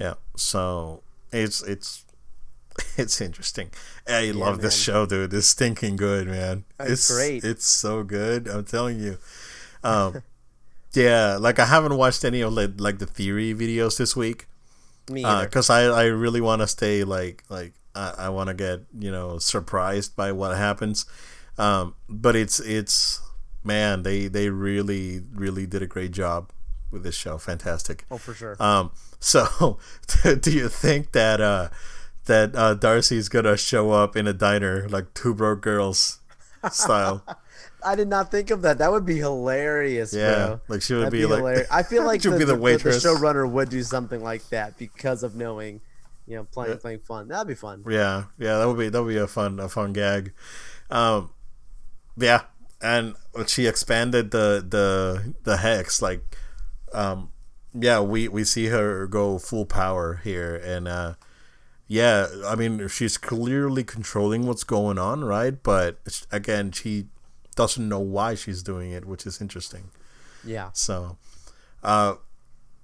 yeah. 0.00 0.14
So 0.36 1.04
it's 1.30 1.62
it's 1.62 2.04
it's 2.96 3.20
interesting. 3.20 3.70
I 4.08 4.32
love 4.32 4.62
this 4.62 4.76
show, 4.76 5.06
dude. 5.06 5.32
It's 5.32 5.46
stinking 5.46 5.94
good, 5.94 6.26
man. 6.26 6.64
It's 6.80 7.08
great. 7.08 7.44
It's 7.44 7.68
so 7.68 8.02
good. 8.02 8.48
I'm 8.48 8.64
telling 8.64 8.98
you. 8.98 9.18
Um, 9.84 10.24
yeah, 10.94 11.36
like 11.40 11.58
I 11.58 11.66
haven't 11.66 11.96
watched 11.96 12.24
any 12.24 12.40
of 12.40 12.52
like, 12.52 12.72
like 12.78 12.98
the 12.98 13.06
theory 13.06 13.54
videos 13.54 13.98
this 13.98 14.16
week. 14.16 14.46
Me 15.10 15.24
because 15.42 15.68
I, 15.68 15.82
I 15.84 16.04
really 16.04 16.40
want 16.40 16.62
to 16.62 16.66
stay 16.68 17.02
like 17.02 17.42
like 17.48 17.72
I, 17.94 18.14
I 18.18 18.28
want 18.28 18.48
to 18.48 18.54
get 18.54 18.82
you 18.96 19.10
know 19.10 19.38
surprised 19.38 20.14
by 20.14 20.32
what 20.32 20.56
happens. 20.56 21.06
Um, 21.58 21.94
but 22.08 22.36
it's 22.36 22.60
it's 22.60 23.20
man 23.64 24.02
they 24.02 24.28
they 24.28 24.50
really 24.50 25.22
really 25.34 25.66
did 25.66 25.82
a 25.82 25.86
great 25.86 26.12
job 26.12 26.50
with 26.90 27.02
this 27.02 27.16
show. 27.16 27.38
Fantastic. 27.38 28.04
Oh, 28.10 28.18
for 28.18 28.34
sure. 28.34 28.56
um, 28.60 28.92
so 29.18 29.78
do 30.40 30.50
you 30.52 30.68
think 30.68 31.12
that 31.12 31.40
uh 31.40 31.70
that 32.26 32.54
uh, 32.54 32.74
Darcy's 32.74 33.28
gonna 33.28 33.56
show 33.56 33.90
up 33.90 34.16
in 34.16 34.26
a 34.28 34.32
diner 34.32 34.88
like 34.88 35.12
two 35.14 35.34
broke 35.34 35.62
girls 35.62 36.20
style 36.70 37.24
I 37.84 37.94
did 37.94 38.08
not 38.08 38.30
think 38.30 38.50
of 38.50 38.62
that. 38.62 38.78
That 38.78 38.90
would 38.92 39.04
be 39.06 39.16
hilarious, 39.18 40.12
yeah 40.12 40.46
bro. 40.46 40.60
like 40.68 40.82
she 40.82 40.94
would 40.94 41.06
That'd 41.06 41.12
be, 41.12 41.18
be, 41.20 41.26
like 41.26 41.38
hilarious. 41.38 41.68
I 41.70 41.82
feel 41.82 42.04
like 42.06 42.22
the, 42.22 42.30
be 42.30 42.38
the 42.44 42.56
the, 42.56 42.56
the, 42.56 42.90
showrunner 42.90 43.48
would 43.50 43.70
do 43.70 43.82
something 43.82 44.22
like 44.22 44.48
that 44.50 44.78
because 44.78 45.22
of 45.22 45.34
knowing, 45.34 45.80
you 46.26 46.36
know, 46.36 46.44
playing 46.44 46.72
Yeah. 46.72 46.78
playing 46.78 47.00
fun. 47.00 47.28
That'd 47.28 47.48
be 47.48 47.54
fun. 47.54 47.84
Yeah, 47.88 48.24
yeah, 48.38 48.58
that 48.58 48.66
would 48.68 48.78
be 48.78 48.88
that 48.88 49.02
would 49.02 49.08
be 49.12 49.18
a 49.18 49.26
fun 49.26 49.58
a 49.60 49.68
fun 49.68 49.92
gag. 49.92 50.32
Um, 50.90 51.30
yeah, 52.16 52.42
and 52.80 53.14
she 53.46 53.66
expanded 53.66 54.30
the 54.30 54.64
the 54.66 55.34
the 55.44 55.58
hex 55.58 56.02
like, 56.02 56.36
um, 56.92 57.30
yeah, 57.74 58.00
we 58.00 58.28
we 58.28 58.44
see 58.44 58.66
her 58.66 59.06
go 59.06 59.38
full 59.38 59.64
power 59.66 60.20
here, 60.22 60.54
and 60.56 60.86
uh, 60.86 61.14
yeah, 61.86 62.26
I 62.46 62.54
mean 62.54 62.86
she's 62.88 63.16
clearly 63.18 63.84
controlling 63.84 64.46
what's 64.46 64.64
going 64.64 64.98
on, 64.98 65.24
right? 65.24 65.60
But 65.62 66.24
again, 66.30 66.72
she 66.72 67.06
doesn't 67.54 67.88
know 67.88 68.00
why 68.00 68.34
she's 68.34 68.62
doing 68.62 68.92
it, 68.92 69.04
which 69.04 69.26
is 69.26 69.40
interesting. 69.40 69.90
Yeah. 70.44 70.70
So, 70.72 71.16
uh, 71.82 72.14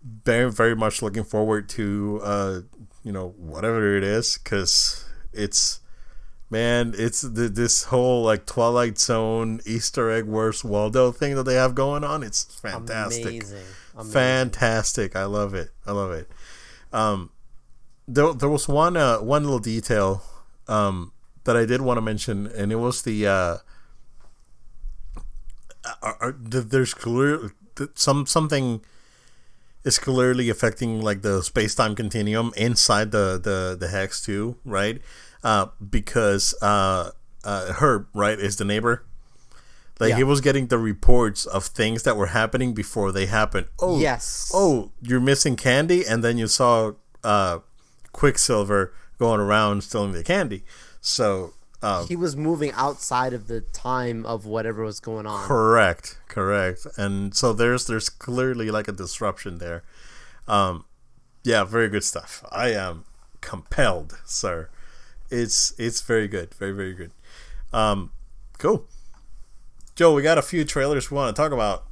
very 0.03 0.51
very 0.51 0.77
much 0.77 1.03
looking 1.03 1.25
forward 1.25 1.69
to 1.71 2.21
uh, 2.23 2.61
you 3.03 3.13
know 3.13 3.35
whatever 3.37 3.97
it 3.97 4.05
is 4.05 4.39
because 4.39 5.05
it's 5.33 5.81
man, 6.51 6.95
it's 6.97 7.21
the, 7.21 7.49
this 7.49 7.85
whole 7.85 8.23
like 8.23 8.47
Twilight 8.47 8.99
Zone 8.99 9.61
Easter 9.67 10.11
egg 10.11 10.25
Where's 10.25 10.65
Waldo 10.65 11.13
thing 11.13 11.35
that 11.35 11.45
they 11.45 11.55
have 11.55 11.75
going 11.75 12.05
on. 12.05 12.23
It's 12.23 12.45
fantastic, 12.45 13.25
Amazing. 13.27 13.63
Amazing. 13.95 14.13
fantastic. 14.13 15.17
I 15.17 15.25
love 15.25 15.55
it. 15.55 15.71
I 15.87 15.93
love 15.93 16.13
it. 16.13 16.31
Um, 16.93 17.31
there 18.07 18.33
there 18.33 18.49
was 18.49 18.69
one 18.69 18.97
uh 18.97 19.19
one 19.19 19.45
little 19.45 19.59
detail 19.59 20.23
um 20.69 21.13
that 21.45 21.57
I 21.57 21.65
did 21.65 21.81
want 21.81 21.97
to 21.99 22.03
mention, 22.03 22.47
and 22.47 22.71
it 22.73 22.77
was 22.77 23.03
the 23.03 23.27
uh. 23.27 23.57
Are, 26.03 26.17
are, 26.21 26.33
there's 26.33 26.95
clear 26.95 27.53
some 27.95 28.27
something 28.27 28.81
is 29.85 29.99
clearly 29.99 30.51
affecting 30.51 31.01
like 31.01 31.23
the 31.23 31.43
space 31.43 31.75
time 31.75 31.95
continuum 31.95 32.53
inside 32.57 33.11
the 33.13 33.39
the 33.43 33.77
the 33.79 33.89
hex 33.89 34.21
too, 34.21 34.57
right? 34.65 35.01
Uh, 35.45 35.67
because 35.91 36.55
uh, 36.63 37.11
uh, 37.45 37.73
Herb, 37.75 38.09
right, 38.15 38.39
is 38.39 38.57
the 38.57 38.65
neighbor, 38.65 39.05
Like 40.01 40.11
Yeah. 40.11 40.17
he 40.17 40.25
was 40.25 40.41
getting 40.41 40.67
the 40.67 40.79
reports 40.79 41.47
of 41.47 41.65
things 41.67 42.03
that 42.03 42.17
were 42.17 42.27
happening 42.29 42.75
before 42.75 43.13
they 43.13 43.27
happened. 43.27 43.67
Oh 43.81 43.99
Yes. 44.01 44.51
Oh, 44.53 44.91
you're 45.01 45.21
missing 45.21 45.57
candy, 45.57 46.05
and 46.07 46.23
then 46.25 46.39
you 46.39 46.49
saw 46.49 46.93
uh, 47.25 47.59
Quicksilver 48.13 48.93
going 49.19 49.41
around 49.41 49.83
stealing 49.85 50.13
the 50.13 50.25
candy. 50.25 50.65
So 51.01 51.55
um, 51.83 52.07
he 52.09 52.17
was 52.17 52.37
moving 52.37 52.73
outside 52.73 53.33
of 53.33 53.47
the 53.47 53.61
time 53.61 54.27
of 54.27 54.47
whatever 54.47 54.83
was 54.83 54.99
going 55.01 55.27
on. 55.27 55.47
Correct, 55.47 56.19
correct. 56.29 56.87
And 56.97 57.35
so 57.35 57.53
there's 57.53 57.87
there's 57.87 58.09
clearly 58.09 58.71
like 58.71 58.89
a 58.89 58.93
disruption 58.93 59.59
there. 59.59 59.85
Um 60.49 60.85
yeah, 61.45 61.65
very 61.65 61.89
good 61.89 62.05
stuff. 62.05 62.45
I 62.51 62.71
am 62.73 63.05
compelled, 63.41 64.19
sir. 64.25 64.71
It's 65.31 65.73
it's 65.79 66.01
very 66.01 66.27
good. 66.27 66.53
Very 66.55 66.73
very 66.73 66.95
good. 66.95 67.13
Um 67.73 68.11
cool. 68.59 68.87
Joe, 69.95 70.15
we 70.15 70.23
got 70.23 70.39
a 70.39 70.43
few 70.43 70.65
trailers 70.65 71.11
we 71.11 71.17
want 71.17 71.35
to 71.35 71.41
talk 71.43 71.53
about. 71.53 71.85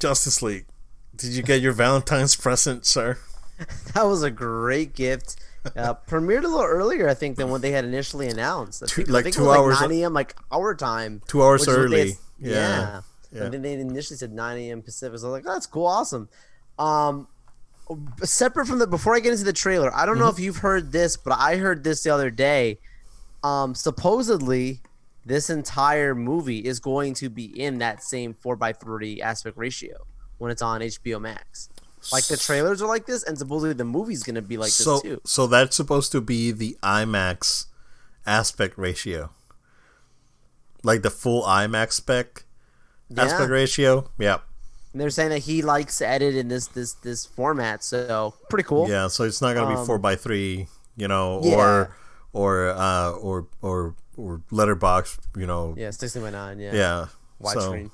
Justice 0.00 0.42
League. 0.42 0.66
Did 1.14 1.30
you 1.30 1.42
get 1.42 1.60
your 1.60 1.72
Valentine's 1.72 2.36
present, 2.46 2.84
sir? 2.86 3.18
That 3.94 4.04
was 4.04 4.22
a 4.22 4.30
great 4.30 4.94
gift. 4.94 5.36
Uh, 5.76 5.94
premiered 6.06 6.44
a 6.44 6.48
little 6.48 6.62
earlier, 6.62 7.08
I 7.08 7.14
think, 7.14 7.36
than 7.36 7.50
what 7.50 7.60
they 7.62 7.70
had 7.72 7.84
initially 7.84 8.28
announced. 8.28 8.82
I 8.82 8.86
Two- 8.86 8.94
think, 9.02 9.08
I 9.08 9.12
like 9.12 9.24
think 9.24 9.36
two 9.36 9.44
it 9.44 9.46
was 9.48 9.56
hours- 9.56 9.80
like 9.80 9.90
9 9.90 9.98
a.m. 10.00 10.12
like 10.14 10.34
our 10.52 10.74
time. 10.74 11.22
Two 11.28 11.42
hours 11.42 11.60
which 11.62 11.70
is 11.70 11.76
what 11.76 11.90
they 11.90 11.96
early. 12.02 12.10
had- 12.10 12.18
Yeah. 12.38 12.50
yeah. 12.52 13.00
Yeah. 13.32 13.42
And 13.44 13.54
then 13.54 13.62
they 13.62 13.72
initially 13.74 14.16
said 14.16 14.32
9 14.32 14.56
a.m. 14.58 14.82
Pacific. 14.82 15.18
So 15.18 15.26
I 15.28 15.30
was 15.32 15.38
like, 15.38 15.44
that's 15.44 15.66
cool, 15.66 15.86
awesome. 15.86 16.28
Um, 16.78 17.26
separate 18.22 18.66
from 18.66 18.78
the 18.78 18.86
before 18.86 19.14
I 19.14 19.20
get 19.20 19.32
into 19.32 19.44
the 19.44 19.52
trailer, 19.52 19.94
I 19.94 20.06
don't 20.06 20.18
know 20.18 20.26
Mm-hmm. 20.28 20.38
if 20.38 20.44
you've 20.44 20.56
heard 20.58 20.92
this, 20.92 21.16
but 21.16 21.36
I 21.38 21.56
heard 21.56 21.84
this 21.84 22.02
the 22.02 22.10
other 22.10 22.30
day. 22.30 22.78
Um, 23.44 23.74
supposedly, 23.74 24.80
this 25.24 25.50
entire 25.50 26.14
movie 26.14 26.58
is 26.60 26.80
going 26.80 27.14
to 27.14 27.28
be 27.28 27.44
in 27.44 27.78
that 27.78 28.02
same 28.02 28.34
four 28.34 28.56
x 28.62 28.78
three 28.82 29.20
aspect 29.20 29.56
ratio 29.56 30.06
when 30.38 30.50
it's 30.50 30.62
on 30.62 30.80
HBO 30.80 31.20
Max. 31.20 31.68
Like 32.12 32.26
the 32.26 32.36
trailers 32.36 32.80
are 32.82 32.86
like 32.88 33.06
this, 33.06 33.22
and 33.24 33.36
supposedly 33.36 33.74
the 33.74 33.84
movie's 33.84 34.22
gonna 34.22 34.42
be 34.42 34.56
like 34.56 34.70
so 34.70 34.94
this 34.94 35.02
too. 35.02 35.20
so 35.24 35.46
that's 35.46 35.74
supposed 35.76 36.12
to 36.12 36.20
be 36.20 36.52
the 36.52 36.76
IMAX 36.82 37.66
aspect 38.26 38.78
ratio. 38.78 39.30
Like 40.82 41.02
the 41.02 41.10
full 41.10 41.42
IMAX 41.42 41.92
spec 41.92 42.44
aspect 43.16 43.50
ratio. 43.50 44.10
Yeah. 44.18 44.38
And 44.92 45.00
they're 45.00 45.10
saying 45.10 45.30
that 45.30 45.40
he 45.40 45.62
likes 45.62 45.98
to 45.98 46.06
edit 46.08 46.36
in 46.36 46.48
this 46.48 46.68
this 46.68 46.92
this 46.94 47.26
format, 47.26 47.82
so 47.82 48.34
pretty 48.48 48.66
cool. 48.68 48.88
Yeah, 48.88 49.08
so 49.08 49.24
it's 49.24 49.42
not 49.42 49.54
gonna 49.54 49.68
be 49.74 49.78
Um, 49.80 49.86
four 49.86 49.98
by 49.98 50.16
three, 50.16 50.68
you 50.96 51.08
know, 51.08 51.40
Yeah. 51.42 51.54
or 51.56 51.96
or 52.32 52.68
uh 52.70 53.10
or 53.12 53.46
or 53.62 53.94
or 54.16 54.42
letterbox, 54.50 55.18
you 55.36 55.46
know. 55.46 55.74
Yeah, 55.76 55.90
sixteen 55.90 56.22
by 56.22 56.30
nine. 56.30 56.58
Yeah, 56.60 56.72
Yeah. 56.74 57.06
widescreen. 57.42 57.90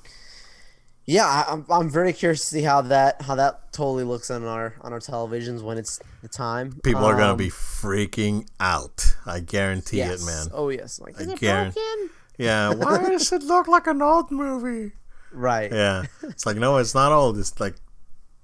Yeah, 1.05 1.43
I'm 1.47 1.65
I'm 1.69 1.89
very 1.89 2.13
curious 2.13 2.41
to 2.41 2.47
see 2.47 2.61
how 2.61 2.81
that 2.83 3.21
how 3.23 3.35
that 3.35 3.73
totally 3.73 4.03
looks 4.05 4.31
on 4.31 4.45
our 4.45 4.75
on 4.81 4.93
our 4.93 4.99
televisions 4.99 5.61
when 5.61 5.77
it's 5.77 5.99
the 6.21 6.29
time. 6.29 6.79
People 6.83 7.03
are 7.05 7.13
gonna 7.15 7.31
Um, 7.33 7.37
be 7.37 7.49
freaking 7.49 8.47
out. 8.59 9.15
I 9.25 9.41
guarantee 9.41 9.97
yes. 9.97 10.21
it, 10.21 10.25
man. 10.25 10.47
Oh 10.53 10.69
yes, 10.69 10.99
like 11.01 11.19
is 11.19 11.27
I 11.27 11.33
it 11.33 11.39
guarantee- 11.39 11.81
broken? 11.97 12.09
Yeah. 12.37 12.73
Why 12.73 13.09
does 13.09 13.31
it 13.33 13.43
look 13.43 13.67
like 13.67 13.87
an 13.87 14.01
old 14.01 14.31
movie? 14.31 14.93
Right. 15.33 15.71
Yeah. 15.71 16.03
It's 16.23 16.45
like 16.45 16.55
no, 16.57 16.77
it's 16.77 16.95
not 16.95 17.11
old. 17.11 17.37
It's 17.37 17.59
like 17.59 17.75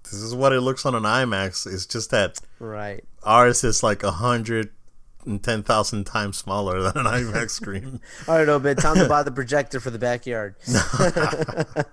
this 0.04 0.14
is 0.14 0.36
what 0.36 0.52
it 0.52 0.60
looks 0.62 0.86
on 0.86 0.96
an 0.96 1.04
IMAX. 1.04 1.66
It's 1.72 1.86
just 1.86 2.12
that 2.12 2.40
Right. 2.60 3.04
ours 3.24 3.64
is 3.64 3.84
like 3.84 4.04
a 4.04 4.12
hundred 4.12 4.72
ten 5.42 5.64
thousand 5.64 6.06
times 6.06 6.38
smaller 6.38 6.82
than 6.82 6.98
an 6.98 7.06
IMAX 7.06 7.52
screen. 7.52 8.02
All 8.28 8.38
right, 8.38 8.50
Obed. 8.50 8.78
Time 8.80 8.98
to 8.98 9.08
buy 9.08 9.24
the 9.24 9.32
projector 9.32 9.80
for 9.80 9.90
the 9.90 10.00
backyard. 10.00 10.56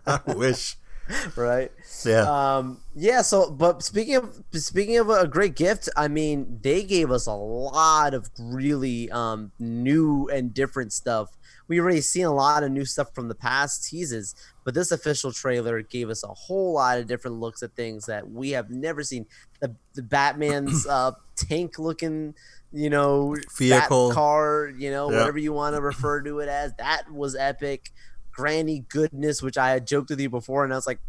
I 0.07 0.21
wish. 0.27 0.77
right. 1.37 1.71
Yeah. 2.05 2.57
Um, 2.57 2.81
yeah. 2.95 3.23
So, 3.23 3.51
but 3.51 3.83
speaking 3.83 4.17
of 4.17 4.43
speaking 4.53 4.99
of 4.99 5.09
a 5.09 5.27
great 5.27 5.55
gift, 5.55 5.89
I 5.97 6.09
mean, 6.09 6.59
they 6.63 6.83
gave 6.83 7.11
us 7.11 7.27
a 7.27 7.33
lot 7.33 8.15
of 8.15 8.29
really 8.39 9.11
um, 9.11 9.53
new 9.59 10.29
and 10.29 10.53
different 10.53 10.93
stuff. 10.93 11.31
We 11.69 11.81
already 11.81 12.01
seen 12.01 12.25
a 12.25 12.35
lot 12.35 12.63
of 12.63 12.71
new 12.71 12.85
stuff 12.85 13.15
from 13.15 13.29
the 13.29 13.35
past 13.35 13.89
teases, 13.89 14.35
but 14.65 14.75
this 14.75 14.93
official 14.93 15.33
trailer 15.33 15.83
gave 15.83 16.11
us 16.11 16.23
a 16.23 16.29
whole 16.29 16.75
lot 16.75 16.99
of 16.99 17.07
different 17.07 17.39
looks 17.39 17.63
at 17.63 17.75
things 17.75 18.07
that 18.07 18.31
we 18.31 18.51
have 18.51 18.71
never 18.71 19.03
seen. 19.03 19.27
The 19.61 19.75
the 19.95 20.03
Batman's 20.03 20.87
uh, 20.91 21.13
tank 21.37 21.79
looking, 21.79 22.35
you 22.77 22.91
know, 22.91 23.35
Vehicle. 23.57 24.13
car, 24.13 24.71
you 24.77 24.91
know, 24.91 25.11
Yeah. 25.11 25.19
whatever 25.19 25.39
you 25.39 25.53
want 25.53 25.75
to 25.77 25.81
refer 25.83 26.21
to 26.23 26.41
it 26.41 26.49
as. 26.49 26.73
That 26.79 27.11
was 27.11 27.35
epic. 27.35 27.91
Granny 28.33 28.85
goodness, 28.91 29.41
which 29.43 29.57
I 29.57 29.71
had 29.71 29.87
joked 29.87 30.11
with 30.11 30.21
you 30.21 30.29
before, 30.29 30.63
and 30.65 30.73
I 30.73 30.77
was 30.77 30.87
like, 30.87 31.01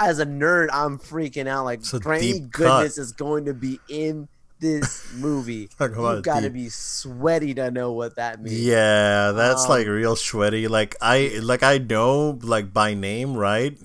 as 0.00 0.18
a 0.18 0.24
nerd, 0.26 0.68
I'm 0.72 0.98
freaking 0.98 1.46
out. 1.46 1.64
Like 1.66 1.82
Granny 2.00 2.40
Goodness 2.40 2.96
is 2.96 3.12
going 3.12 3.44
to 3.46 3.54
be 3.54 3.80
in 3.88 4.28
this 4.60 5.12
movie. 5.16 5.68
Talk 5.78 5.92
about 5.94 6.16
you 6.16 6.22
got 6.22 6.40
to 6.40 6.50
be 6.50 6.68
sweaty 6.70 7.52
to 7.54 7.70
know 7.70 7.92
what 7.92 8.16
that 8.16 8.40
means. 8.40 8.58
Yeah, 8.60 9.32
that's 9.32 9.64
Um, 9.64 9.70
like 9.70 9.86
real 9.88 10.16
sweaty. 10.16 10.68
Like 10.68 10.96
I 11.02 11.38
like 11.42 11.62
I 11.62 11.78
know 11.78 12.38
like 12.42 12.72
by 12.72 12.94
name, 12.94 13.36
right? 13.36 13.78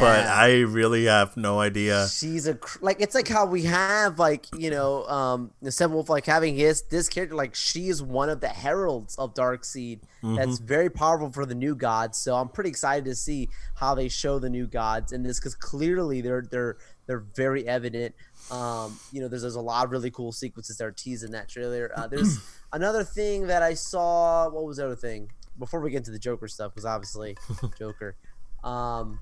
But 0.00 0.26
I 0.26 0.60
really 0.60 1.04
have 1.04 1.36
no 1.36 1.60
idea. 1.60 2.08
She's 2.08 2.46
a 2.46 2.54
cr- 2.54 2.78
like 2.80 3.00
it's 3.00 3.14
like 3.14 3.28
how 3.28 3.46
we 3.46 3.62
have 3.62 4.18
like 4.18 4.46
you 4.56 4.70
know 4.70 5.04
um 5.06 5.50
the 5.62 5.70
Steppenwolf 5.70 6.08
like 6.08 6.26
having 6.26 6.56
his 6.56 6.82
this 6.82 7.08
character 7.08 7.34
like 7.34 7.54
she 7.54 7.88
is 7.88 8.02
one 8.02 8.28
of 8.28 8.40
the 8.40 8.48
heralds 8.48 9.16
of 9.16 9.34
Darkseid 9.34 10.00
that's 10.22 10.58
very 10.58 10.90
powerful 10.90 11.30
for 11.30 11.46
the 11.46 11.54
new 11.54 11.76
gods. 11.76 12.18
So 12.18 12.34
I'm 12.34 12.48
pretty 12.48 12.70
excited 12.70 13.04
to 13.04 13.14
see 13.14 13.48
how 13.76 13.94
they 13.94 14.08
show 14.08 14.38
the 14.38 14.50
new 14.50 14.66
gods 14.66 15.12
in 15.12 15.22
this 15.22 15.38
because 15.38 15.54
clearly 15.54 16.20
they're 16.20 16.42
they're 16.50 16.76
they're 17.06 17.24
very 17.36 17.66
evident. 17.68 18.14
Um, 18.50 18.98
you 19.12 19.20
know, 19.20 19.28
there's 19.28 19.42
there's 19.42 19.54
a 19.54 19.60
lot 19.60 19.84
of 19.84 19.92
really 19.92 20.10
cool 20.10 20.32
sequences 20.32 20.78
that 20.78 20.84
are 20.84 20.92
teased 20.92 21.24
in 21.24 21.32
that 21.32 21.48
trailer. 21.48 21.92
Uh, 21.96 22.08
there's 22.08 22.40
another 22.72 23.04
thing 23.04 23.46
that 23.46 23.62
I 23.62 23.74
saw. 23.74 24.48
What 24.48 24.64
was 24.64 24.78
the 24.78 24.86
other 24.86 24.96
thing? 24.96 25.30
Before 25.58 25.80
we 25.80 25.90
get 25.90 25.98
into 25.98 26.10
the 26.10 26.18
Joker 26.18 26.48
stuff, 26.48 26.72
because 26.72 26.84
obviously 26.84 27.36
Joker. 27.78 28.16
Um, 28.64 29.20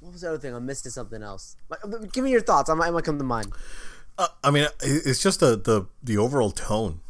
what 0.00 0.12
was 0.12 0.20
the 0.20 0.28
other 0.28 0.38
thing? 0.38 0.54
I'm 0.54 0.66
missing 0.66 0.90
something 0.90 1.22
else. 1.22 1.56
Like, 1.68 1.80
Give 2.12 2.24
me 2.24 2.30
your 2.30 2.40
thoughts. 2.40 2.70
I 2.70 2.74
might, 2.74 2.88
I 2.88 2.90
might 2.90 3.04
come 3.04 3.18
to 3.18 3.24
mind. 3.24 3.52
Uh, 4.18 4.28
I 4.42 4.50
mean, 4.50 4.66
it's 4.82 5.22
just 5.22 5.40
the 5.40 5.56
the 5.56 5.86
the 6.02 6.16
overall 6.16 6.50
tone, 6.50 7.00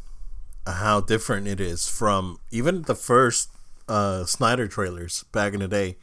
uh, 0.65 0.73
how 0.73 0.99
different 0.99 1.47
it 1.47 1.61
is 1.61 1.87
from 1.87 2.39
even 2.51 2.81
the 2.81 2.95
first 2.95 3.49
uh, 3.87 4.25
Snyder 4.25 4.67
trailers 4.67 5.23
back 5.31 5.53
in 5.53 5.61
the 5.61 5.67
day, 5.67 5.97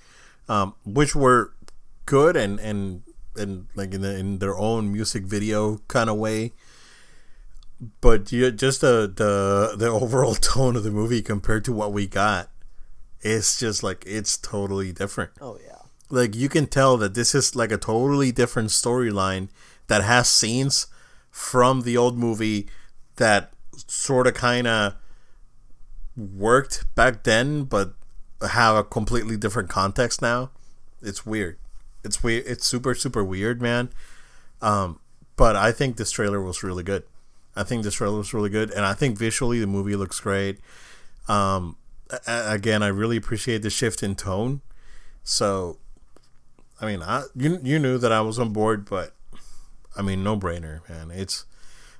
um, 0.48 0.74
which 0.84 1.14
were 1.14 1.52
good 2.06 2.36
and 2.36 2.58
and 2.60 3.02
and 3.36 3.66
like 3.74 3.92
in 3.92 4.00
the, 4.00 4.16
in 4.16 4.38
their 4.38 4.56
own 4.56 4.92
music 4.92 5.24
video 5.24 5.78
kind 5.88 6.08
of 6.08 6.16
way. 6.16 6.52
But 8.00 8.32
you, 8.32 8.50
just 8.50 8.80
the, 8.80 9.12
the 9.14 9.76
the 9.76 9.88
overall 9.88 10.34
tone 10.40 10.76
of 10.76 10.84
the 10.84 10.90
movie 10.90 11.22
compared 11.22 11.64
to 11.66 11.72
what 11.72 11.92
we 11.92 12.06
got, 12.06 12.48
it's 13.20 13.58
just 13.58 13.82
like 13.82 14.04
it's 14.06 14.36
totally 14.36 14.92
different 14.92 15.32
Oh 15.40 15.58
yeah. 15.62 15.63
Like 16.14 16.34
you 16.34 16.48
can 16.48 16.66
tell 16.66 16.96
that 16.96 17.14
this 17.14 17.34
is 17.34 17.56
like 17.56 17.72
a 17.72 17.76
totally 17.76 18.32
different 18.32 18.70
storyline 18.70 19.48
that 19.88 20.02
has 20.02 20.28
scenes 20.28 20.86
from 21.30 21.82
the 21.82 21.96
old 21.96 22.16
movie 22.16 22.68
that 23.16 23.52
sort 23.86 24.26
of 24.26 24.34
kind 24.34 24.66
of 24.66 24.94
worked 26.16 26.84
back 26.94 27.24
then 27.24 27.64
but 27.64 27.94
have 28.48 28.76
a 28.76 28.84
completely 28.84 29.36
different 29.36 29.68
context 29.68 30.22
now. 30.22 30.50
It's 31.02 31.26
weird. 31.26 31.58
It's 32.04 32.22
weird. 32.22 32.44
It's 32.46 32.66
super 32.66 32.94
super 32.94 33.24
weird 33.24 33.60
man. 33.60 33.90
Um 34.62 35.00
but 35.36 35.56
i 35.56 35.72
think 35.72 35.96
this 35.96 36.12
trailer 36.12 36.40
was 36.40 36.62
really 36.62 36.84
good. 36.84 37.02
I 37.56 37.64
think 37.64 37.82
this 37.82 37.94
trailer 37.94 38.18
was 38.18 38.32
really 38.32 38.50
good 38.50 38.70
and 38.70 38.84
i 38.86 38.94
think 38.94 39.18
visually 39.18 39.58
the 39.60 39.66
movie 39.66 39.96
looks 39.96 40.20
great. 40.20 40.60
Um 41.28 41.76
a- 42.26 42.52
again 42.52 42.82
i 42.82 42.86
really 42.88 43.16
appreciate 43.16 43.62
the 43.62 43.70
shift 43.70 44.02
in 44.02 44.14
tone. 44.14 44.60
So 45.24 45.78
I 46.80 46.86
mean, 46.86 47.02
I 47.02 47.24
you 47.34 47.58
you 47.62 47.78
knew 47.78 47.98
that 47.98 48.12
I 48.12 48.20
was 48.20 48.38
on 48.38 48.52
board, 48.52 48.88
but 48.88 49.14
I 49.96 50.02
mean, 50.02 50.22
no 50.24 50.36
brainer, 50.36 50.86
man. 50.88 51.10
It's 51.10 51.46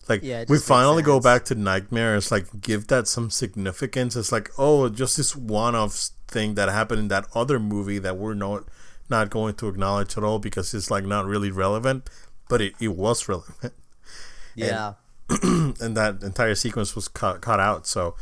like 0.09 0.23
Yeah, 0.23 0.41
it 0.41 0.49
we 0.49 0.59
finally 0.59 1.03
go 1.03 1.21
back 1.21 1.45
to 1.47 1.55
Nightmare. 1.55 2.17
It's 2.17 2.31
like 2.31 2.61
give 2.61 2.89
that 2.89 3.09
some 3.09 3.31
significance. 3.31 4.17
It's 4.17 4.33
like 4.33 4.51
oh, 4.59 4.89
just 4.89 5.17
this 5.17 5.35
one-off 5.37 6.11
thing 6.29 6.55
that 6.55 6.69
happened 6.69 7.01
in 7.01 7.09
that 7.09 7.27
other 7.35 7.59
movie 7.59 7.99
that 7.99 8.17
we're 8.17 8.35
not 8.35 8.65
not 9.09 9.31
going 9.31 9.55
to 9.55 9.69
acknowledge 9.69 10.17
at 10.17 10.25
all 10.25 10.39
because 10.39 10.73
it's 10.75 10.91
like 10.91 11.05
not 11.05 11.27
really 11.27 11.51
relevant, 11.51 12.09
but 12.49 12.61
it, 12.61 12.75
it 12.81 12.89
was 12.89 13.29
relevant, 13.29 13.73
Yeah. 14.55 14.95
and 15.43 15.97
that 15.97 16.23
entire 16.23 16.55
sequence 16.55 16.95
was 16.95 17.09
cut 17.09 17.41
cut 17.41 17.61
out. 17.61 17.87
So 17.87 18.15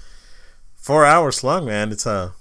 four 0.77 1.05
hours 1.05 1.43
long, 1.43 1.67
man. 1.67 1.91
It's 1.93 2.07
a 2.07 2.33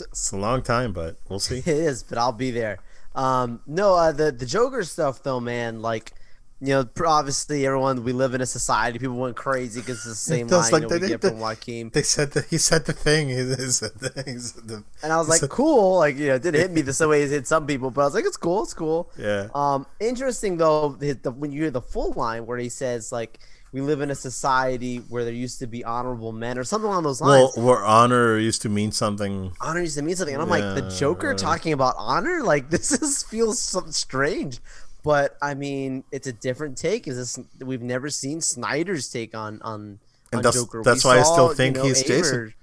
it's 0.00 0.30
a 0.30 0.36
long 0.36 0.62
time, 0.62 0.92
but 0.92 1.16
we'll 1.28 1.38
see. 1.38 1.58
It 1.66 1.68
is, 1.68 2.02
but 2.02 2.18
I'll 2.18 2.32
be 2.32 2.50
there. 2.50 2.78
Um, 3.14 3.60
no, 3.66 3.94
uh, 3.94 4.12
the 4.12 4.30
the 4.32 4.46
Joker 4.46 4.82
stuff 4.84 5.22
though, 5.22 5.40
man. 5.40 5.82
Like, 5.82 6.12
you 6.60 6.68
know, 6.68 6.88
obviously 7.06 7.66
everyone 7.66 8.04
we 8.04 8.12
live 8.12 8.34
in 8.34 8.40
a 8.40 8.46
society. 8.46 8.98
People 8.98 9.16
went 9.16 9.36
crazy 9.36 9.80
because 9.80 9.96
it's 9.98 10.04
the 10.06 10.14
same 10.34 10.48
That's 10.48 10.70
line 10.72 10.82
like 10.82 10.90
that 10.90 11.02
we 11.02 11.08
get 11.08 11.20
they- 11.20 11.28
from 11.30 11.40
Joaquin. 11.40 11.90
They 11.90 12.02
said 12.02 12.32
that 12.32 12.46
he 12.46 12.58
said 12.58 12.84
the 12.86 12.92
thing. 12.92 13.28
He 13.28 13.36
said 13.70 13.92
the 13.98 14.08
thing. 14.10 14.34
He 14.34 14.40
said 14.40 14.68
the- 14.68 14.84
And 15.02 15.12
I 15.12 15.16
was 15.18 15.28
like, 15.28 15.40
said- 15.40 15.50
cool. 15.50 15.98
Like, 15.98 16.16
you 16.16 16.28
know, 16.28 16.34
it 16.36 16.42
didn't 16.42 16.60
hit 16.60 16.70
me 16.72 16.82
the 16.82 16.92
same 16.92 17.08
way 17.08 17.22
it 17.22 17.30
hit 17.30 17.46
some 17.46 17.66
people, 17.66 17.90
but 17.90 18.02
I 18.02 18.04
was 18.04 18.14
like, 18.14 18.24
it's 18.26 18.36
cool. 18.36 18.62
It's 18.62 18.74
cool. 18.74 19.10
Yeah. 19.18 19.48
Um, 19.54 19.86
interesting 20.00 20.56
though, 20.56 20.90
the, 20.90 21.12
the, 21.12 21.30
when 21.30 21.50
you 21.52 21.62
hear 21.62 21.70
the 21.70 21.82
full 21.82 22.12
line 22.12 22.46
where 22.46 22.58
he 22.58 22.68
says 22.68 23.10
like, 23.12 23.38
"We 23.72 23.80
live 23.80 24.00
in 24.00 24.10
a 24.10 24.14
society 24.14 24.98
where 25.08 25.24
there 25.24 25.32
used 25.32 25.58
to 25.60 25.66
be 25.66 25.84
honorable 25.84 26.32
men" 26.32 26.58
or 26.58 26.64
something 26.64 26.88
along 26.88 27.02
those 27.04 27.20
lines. 27.20 27.52
Well, 27.56 27.66
where 27.66 27.84
honor 27.84 28.38
used 28.38 28.62
to 28.62 28.68
mean 28.68 28.92
something. 28.92 29.52
honor 29.60 29.80
used 29.80 29.96
to 29.96 30.02
mean 30.02 30.16
something, 30.16 30.34
and 30.34 30.42
I'm 30.42 30.48
like, 30.48 30.74
the 30.74 30.88
Joker 30.98 31.30
Yeah. 31.30 31.36
talking 31.36 31.72
about 31.72 31.94
honor, 31.98 32.42
like 32.42 32.70
this 32.74 32.92
is 32.92 33.22
feels 33.22 33.60
something 33.60 33.92
strange. 33.92 34.60
But 35.04 35.36
I 35.40 35.54
mean, 35.54 36.04
it's 36.12 36.26
a 36.26 36.32
different 36.32 36.76
take. 36.76 37.06
Is 37.06 37.16
this 37.16 37.38
we've 37.64 37.82
never 37.82 38.10
seen 38.10 38.40
Snyder's 38.40 39.08
take 39.08 39.34
on 39.34 39.60
on, 39.62 40.00
And 40.32 40.38
on 40.38 40.42
that's- 40.42 40.54
Joker? 40.54 40.82
that's 40.84 41.04
We 41.04 41.08
why 41.10 41.18
I 41.20 41.22
saw, 41.22 41.32
still 41.32 41.48
you 41.50 41.54
think 41.54 41.76
know, 41.76 41.84
he's 41.84 42.02
Jason. 42.02 42.54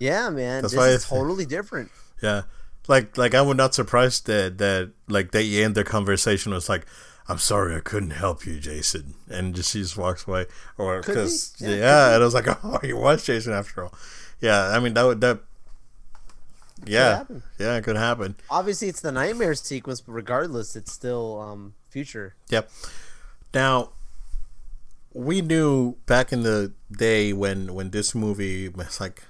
Yeah, 0.00 0.28
man, 0.30 0.62
That's 0.62 0.72
this 0.74 0.78
why 0.78 0.86
I 0.88 0.90
is 0.90 1.04
totally 1.04 1.46
different. 1.46 1.90
Yeah. 2.22 2.42
Like 2.88 3.16
like 3.16 3.34
I 3.34 3.40
would 3.40 3.56
not 3.56 3.74
surprised 3.74 4.26
that 4.26 4.58
that 4.58 4.90
like 5.08 5.30
they 5.30 5.62
end 5.62 5.74
their 5.76 5.84
conversation 5.84 6.52
was 6.52 6.68
like, 6.68 6.84
"I'm 7.28 7.38
sorry, 7.38 7.74
I 7.76 7.80
couldn't 7.80 8.10
help 8.10 8.46
you, 8.46 8.58
Jason," 8.58 9.14
and 9.28 9.54
just 9.54 9.72
she 9.72 9.80
just 9.80 9.96
walks 9.96 10.26
away, 10.26 10.46
or 10.78 11.00
because 11.00 11.54
Yeah, 11.58 11.74
yeah, 11.74 12.14
and 12.14 12.22
I 12.22 12.24
was 12.24 12.34
like, 12.34 12.46
"Oh, 12.64 12.78
he 12.82 12.92
was 12.92 13.24
Jason 13.24 13.52
after 13.52 13.84
all." 13.84 13.94
Yeah, 14.40 14.68
I 14.68 14.78
mean 14.80 14.94
that 14.94 15.04
would 15.04 15.20
that. 15.20 15.40
Yeah, 16.86 17.18
happen. 17.18 17.42
yeah, 17.58 17.76
it 17.76 17.84
could 17.84 17.96
happen. 17.96 18.36
Obviously, 18.50 18.88
it's 18.88 19.00
the 19.00 19.12
nightmare 19.12 19.54
sequence, 19.54 20.00
but 20.02 20.12
regardless, 20.12 20.76
it's 20.76 20.92
still 20.92 21.40
um 21.40 21.74
future. 21.88 22.34
Yep. 22.50 22.70
Now, 23.54 23.90
we 25.14 25.40
knew 25.40 25.96
back 26.06 26.32
in 26.32 26.42
the 26.42 26.72
day 26.92 27.32
when 27.32 27.72
when 27.72 27.90
this 27.90 28.14
movie 28.14 28.68
was 28.68 29.00
like, 29.00 29.22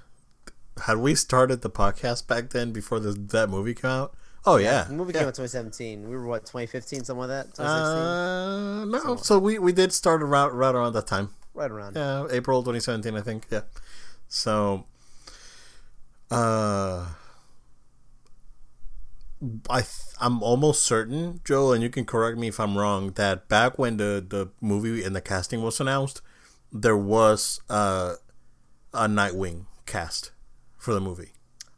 had 0.85 0.97
we 0.97 1.15
started 1.15 1.61
the 1.61 1.71
podcast 1.71 2.27
back 2.27 2.51
then 2.51 2.73
before 2.73 2.99
the, 2.99 3.13
that 3.13 3.51
movie 3.51 3.75
came 3.75 3.91
out? 3.91 4.15
Oh 4.47 4.57
yeah, 4.57 4.85
The 4.85 4.93
movie 4.93 5.13
yeah. 5.15 5.21
came 5.21 5.29
out 5.29 5.35
2017. 5.35 6.09
We 6.09 6.17
were 6.17 6.27
what 6.27 6.43
2015, 6.47 7.05
something 7.05 7.21
like 7.21 7.29
that. 7.29 7.55
2016, 7.55 7.65
Uh, 7.65 8.85
no, 8.85 9.17
so 9.17 9.39
we 9.39 9.59
we 9.59 9.73
did 9.73 9.93
start 9.93 10.23
around 10.23 10.53
right 10.53 10.75
around 10.75 10.93
that 10.95 11.07
time. 11.07 11.31
right 11.55 11.71
around. 11.71 11.97
Yeah, 11.97 12.27
April 12.31 12.63
2017, 12.63 13.17
I 13.17 13.21
think. 13.23 13.47
Yeah. 13.51 13.63
So, 14.29 14.85
uh, 16.31 17.07
I 19.69 19.81
th- 19.81 19.89
I'm 20.21 20.43
almost 20.43 20.85
certain, 20.85 21.41
Joel, 21.45 21.73
and 21.75 21.83
you 21.83 21.91
can 21.91 22.05
correct 22.05 22.39
me 22.39 22.49
if 22.49 22.59
I'm 22.59 22.79
wrong, 22.79 23.13
that 23.13 23.49
back 23.49 23.79
when 23.79 23.97
the 23.99 24.25
the 24.27 24.49
movie 24.61 25.03
and 25.05 25.15
the 25.15 25.21
casting 25.21 25.63
was 25.63 25.81
announced, 25.81 26.23
there 26.73 26.97
was 26.97 27.61
uh, 27.69 28.15
a 28.93 29.07
Nightwing 29.07 29.67
cast 29.87 30.31
for 30.79 30.95
the 30.95 31.01
movie. 31.01 31.33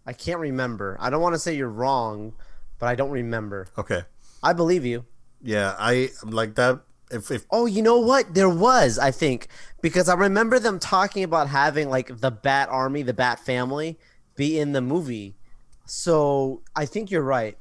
I 0.06 0.12
can't 0.12 0.38
remember. 0.38 0.96
I 1.00 1.10
don't 1.10 1.20
want 1.20 1.34
to 1.34 1.38
say 1.40 1.54
you're 1.56 1.68
wrong, 1.68 2.34
but 2.78 2.86
I 2.86 2.94
don't 2.94 3.10
remember. 3.10 3.68
Okay. 3.78 4.02
I 4.42 4.52
believe 4.52 4.84
you. 4.84 5.04
Yeah, 5.42 5.74
I 5.78 6.10
like 6.24 6.54
that. 6.56 6.80
If 7.10 7.30
if 7.30 7.44
Oh, 7.50 7.66
you 7.66 7.82
know 7.82 7.98
what? 8.00 8.34
There 8.34 8.48
was, 8.48 8.98
I 8.98 9.10
think, 9.12 9.48
because 9.80 10.08
I 10.08 10.14
remember 10.14 10.58
them 10.58 10.78
talking 10.78 11.22
about 11.22 11.48
having 11.48 11.88
like 11.88 12.20
the 12.20 12.30
Bat 12.30 12.68
Army, 12.70 13.02
the 13.02 13.14
Bat 13.14 13.40
Family, 13.40 13.98
be 14.34 14.58
in 14.58 14.72
the 14.72 14.80
movie. 14.80 15.36
So 15.84 16.62
I 16.74 16.84
think 16.86 17.10
you're 17.10 17.22
right. 17.22 17.56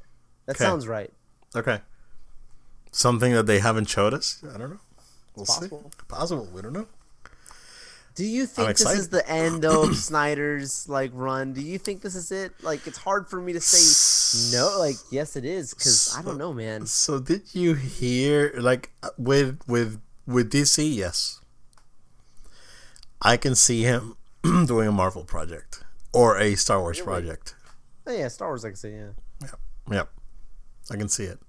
That 0.47 0.56
Okay. 0.56 0.63
sounds 0.65 0.88
right. 0.88 1.12
okay, 1.56 1.82
something 2.91 3.34
that 3.34 3.45
they 3.45 3.60
haven't 3.60 3.89
showed 3.89 4.13
us, 4.13 4.43
I 4.43 4.58
don't 4.58 4.69
know. 4.71 4.80
We'll 5.36 5.45
possible. 5.45 5.91
see. 5.91 6.04
Possible. 6.08 6.47
We 6.54 6.62
don't 6.62 6.73
know. 6.73 6.88
Do 8.15 8.25
you 8.25 8.45
think 8.45 8.78
this 8.78 8.91
is 8.93 9.10
the 9.10 9.30
end 9.30 9.65
of 9.65 9.95
Snyder's 9.97 10.88
like 10.88 11.12
run? 11.13 11.51
Do 11.51 11.62
you 11.62 11.78
think 11.78 12.01
this 12.01 12.15
is 12.15 12.32
it? 12.32 12.54
Like, 12.63 12.88
it's 12.88 12.97
hard 12.97 13.28
for 13.30 13.41
me 13.41 13.51
to 13.54 13.60
say 13.60 14.58
no. 14.58 14.80
Like, 14.80 14.95
yes, 15.12 15.36
it 15.36 15.43
is 15.43 15.73
because 15.73 16.15
I 16.17 16.21
don't 16.21 16.38
know, 16.38 16.54
man. 16.54 16.86
So 16.86 17.19
did 17.19 17.54
you 17.54 17.73
hear 17.73 18.54
like 18.58 18.91
with 19.17 19.60
with 19.67 20.01
with 20.25 20.49
DC? 20.51 20.95
Yes, 20.95 21.41
I 23.21 23.36
can 23.36 23.54
see 23.54 23.84
him 23.84 24.15
doing 24.43 24.88
a 24.88 24.93
Marvel 24.93 25.25
project 25.25 25.84
or 26.13 26.39
a 26.39 26.56
Star 26.56 26.80
Wars 26.80 27.01
project. 27.01 27.56
Oh, 28.08 28.15
yeah, 28.15 28.28
Star 28.30 28.49
Wars, 28.49 28.63
I 28.63 28.71
say, 28.73 28.93
yeah. 28.93 29.49
Yep, 29.91 30.10
I 30.91 30.95
can 30.95 31.10
see 31.10 31.25
it. 31.25 31.39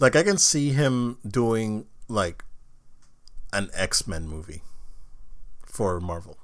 Like 0.00 0.16
I 0.16 0.22
can 0.22 0.38
see 0.38 0.70
him 0.70 1.18
doing 1.26 1.86
like 2.08 2.44
an 3.52 3.70
X 3.74 4.06
Men 4.06 4.28
movie 4.28 4.62
for 5.74 5.98
Marvel. 5.98 6.38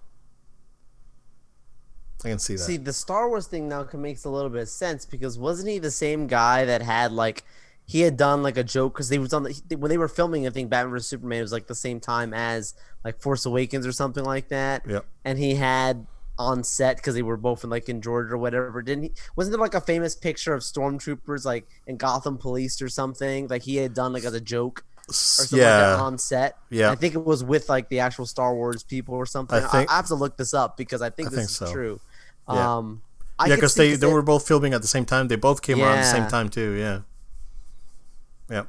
I 2.24 2.28
can 2.28 2.38
see 2.40 2.54
that. 2.54 2.64
See, 2.64 2.76
the 2.76 2.92
Star 2.92 3.28
Wars 3.28 3.46
thing 3.46 3.68
now 3.68 3.86
makes 3.94 4.24
a 4.24 4.28
little 4.28 4.50
bit 4.50 4.62
of 4.62 4.68
sense 4.68 5.06
because 5.06 5.38
wasn't 5.38 5.70
he 5.70 5.78
the 5.78 5.90
same 5.90 6.26
guy 6.26 6.64
that 6.64 6.82
had 6.82 7.12
like 7.12 7.44
he 7.86 8.00
had 8.00 8.16
done 8.16 8.42
like 8.42 8.58
a 8.58 8.64
joke 8.64 8.92
because 8.92 9.08
they 9.08 9.18
was 9.18 9.32
on 9.32 9.44
the 9.44 9.76
when 9.76 9.88
they 9.88 9.96
were 9.96 10.08
filming 10.08 10.46
I 10.46 10.50
think 10.50 10.68
Batman 10.68 10.90
vs 10.90 11.08
Superman 11.08 11.38
it 11.38 11.42
was 11.42 11.52
like 11.52 11.68
the 11.68 11.74
same 11.74 12.00
time 12.00 12.34
as 12.34 12.74
like 13.04 13.20
Force 13.22 13.46
Awakens 13.46 13.86
or 13.86 13.92
something 13.92 14.24
like 14.24 14.48
that. 14.48 14.82
Yep. 14.86 15.06
And 15.24 15.38
he 15.38 15.54
had 15.54 16.06
on 16.36 16.64
set 16.64 16.96
because 16.96 17.14
they 17.14 17.22
were 17.22 17.36
both 17.36 17.64
in 17.64 17.70
like 17.70 17.88
in 17.88 18.02
Georgia 18.02 18.34
or 18.34 18.38
whatever. 18.38 18.82
Didn't 18.82 19.04
he? 19.04 19.12
Wasn't 19.36 19.52
there 19.52 19.60
like 19.60 19.74
a 19.74 19.80
famous 19.80 20.14
picture 20.14 20.52
of 20.52 20.62
stormtroopers 20.62 21.44
like 21.44 21.68
in 21.86 21.96
Gotham 21.96 22.36
Police 22.36 22.82
or 22.82 22.88
something 22.88 23.46
like 23.48 23.62
he 23.62 23.76
had 23.76 23.94
done 23.94 24.12
like 24.12 24.24
as 24.24 24.34
a 24.34 24.40
joke 24.40 24.84
or 25.10 25.12
something 25.12 25.58
like 25.58 25.66
yeah, 25.66 25.78
that 25.78 25.98
on 25.98 26.18
set? 26.18 26.56
Yeah. 26.70 26.90
I 26.90 26.94
think 26.94 27.14
it 27.14 27.24
was 27.24 27.44
with 27.44 27.68
like 27.68 27.88
the 27.88 28.00
actual 28.00 28.26
Star 28.26 28.54
Wars 28.54 28.82
people 28.82 29.14
or 29.14 29.26
something. 29.26 29.62
I 29.62 29.66
think- 29.66 29.90
I, 29.90 29.96
have 29.96 30.06
to 30.06 30.14
look 30.14 30.36
this 30.36 30.54
up 30.54 30.76
because 30.76 31.02
I 31.02 31.10
think 31.10 31.28
I 31.28 31.30
this 31.30 31.38
think 31.38 31.50
is 31.50 31.56
so. 31.56 31.72
true. 31.72 32.00
Yeah. 32.48 32.76
Um, 32.76 33.02
I 33.38 33.46
yeah, 33.46 33.54
because 33.54 33.74
they 33.74 33.94
they 33.94 34.08
it- 34.08 34.12
were 34.12 34.22
both 34.22 34.46
filming 34.46 34.74
at 34.74 34.82
the 34.82 34.88
same 34.88 35.04
time. 35.04 35.28
They 35.28 35.36
both 35.36 35.62
came 35.62 35.80
around 35.80 35.98
at 35.98 36.02
the 36.02 36.10
same 36.10 36.28
time 36.28 36.48
too. 36.48 36.72
Yeah. 36.72 37.00
Yep. 38.50 38.68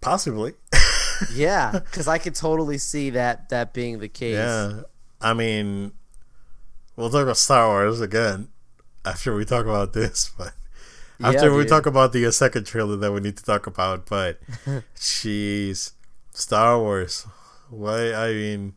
Possibly. 0.00 0.54
yeah, 1.34 1.70
because 1.72 2.08
I 2.08 2.18
could 2.18 2.34
totally 2.34 2.78
see 2.78 3.10
that 3.10 3.50
that 3.50 3.72
being 3.72 4.00
the 4.00 4.08
case. 4.08 4.34
Yeah, 4.34 4.82
I 5.20 5.34
mean, 5.34 5.92
we'll 6.96 7.10
talk 7.10 7.22
about 7.22 7.36
Star 7.36 7.68
Wars 7.68 8.00
again 8.00 8.48
after 9.04 9.34
we 9.34 9.44
talk 9.44 9.64
about 9.64 9.92
this, 9.92 10.32
but 10.36 10.52
after 11.22 11.50
Yeah, 11.50 11.56
we 11.56 11.64
talk 11.66 11.86
about 11.86 12.12
the 12.12 12.26
uh, 12.26 12.30
second 12.30 12.66
trailer 12.66 12.96
that 12.96 13.12
we 13.12 13.20
need 13.20 13.36
to 13.36 13.44
talk 13.44 13.66
about, 13.66 14.06
but 14.06 14.40
jeez, 14.96 15.92
Star 16.32 16.78
Wars. 16.78 17.26
Why? 17.70 18.12
I 18.12 18.32
mean, 18.32 18.74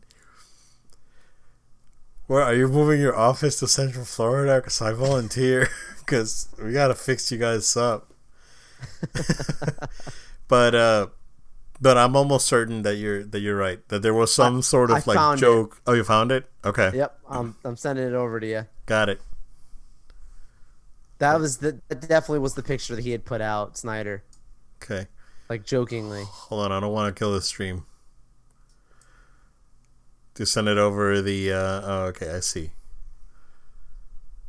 where 2.26 2.42
are 2.42 2.54
you 2.54 2.68
moving 2.68 3.00
your 3.00 3.16
office 3.16 3.58
to 3.60 3.68
Central 3.68 4.04
Florida? 4.04 4.56
Because 4.56 4.80
I 4.80 4.92
volunteer. 4.92 5.68
Because 6.06 6.46
we 6.62 6.70
gotta 6.72 6.94
fix 6.94 7.32
you 7.32 7.38
guys 7.38 7.76
up. 7.76 8.12
but 10.48 10.72
uh, 10.72 11.06
but 11.80 11.98
I'm 11.98 12.14
almost 12.14 12.46
certain 12.46 12.82
that 12.82 12.94
you're 12.94 13.24
that 13.24 13.40
you're 13.40 13.56
right. 13.56 13.86
That 13.88 14.02
there 14.02 14.14
was 14.14 14.32
some 14.32 14.62
sort 14.62 14.92
of 14.92 14.98
I 14.98 15.02
like 15.04 15.16
found 15.16 15.38
it. 15.38 15.40
joke. 15.40 15.80
Oh, 15.84 15.94
you 15.94 16.04
found 16.04 16.30
it? 16.30 16.48
Okay, 16.64 16.92
Yep. 16.94 17.18
I'm 17.28 17.56
I'm 17.64 17.76
sending 17.76 18.06
it 18.06 18.14
over 18.14 18.38
to 18.38 18.46
you. 18.46 18.66
got 18.86 19.08
it. 19.08 19.20
That 21.18 21.40
was 21.40 21.58
the 21.58 21.80
that 21.88 22.00
definitely 22.02 22.40
was 22.40 22.54
the 22.54 22.62
picture 22.62 22.94
that 22.94 23.02
he 23.02 23.10
had 23.10 23.24
put 23.24 23.40
out, 23.40 23.76
Snyder, 23.78 24.22
Okay, 24.82 25.06
like 25.48 25.64
jokingly. 25.64 26.24
hold 26.24 26.62
on. 26.64 26.72
I 26.72 26.80
don't 26.80 26.92
want 26.92 27.14
to 27.14 27.18
kill 27.18 27.32
the 27.32 27.40
stream. 27.42 27.86
To 30.34 30.44
send 30.44 30.68
it 30.68 30.76
over 30.76 31.22
the. 31.22 31.52
Uh, 31.52 31.56
oh, 31.84 32.02
okay, 32.08 32.30
I 32.30 32.40
see. 32.40 32.70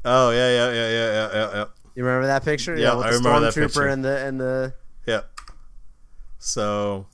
Oh 0.04 0.32
yeah, 0.32 0.50
yeah, 0.50 0.72
yeah, 0.74 0.90
yeah, 0.90 1.12
yeah, 1.12 1.30
yeah, 1.34 1.50
yeah. 1.56 1.66
You 1.96 2.04
remember 2.06 2.28
that 2.28 2.44
picture? 2.44 2.76
Yeah, 2.78 2.96
with 2.96 3.06
I 3.06 3.12
the 3.12 3.18
remember 3.18 3.40
that 3.42 3.54
picture. 3.56 3.88
and 3.88 4.04
the 4.04 4.18
and 4.26 4.40
the 4.40 4.74
Yeah. 5.06 5.22
So, 6.40 7.08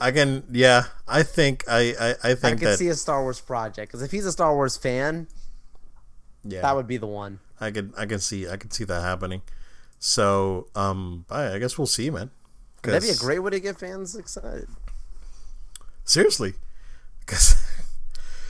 I 0.00 0.10
can. 0.10 0.44
Yeah, 0.50 0.84
I 1.06 1.22
think 1.22 1.64
I. 1.68 1.94
I, 2.00 2.30
I 2.30 2.32
I 2.32 2.34
think 2.34 2.60
could 2.60 2.68
that. 2.68 2.78
see 2.78 2.88
a 2.88 2.94
Star 2.94 3.22
Wars 3.22 3.40
project 3.40 3.92
because 3.92 4.02
if 4.02 4.10
he's 4.10 4.26
a 4.26 4.32
Star 4.32 4.54
Wars 4.54 4.76
fan, 4.76 5.28
yeah, 6.44 6.62
that 6.62 6.74
would 6.74 6.86
be 6.86 6.96
the 6.96 7.06
one. 7.06 7.38
I 7.60 7.70
could. 7.70 7.92
I 7.96 8.06
can 8.06 8.18
see. 8.18 8.48
I 8.48 8.56
can 8.56 8.70
see 8.70 8.84
that 8.84 9.02
happening. 9.02 9.42
So, 9.98 10.68
um, 10.76 11.24
I, 11.28 11.54
I 11.54 11.58
guess 11.58 11.76
we'll 11.76 11.88
see, 11.88 12.10
man. 12.10 12.30
That'd 12.82 13.02
be 13.02 13.08
a 13.08 13.16
great 13.16 13.40
way 13.40 13.50
to 13.50 13.60
get 13.60 13.78
fans 13.78 14.14
excited. 14.14 14.68
Seriously, 16.04 16.54
because. 17.20 17.56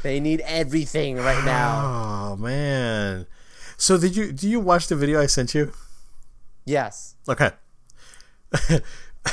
They 0.02 0.20
need 0.20 0.40
everything 0.42 1.16
right 1.16 1.44
now. 1.44 2.32
Oh 2.32 2.36
man. 2.36 3.26
So 3.76 3.98
did 3.98 4.16
you 4.16 4.32
do 4.32 4.48
you 4.48 4.60
watch 4.60 4.86
the 4.86 4.96
video 4.96 5.20
I 5.20 5.26
sent 5.26 5.54
you? 5.54 5.72
Yes. 6.64 7.16
Okay. 7.28 7.50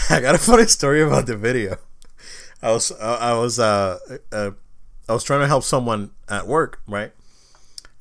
I 0.10 0.20
got 0.22 0.36
a 0.36 0.40
funny 0.40 0.66
story 0.66 1.02
about 1.02 1.28
the 1.28 1.38
video. 1.38 1.78
I 2.62 2.72
was 2.72 2.92
I 2.92 3.34
was 3.34 3.60
uh, 3.60 4.00
uh 4.32 4.52
I 5.08 5.14
was 5.14 5.24
trying 5.24 5.42
to 5.42 5.48
help 5.48 5.64
someone 5.64 6.12
at 6.28 6.48
work, 6.48 6.82
right? 6.88 7.12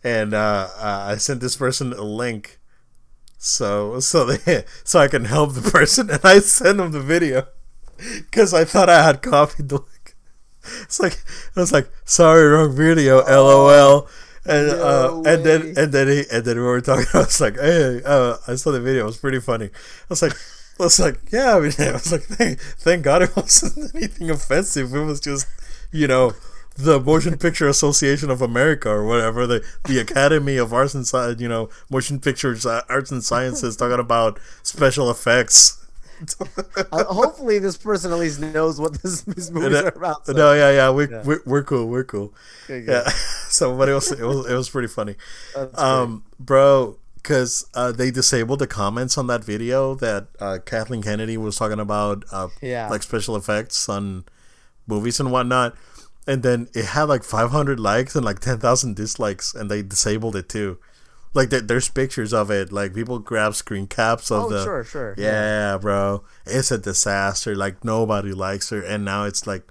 And 0.05 0.35
uh, 0.35 0.69
uh, 0.77 1.07
I 1.09 1.17
sent 1.17 1.41
this 1.41 1.57
person 1.57 1.93
a 1.93 2.03
link 2.03 2.61
so 3.39 4.01
so 4.01 4.25
they 4.25 4.65
so 4.85 5.01
I 5.01 5.09
can 5.09 5.27
help 5.27 5.55
the 5.55 5.71
person 5.71 6.11
and 6.11 6.21
I 6.25 6.39
sent 6.39 6.79
them 6.79 6.93
the 6.93 7.01
video. 7.01 7.47
because 8.31 8.55
I 8.55 8.65
thought 8.65 8.89
I 8.89 9.03
had 9.05 9.23
copied 9.23 9.69
the 9.69 9.77
link. 9.77 10.17
It's 10.83 11.01
like 11.01 11.23
I 11.57 11.61
was 11.61 11.73
like, 11.73 11.91
sorry, 12.05 12.49
wrong 12.49 12.75
video, 12.75 13.23
lol. 13.25 14.09
And 14.47 14.69
No 14.69 15.23
uh, 15.25 15.31
and 15.31 15.45
then 15.45 15.75
and 15.77 15.93
then 15.93 16.09
he 16.09 16.25
and 16.31 16.45
then 16.45 16.57
we 16.57 16.63
were 16.63 16.81
talking. 16.81 17.07
I 17.15 17.19
was 17.19 17.41
like, 17.41 17.57
hey, 17.57 18.01
uh, 18.05 18.37
I 18.47 18.57
saw 18.57 18.73
the 18.73 18.81
video. 18.81 19.03
It 19.03 19.07
was 19.07 19.17
pretty 19.19 19.41
funny. 19.41 19.67
I 19.67 20.07
was 20.09 20.23
like. 20.23 20.35
I 20.77 20.83
was 20.83 20.99
like, 20.99 21.21
yeah, 21.31 21.55
I, 21.55 21.61
mean, 21.61 21.71
I 21.79 21.93
was 21.93 22.11
like, 22.11 22.23
thank, 22.23 22.59
thank 22.59 23.05
God 23.05 23.23
it 23.23 23.37
wasn't 23.37 23.95
anything 23.95 24.29
offensive. 24.29 24.93
It 24.93 25.05
was 25.05 25.21
just, 25.21 25.47
you 25.93 26.09
know, 26.09 26.33
the 26.77 26.99
Motion 27.01 27.39
Picture 27.39 27.69
Association 27.69 28.31
of 28.31 28.43
America 28.43 28.89
or 28.91 29.05
whatever, 29.07 29.47
the 29.47 29.65
the 29.85 29.99
Academy 30.01 30.57
of 30.57 30.73
Arts 30.73 30.95
and 30.95 31.07
Science, 31.07 31.41
you 31.41 31.49
know, 31.49 31.69
Motion 31.91 32.19
Pictures 32.21 32.67
uh, 32.67 32.83
Arts 32.89 33.11
and 33.11 33.23
Sciences 33.23 33.77
talking 33.77 33.99
about 34.01 34.39
special 34.63 35.11
effects. 35.11 35.81
Uh, 36.93 37.05
hopefully, 37.05 37.59
this 37.59 37.77
person 37.77 38.13
at 38.13 38.19
least 38.19 38.41
knows 38.41 38.81
what 38.81 39.03
this, 39.03 39.23
these 39.23 39.51
movies 39.51 39.77
are 39.83 39.89
about. 39.89 40.25
so- 40.25 40.33
No, 40.33 40.53
yeah, 40.55 40.71
yeah, 40.71 40.91
we 40.91 41.09
Yeah. 41.09 41.23
We're, 41.25 41.41
we're 41.45 41.63
cool, 41.65 41.89
we're 41.89 42.05
cool. 42.05 42.33
Okay. 42.65 42.85
Yeah. 42.91 43.09
so, 43.49 43.77
but 43.77 43.89
it 43.89 43.95
was 43.95 44.13
it 44.13 44.23
was 44.25 44.49
it 44.49 44.55
was 44.55 44.71
pretty 44.71 44.87
funny, 44.89 45.17
um, 45.75 46.25
bro, 46.39 46.97
because 47.17 47.67
uh, 47.75 47.91
they 47.93 48.11
disabled 48.13 48.61
the 48.61 48.67
comments 48.69 49.19
on 49.19 49.27
that 49.27 49.43
video 49.45 49.97
that 49.97 50.29
uh, 50.41 50.59
Kathleen 50.65 51.03
Kennedy 51.03 51.37
was 51.37 51.57
talking 51.57 51.81
about, 51.81 52.25
uh, 52.31 52.49
Yeah. 52.63 52.89
like 52.89 53.03
special 53.03 53.35
effects 53.37 53.89
on 53.89 54.25
movies 54.87 55.19
and 55.21 55.33
whatnot. 55.33 55.75
And 56.27 56.43
then 56.43 56.69
it 56.75 56.87
had 56.87 57.05
like 57.05 57.23
500 57.23 57.79
likes 57.79 58.15
and 58.17 58.25
like 58.25 58.41
10,000 58.41 58.97
dislikes, 58.97 59.55
and 59.55 59.71
they 59.71 59.83
disabled 59.83 60.37
it 60.37 60.49
too. 60.49 60.79
Like 61.35 61.51
there- 61.51 61.61
there's 61.61 61.89
pictures 61.89 62.33
of 62.33 62.51
it. 62.51 62.73
Like 62.73 62.95
people 62.95 63.19
grab 63.19 63.55
screen 63.55 63.87
caps 63.87 64.31
of 64.31 64.45
Oh, 64.45 64.49
the. 64.51 64.65
sure, 64.65 64.85
sure. 64.85 65.15
Yeah, 65.19 65.77
bro, 65.79 66.25
it's 66.47 66.71
a 66.71 66.79
disaster. 66.79 67.55
Like 67.55 67.85
nobody 67.85 68.33
likes 68.33 68.71
her, 68.71 68.81
and 68.81 69.05
now 69.05 69.25
it's 69.25 69.47
like, 69.47 69.65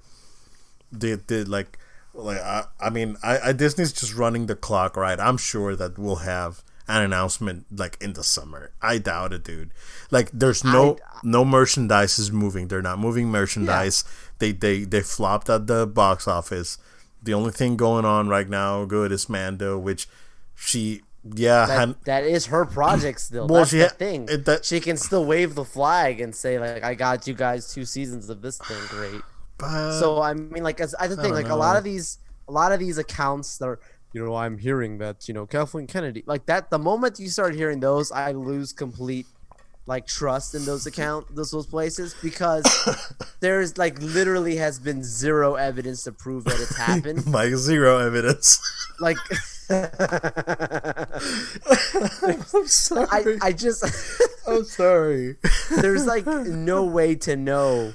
they 0.92 1.16
did 1.16 1.48
like, 1.48 1.80
like 2.14 2.38
I, 2.40 2.66
I 2.80 2.90
mean, 2.92 3.18
I, 3.24 3.40
I 3.50 3.52
Disney's 3.54 3.92
just 3.94 4.14
running 4.14 4.46
the 4.46 4.56
clock, 4.56 4.96
right? 4.96 5.20
I'm 5.20 5.38
sure 5.38 5.76
that 5.76 5.98
we'll 5.98 6.18
have 6.18 6.62
an 6.88 7.02
announcement 7.02 7.66
like 7.72 7.98
in 8.02 8.14
the 8.14 8.24
summer. 8.24 8.72
I 8.82 8.98
doubt 9.00 9.32
it, 9.34 9.44
dude. 9.46 9.72
Like, 10.12 10.30
there's 10.34 10.64
no 10.64 10.98
no 11.24 11.46
merchandise 11.46 12.20
is 12.20 12.32
moving. 12.32 12.68
They're 12.68 12.82
not 12.82 13.00
moving 13.00 13.30
merchandise. 13.30 14.04
They 14.40 14.52
they 14.52 14.84
they 14.84 15.02
flopped 15.02 15.50
at 15.50 15.68
the 15.68 15.86
box 15.88 16.28
office. 16.28 16.78
The 17.22 17.34
only 17.34 17.52
thing 17.52 17.78
going 17.78 18.04
on 18.06 18.28
right 18.28 18.50
now 18.50 18.86
good 18.86 19.12
is 19.12 19.30
Mando, 19.30 19.78
which 19.80 20.08
she 20.56 21.02
yeah 21.24 21.66
had 21.68 21.90
That, 21.90 22.04
that 22.06 22.24
is 22.26 22.48
her 22.48 22.66
project 22.66 23.22
still. 23.22 23.48
Well, 23.48 23.60
That's 23.62 23.72
she 23.72 23.78
the 23.80 23.90
thing. 23.90 24.28
it- 24.30 24.46
that- 24.46 24.66
she 24.66 24.80
can 24.82 24.98
still 24.98 25.24
wave 25.26 25.56
the 25.56 25.64
flag 25.66 26.20
and 26.20 26.36
say 26.36 26.60
like, 26.60 26.84
"I 26.84 26.96
got 26.96 27.28
you 27.28 27.34
guys 27.34 27.72
two 27.74 27.86
seasons 27.86 28.30
of 28.30 28.42
this 28.42 28.58
thing, 28.58 28.82
great." 28.90 29.22
but, 29.58 30.00
so 30.00 30.22
I 30.22 30.34
mean, 30.34 30.64
like, 30.64 30.82
as 30.82 30.94
I 31.00 31.08
the 31.08 31.16
thing, 31.16 31.34
like 31.34 31.48
a 31.50 31.56
lot 31.56 31.78
of 31.78 31.84
these, 31.86 32.18
a 32.48 32.52
lot 32.52 32.72
of 32.74 32.80
these 32.80 32.98
accounts 32.98 33.58
that 33.60 33.68
are, 33.68 33.80
you 34.12 34.26
know, 34.26 34.36
I'm 34.36 34.58
hearing 34.58 34.98
that 34.98 35.28
you 35.30 35.34
know 35.34 35.46
Kathleen 35.46 35.88
Kennedy, 35.88 36.24
like 36.26 36.46
that. 36.48 36.70
The 36.72 36.80
moment 36.80 37.20
you 37.20 37.30
start 37.30 37.56
hearing 37.56 37.80
those, 37.80 38.12
I 38.12 38.32
lose 38.34 38.74
complete 38.74 39.28
like 39.86 40.08
trust 40.08 40.56
in 40.56 40.66
those 40.66 40.86
account 40.92 41.34
those 41.36 41.52
those 41.52 41.66
places 41.66 42.16
because 42.22 42.66
there's 43.40 43.78
like 43.78 44.00
literally 44.02 44.56
has 44.58 44.80
been 44.80 45.04
zero 45.04 45.56
evidence 45.56 46.04
to 46.04 46.12
prove 46.12 46.46
that 46.46 46.60
it's 46.60 46.78
happened. 46.78 47.26
like 47.32 47.54
zero 47.56 48.00
evidence. 48.00 48.60
like 49.00 49.18
I'm 52.54 52.68
sorry. 52.68 53.08
I 53.12 53.38
I 53.42 53.52
just 53.52 53.84
I'm 54.48 54.64
sorry. 54.64 55.38
there's 55.82 56.06
like 56.06 56.26
no 56.26 56.86
way 56.86 57.16
to 57.16 57.36
know 57.36 57.94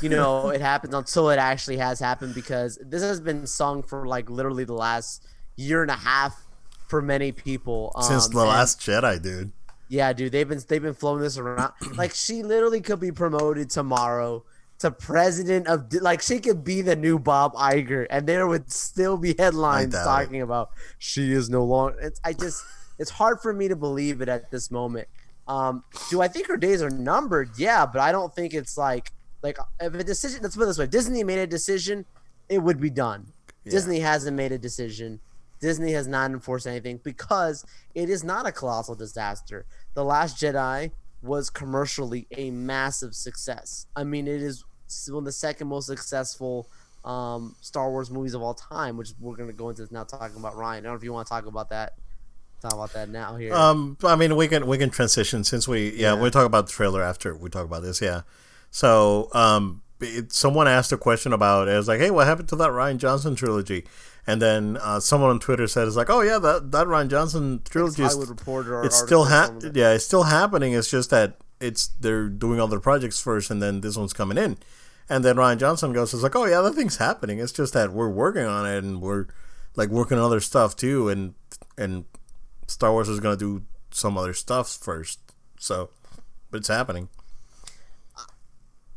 you 0.00 0.08
know 0.08 0.48
it 0.48 0.60
happens 0.60 0.92
until 0.92 1.30
it 1.30 1.38
actually 1.38 1.76
has 1.76 2.00
happened 2.00 2.34
because 2.34 2.78
this 2.82 3.02
has 3.02 3.20
been 3.20 3.46
sung 3.46 3.82
for 3.82 4.06
like 4.06 4.28
literally 4.28 4.64
the 4.64 4.72
last 4.72 5.24
year 5.56 5.82
and 5.82 5.90
a 5.90 5.96
half 5.96 6.48
for 6.88 7.02
many 7.02 7.30
people 7.32 7.92
um, 7.94 8.02
Since 8.02 8.28
the 8.28 8.38
last 8.38 8.80
Jedi, 8.80 9.22
dude. 9.22 9.52
Yeah 9.88 10.12
dude 10.12 10.32
they've 10.32 10.48
been 10.48 10.60
they've 10.68 10.82
been 10.82 10.94
floating 10.94 11.22
this 11.22 11.38
around. 11.38 11.72
Like 11.96 12.14
she 12.14 12.42
literally 12.42 12.80
could 12.80 13.00
be 13.00 13.12
promoted 13.12 13.70
tomorrow 13.70 14.44
to 14.80 14.90
president 14.90 15.66
of 15.66 15.92
like 15.94 16.22
she 16.22 16.38
could 16.38 16.62
be 16.62 16.82
the 16.82 16.94
new 16.94 17.18
Bob 17.18 17.54
Iger 17.54 18.06
and 18.10 18.26
there 18.26 18.46
would 18.46 18.70
still 18.70 19.16
be 19.16 19.34
headlines 19.38 19.92
doubt 19.92 20.02
it. 20.02 20.04
talking 20.04 20.42
about 20.42 20.70
she 20.98 21.32
is 21.32 21.50
no 21.50 21.64
longer 21.64 21.98
it's 22.00 22.20
I 22.24 22.32
just 22.32 22.64
it's 22.98 23.10
hard 23.10 23.40
for 23.40 23.52
me 23.52 23.68
to 23.68 23.76
believe 23.76 24.20
it 24.20 24.28
at 24.28 24.50
this 24.50 24.70
moment. 24.70 25.08
Um 25.46 25.82
do 26.10 26.20
I 26.20 26.28
think 26.28 26.46
her 26.46 26.56
days 26.56 26.82
are 26.82 26.90
numbered? 26.90 27.50
Yeah 27.56 27.86
but 27.86 28.00
I 28.00 28.12
don't 28.12 28.34
think 28.34 28.54
it's 28.54 28.78
like 28.78 29.12
like 29.42 29.58
if 29.80 29.94
a 29.94 30.04
decision 30.04 30.40
let's 30.42 30.56
put 30.56 30.64
it 30.64 30.66
this 30.66 30.78
way 30.78 30.86
Disney 30.86 31.24
made 31.24 31.38
a 31.38 31.46
decision 31.46 32.04
it 32.48 32.58
would 32.58 32.80
be 32.80 32.90
done. 32.90 33.32
Disney 33.64 34.00
hasn't 34.00 34.36
made 34.36 34.52
a 34.52 34.58
decision. 34.58 35.20
Disney 35.60 35.92
has 35.92 36.06
not 36.06 36.30
enforced 36.30 36.66
anything 36.66 37.00
because 37.02 37.64
it 37.94 38.08
is 38.08 38.24
not 38.24 38.46
a 38.46 38.52
colossal 38.52 38.94
disaster. 38.94 39.66
The 39.94 40.04
Last 40.04 40.36
Jedi 40.36 40.92
was 41.22 41.50
commercially 41.50 42.26
a 42.36 42.50
massive 42.50 43.14
success. 43.14 43.86
I 43.96 44.04
mean, 44.04 44.28
it 44.28 44.40
is 44.42 44.64
one 45.08 45.18
of 45.18 45.24
the 45.24 45.32
second 45.32 45.66
most 45.68 45.86
successful 45.86 46.68
um, 47.04 47.56
Star 47.60 47.90
Wars 47.90 48.10
movies 48.10 48.34
of 48.34 48.42
all 48.42 48.54
time, 48.54 48.96
which 48.96 49.10
we're 49.18 49.36
going 49.36 49.48
to 49.48 49.54
go 49.54 49.70
into 49.70 49.86
now 49.90 50.04
talking 50.04 50.36
about 50.36 50.54
Rian. 50.54 50.64
I 50.64 50.74
don't 50.76 50.84
know 50.84 50.94
if 50.94 51.04
you 51.04 51.12
want 51.12 51.26
to 51.26 51.30
talk 51.32 51.46
about 51.46 51.70
that. 51.70 51.94
Talk 52.60 52.74
about 52.74 52.92
that 52.94 53.08
now 53.08 53.36
here. 53.36 53.54
Um, 53.54 53.96
I 54.02 54.16
mean, 54.16 54.34
we 54.34 54.48
can 54.48 54.66
we 54.66 54.78
can 54.78 54.90
transition 54.90 55.44
since 55.44 55.68
we 55.68 55.90
yeah, 55.92 56.14
Yeah. 56.14 56.20
we'll 56.20 56.32
talk 56.32 56.44
about 56.44 56.66
the 56.66 56.72
trailer 56.72 57.02
after 57.02 57.36
we 57.36 57.50
talk 57.50 57.64
about 57.64 57.82
this. 57.82 58.00
Yeah. 58.00 58.22
So 58.72 59.28
um, 59.32 59.82
it, 60.00 60.32
someone 60.32 60.66
asked 60.66 60.90
a 60.90 60.96
question 60.96 61.32
about 61.32 61.68
it. 61.68 61.76
was 61.76 61.86
like, 61.86 62.00
hey, 62.00 62.10
what 62.10 62.26
happened 62.26 62.48
to 62.48 62.56
that 62.56 62.70
Rian 62.70 62.98
Johnson 62.98 63.36
trilogy? 63.36 63.84
And 64.28 64.42
then 64.42 64.76
uh, 64.82 65.00
someone 65.00 65.30
on 65.30 65.40
Twitter 65.40 65.66
said, 65.66 65.88
"It's 65.88 65.96
like, 65.96 66.10
oh 66.10 66.20
yeah, 66.20 66.38
that 66.38 66.70
that 66.72 66.86
Rian 66.86 67.08
Johnson 67.08 67.62
trilogy 67.64 68.02
is 68.02 68.14
it's 68.84 68.96
still 69.06 69.24
ha- 69.24 69.50
yeah, 69.72 69.94
it's 69.94 70.04
still 70.04 70.24
happening. 70.24 70.74
It's 70.74 70.90
just 70.90 71.08
that 71.08 71.38
it's 71.60 71.88
they're 71.98 72.28
doing 72.28 72.60
other 72.60 72.78
projects 72.78 73.18
first, 73.18 73.50
and 73.50 73.62
then 73.62 73.80
this 73.80 73.96
one's 73.96 74.12
coming 74.12 74.36
in. 74.36 74.58
And 75.08 75.24
then 75.24 75.36
Rian 75.36 75.58
Johnson 75.58 75.94
goes, 75.94 76.12
"It's 76.12 76.22
like, 76.22 76.36
oh 76.36 76.44
yeah, 76.44 76.60
that 76.60 76.74
thing's 76.74 76.98
happening. 76.98 77.38
It's 77.38 77.52
just 77.52 77.72
that 77.72 77.90
we're 77.90 78.10
working 78.10 78.44
on 78.44 78.66
it, 78.66 78.84
and 78.84 79.00
we're 79.00 79.28
like 79.76 79.88
working 79.88 80.18
on 80.18 80.24
other 80.24 80.40
stuff 80.40 80.76
too, 80.76 81.08
and 81.08 81.34
and 81.78 82.04
Star 82.66 82.92
Wars 82.92 83.08
is 83.08 83.20
gonna 83.20 83.34
do 83.34 83.62
some 83.92 84.18
other 84.18 84.34
stuff 84.34 84.68
first. 84.70 85.20
So, 85.58 85.88
but 86.50 86.58
it's 86.58 86.68
happening. 86.68 87.08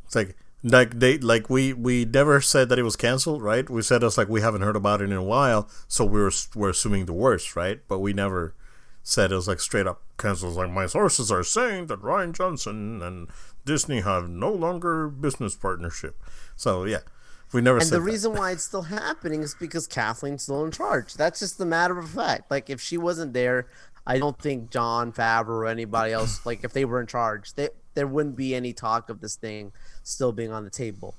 It's 0.06 0.16
like 0.16 0.36
like 0.64 1.00
they 1.00 1.18
like 1.18 1.50
we 1.50 1.74
we 1.74 2.06
never 2.06 2.40
said 2.42 2.70
that 2.70 2.78
it 2.80 2.84
was 2.84 2.96
canceled, 2.96 3.42
right? 3.42 3.70
We 3.70 3.82
said 3.82 4.04
it's 4.04 4.18
like 4.18 4.30
we 4.30 4.42
haven't 4.42 4.62
heard 4.62 4.76
about 4.76 5.02
it 5.02 5.06
in 5.06 5.18
a 5.18 5.24
while, 5.24 5.68
so 5.88 6.06
we 6.06 6.20
were 6.20 6.32
we're 6.56 6.70
assuming 6.70 7.06
the 7.06 7.14
worst, 7.14 7.56
right? 7.56 7.80
But 7.88 8.00
we 8.00 8.14
never 8.14 8.54
said 9.04 9.32
it 9.32 9.36
was 9.36 9.48
like 9.48 9.60
straight 9.60 9.88
up 9.88 10.02
canceled. 10.18 10.56
Like 10.56 10.70
my 10.72 10.86
sources 10.86 11.32
are 11.32 11.44
saying 11.44 11.88
that 11.88 12.02
Rian 12.02 12.34
Johnson 12.34 13.02
and 13.02 13.28
Disney 13.66 14.02
have 14.02 14.30
no 14.30 14.52
longer 14.52 15.08
business 15.10 15.56
partnership. 15.56 16.16
So 16.56 16.84
yeah, 16.86 17.00
we 17.52 17.62
never 17.62 17.80
And 17.80 17.88
said 17.88 17.96
the 17.96 18.00
that. 18.00 18.12
reason 18.12 18.34
why 18.34 18.52
it's 18.52 18.64
still 18.64 18.84
happening 18.84 19.42
is 19.42 19.56
because 19.56 19.88
Kathleen's 19.88 20.44
still 20.44 20.64
in 20.64 20.72
charge. 20.72 21.16
That's 21.16 21.40
just 21.40 21.58
the 21.58 21.66
matter 21.66 21.98
of 21.98 22.10
fact. 22.12 22.52
Like 22.52 22.70
if 22.70 22.80
she 22.80 22.98
wasn't 22.98 23.34
there, 23.34 23.68
I 24.06 24.20
don't 24.20 24.40
think 24.40 24.70
Jon 24.72 25.12
Favreau 25.12 25.48
or 25.50 25.66
anybody 25.68 26.14
else, 26.14 26.46
like 26.46 26.64
if 26.64 26.74
they 26.74 26.86
were 26.86 27.00
in 27.02 27.08
charge, 27.08 27.54
they, 27.54 27.70
there 27.94 28.08
wouldn't 28.08 28.36
be 28.36 28.56
any 28.56 28.74
talk 28.74 29.10
of 29.10 29.22
this 29.22 29.36
thing 29.36 29.72
still 30.04 30.32
being 30.32 30.52
on 30.52 30.64
the 30.64 30.70
table. 30.70 31.16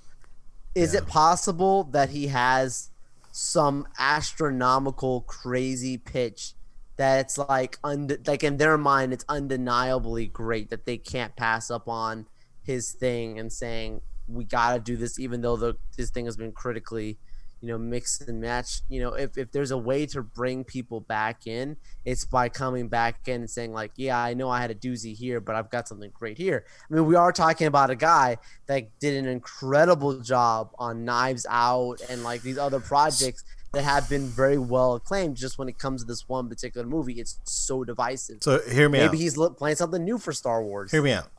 Is 0.75 0.95
it 0.95 1.07
possible 1.07 1.85
that 1.85 2.11
he 2.11 2.29
has 2.29 2.91
some 3.31 3.87
astronomical 3.99 5.23
crazy 5.23 5.99
pitch 5.99 6.55
that 6.97 7.21
it's 7.21 7.39
like 7.39 7.79
und- 7.83 8.19
like 8.27 8.45
in 8.45 8.59
their 8.59 8.77
mind 8.77 9.13
it's 9.13 9.25
undeniably 9.29 10.27
great 10.27 10.69
that 10.71 10.85
they 10.85 10.99
can't 10.99 11.35
pass 11.37 11.71
up 11.71 11.89
on 11.89 12.27
his 12.63 12.93
thing 12.93 13.39
and 13.39 13.51
saying 13.51 14.01
we 14.29 14.45
got 14.45 14.75
to 14.75 14.79
do 14.79 14.97
this 14.97 15.19
even 15.19 15.41
though 15.41 15.57
the 15.57 15.75
this 15.97 16.11
thing 16.11 16.27
has 16.27 16.37
been 16.37 16.53
critically 16.53 17.19
you 17.63 17.69
know 17.69 17.79
mix 17.79 18.21
and 18.21 18.41
match. 18.41 18.81
you 18.89 19.01
know 19.01 19.15
if, 19.15 19.39
if 19.39 19.53
there's 19.53 19.71
a 19.71 19.79
way 19.79 20.05
to 20.05 20.21
bring 20.23 20.65
people 20.65 21.01
back 21.01 21.47
in 21.47 21.77
it's 22.05 22.25
by 22.25 22.49
coming 22.49 22.89
back 22.89 23.29
in 23.29 23.43
and 23.43 23.51
saying 23.51 23.73
like 23.73 23.93
yeah 23.97 24.19
i 24.19 24.35
know 24.35 24.51
i 24.51 24.61
had 24.61 24.71
a 24.71 24.75
doozy 24.75 25.17
here 25.17 25.41
but 25.41 25.55
i've 25.55 25.71
got 25.71 25.87
something 25.87 26.11
great 26.13 26.37
here 26.37 26.65
i 26.91 26.95
mean 26.95 27.07
we 27.07 27.15
are 27.15 27.33
talking 27.33 27.67
about 27.69 27.89
a 27.89 27.95
guy 27.95 28.37
that 28.67 28.99
did 28.99 29.17
an 29.17 29.27
incredible 29.27 30.19
job 30.21 30.71
on 30.79 31.05
knives 31.05 31.47
out 31.49 32.01
and 32.11 32.25
like 32.25 32.43
these 32.43 32.59
other 32.59 32.81
projects 32.81 33.45
that 33.73 33.85
have 33.85 34.09
been 34.09 34.27
very 34.27 34.59
well 34.59 34.95
acclaimed 34.97 35.37
just 35.37 35.57
when 35.57 35.69
it 35.69 35.79
comes 35.79 36.03
to 36.03 36.07
this 36.07 36.29
one 36.29 36.49
particular 36.49 36.87
movie 36.87 37.21
it's 37.21 37.39
so 37.45 37.85
divisive 37.85 38.39
So 38.43 38.61
hear 38.69 38.89
me 38.89 38.99
maybe 38.99 39.17
out. 39.17 39.21
he's 39.21 39.39
playing 39.57 39.77
something 39.77 40.05
new 40.05 40.19
for 40.19 40.33
star 40.33 40.63
wars 40.63 40.91
Hear 40.91 41.03
me 41.03 41.13
out. 41.13 41.31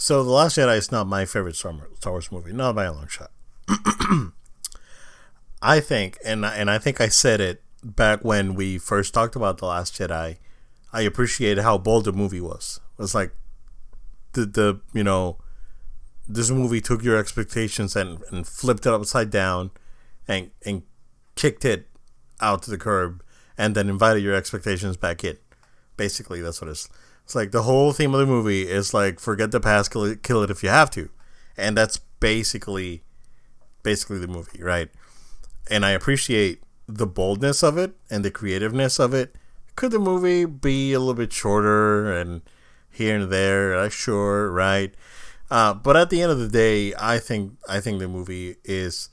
So 0.00 0.22
the 0.22 0.30
Last 0.30 0.56
Jedi 0.56 0.76
is 0.76 0.92
not 0.92 1.08
my 1.08 1.24
favorite 1.24 1.56
Star 1.56 1.74
Wars 2.06 2.30
movie, 2.30 2.52
not 2.52 2.76
by 2.76 2.84
a 2.84 2.92
long 2.92 3.08
shot. 3.08 3.32
I 5.60 5.80
think, 5.80 6.18
and 6.24 6.44
and 6.44 6.70
I 6.70 6.78
think 6.78 7.00
I 7.00 7.08
said 7.08 7.40
it 7.40 7.62
back 7.82 8.24
when 8.24 8.54
we 8.54 8.78
first 8.78 9.14
talked 9.14 9.36
about 9.36 9.58
the 9.58 9.66
Last 9.66 9.94
Jedi. 9.94 10.38
I 10.92 11.02
appreciated 11.02 11.62
how 11.62 11.78
bold 11.78 12.04
the 12.04 12.12
movie 12.12 12.40
was. 12.40 12.80
It 12.98 13.02
was 13.02 13.14
like 13.14 13.32
the 14.32 14.46
the 14.46 14.80
you 14.92 15.04
know 15.04 15.38
this 16.28 16.50
movie 16.50 16.80
took 16.80 17.02
your 17.02 17.16
expectations 17.16 17.96
and, 17.96 18.22
and 18.30 18.46
flipped 18.46 18.86
it 18.86 18.92
upside 18.92 19.30
down 19.30 19.70
and 20.26 20.50
and 20.64 20.82
kicked 21.34 21.64
it 21.64 21.88
out 22.40 22.62
to 22.62 22.70
the 22.70 22.78
curb 22.78 23.22
and 23.56 23.74
then 23.74 23.88
invited 23.88 24.22
your 24.22 24.34
expectations 24.34 24.96
back 24.96 25.24
in. 25.24 25.38
Basically, 25.96 26.40
that's 26.40 26.60
what 26.60 26.70
it's. 26.70 26.88
It's 27.24 27.34
like 27.34 27.50
the 27.50 27.64
whole 27.64 27.92
theme 27.92 28.14
of 28.14 28.20
the 28.20 28.26
movie 28.26 28.62
is 28.62 28.94
like 28.94 29.20
forget 29.20 29.50
the 29.50 29.60
past, 29.60 29.90
kill 29.90 30.04
it, 30.04 30.22
kill 30.22 30.42
it 30.42 30.50
if 30.50 30.62
you 30.62 30.70
have 30.70 30.90
to, 30.92 31.10
and 31.58 31.76
that's 31.76 31.98
basically, 32.20 33.02
basically 33.82 34.18
the 34.18 34.28
movie, 34.28 34.62
right? 34.62 34.88
And 35.70 35.84
I 35.84 35.90
appreciate 35.90 36.62
the 36.86 37.06
boldness 37.06 37.62
of 37.62 37.76
it 37.76 37.94
and 38.10 38.24
the 38.24 38.30
creativeness 38.30 38.98
of 38.98 39.14
it. 39.14 39.34
Could 39.76 39.92
the 39.92 39.98
movie 39.98 40.44
be 40.44 40.92
a 40.92 40.98
little 40.98 41.14
bit 41.14 41.32
shorter 41.32 42.12
and 42.12 42.42
here 42.90 43.16
and 43.16 43.30
there? 43.30 43.74
Uh, 43.74 43.88
sure, 43.88 44.50
right? 44.50 44.94
Uh, 45.50 45.74
but 45.74 45.96
at 45.96 46.10
the 46.10 46.20
end 46.20 46.32
of 46.32 46.38
the 46.38 46.48
day, 46.48 46.92
I 46.98 47.18
think 47.18 47.56
I 47.68 47.80
think 47.80 47.98
the 47.98 48.08
movie 48.08 48.56
is 48.64 49.08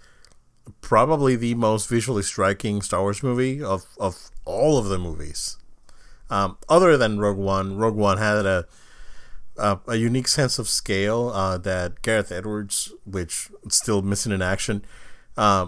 probably 0.81 1.35
the 1.35 1.53
most 1.55 1.87
visually 1.87 2.23
striking 2.23 2.81
Star 2.81 3.01
Wars 3.01 3.21
movie 3.21 3.61
of, 3.63 3.85
of 3.99 4.31
all 4.43 4.77
of 4.77 4.85
the 4.85 4.97
movies. 4.97 5.57
Um, 6.29 6.57
other 6.67 6.97
than 6.97 7.19
Rogue 7.19 7.37
One, 7.37 7.77
Rogue 7.77 7.95
One 7.95 8.17
had 8.17 8.45
a 8.45 8.65
a, 9.57 9.79
a 9.87 9.95
unique 9.95 10.27
sense 10.27 10.59
of 10.59 10.67
scale 10.67 11.29
uh, 11.29 11.57
that 11.59 12.01
Gareth 12.01 12.31
Edwards, 12.31 12.91
which 13.05 13.49
still 13.69 14.01
missing 14.01 14.31
in 14.31 14.41
action, 14.41 14.83
uh, 15.37 15.67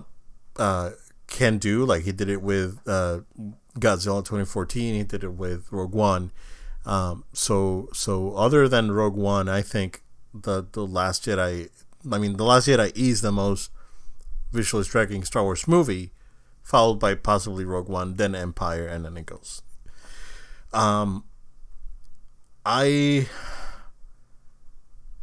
uh, 0.57 0.91
can 1.27 1.57
do. 1.57 1.85
Like 1.85 2.03
he 2.03 2.11
did 2.11 2.29
it 2.29 2.41
with 2.41 2.79
uh, 2.87 3.21
Godzilla 3.79 4.23
2014, 4.23 4.95
he 4.95 5.03
did 5.03 5.23
it 5.23 5.33
with 5.33 5.71
Rogue 5.71 5.93
One. 5.93 6.31
Um, 6.85 7.25
so 7.33 7.89
so 7.93 8.33
other 8.35 8.67
than 8.67 8.91
Rogue 8.91 9.15
One, 9.15 9.49
I 9.49 9.61
think 9.61 10.03
the 10.33 10.65
the 10.71 10.85
Last 10.85 11.25
Jedi. 11.25 11.69
I 12.09 12.17
mean, 12.17 12.37
the 12.37 12.45
Last 12.45 12.67
Jedi 12.67 12.95
is 12.95 13.21
the 13.21 13.31
most 13.31 13.71
visually 14.51 14.83
striking 14.83 15.23
Star 15.23 15.43
Wars 15.43 15.67
movie, 15.67 16.11
followed 16.63 16.99
by 16.99 17.15
possibly 17.15 17.65
Rogue 17.65 17.89
One, 17.89 18.15
then 18.15 18.33
Empire, 18.35 18.87
and 18.87 19.03
then 19.03 19.17
it 19.17 19.25
goes. 19.25 19.61
Um, 20.73 21.25
I 22.65 23.27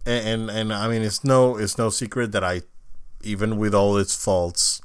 and 0.07 0.51
and 0.51 0.73
I 0.73 0.89
mean 0.89 1.03
it's 1.03 1.25
no 1.25 1.57
it's 1.57 1.79
no 1.79 1.91
secret 1.91 2.33
that 2.33 2.45
I, 2.45 2.63
even 3.23 3.57
with 3.57 3.75
all 3.75 3.97
its 3.97 4.15
faults, 4.15 4.81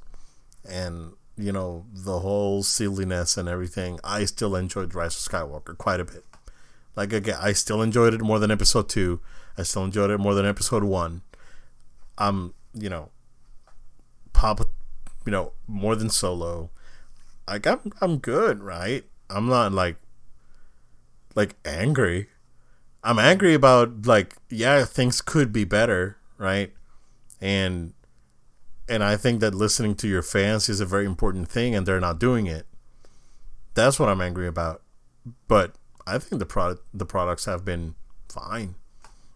and 0.69 1.13
you 1.37 1.51
know 1.51 1.85
the 1.93 2.19
whole 2.19 2.63
silliness 2.63 3.37
and 3.37 3.49
everything, 3.49 3.99
I 4.03 4.25
still 4.25 4.55
enjoyed 4.55 4.95
Rise 4.95 5.15
of 5.15 5.31
Skywalker 5.31 5.77
quite 5.77 5.99
a 5.99 6.05
bit. 6.05 6.25
Like 6.95 7.13
again, 7.13 7.37
I 7.41 7.53
still 7.53 7.81
enjoyed 7.81 8.13
it 8.13 8.21
more 8.21 8.39
than 8.39 8.51
Episode 8.51 8.89
Two. 8.89 9.21
I 9.57 9.63
still 9.63 9.83
enjoyed 9.83 10.11
it 10.11 10.17
more 10.19 10.33
than 10.33 10.45
Episode 10.45 10.83
One. 10.83 11.21
I'm 12.17 12.53
you 12.73 12.89
know 12.89 13.09
pop, 14.39 14.61
you 15.25 15.31
know, 15.33 15.51
more 15.67 15.97
than 15.97 16.09
solo. 16.09 16.69
Like 17.45 17.67
I'm, 17.67 17.91
I'm 17.99 18.17
good, 18.19 18.63
right? 18.63 19.03
I'm 19.29 19.47
not 19.47 19.73
like, 19.73 19.97
like 21.35 21.55
angry. 21.65 22.27
I'm 23.03 23.19
angry 23.19 23.53
about 23.53 24.05
like, 24.05 24.35
yeah, 24.49 24.85
things 24.85 25.21
could 25.21 25.51
be 25.51 25.65
better, 25.65 26.17
right? 26.37 26.71
And, 27.41 27.93
and 28.89 29.03
I 29.03 29.15
think 29.15 29.39
that 29.39 29.53
listening 29.53 29.95
to 29.95 30.07
your 30.07 30.21
fans 30.21 30.67
is 30.67 30.79
a 30.79 30.85
very 30.85 31.05
important 31.05 31.49
thing, 31.49 31.75
and 31.75 31.85
they're 31.85 31.99
not 31.99 32.19
doing 32.19 32.47
it. 32.47 32.65
That's 33.75 33.99
what 33.99 34.09
I'm 34.09 34.21
angry 34.21 34.47
about. 34.47 34.81
But 35.47 35.75
I 36.07 36.17
think 36.17 36.39
the 36.39 36.45
product, 36.45 36.83
the 36.93 37.05
products 37.05 37.45
have 37.45 37.63
been 37.63 37.95
fine. 38.27 38.75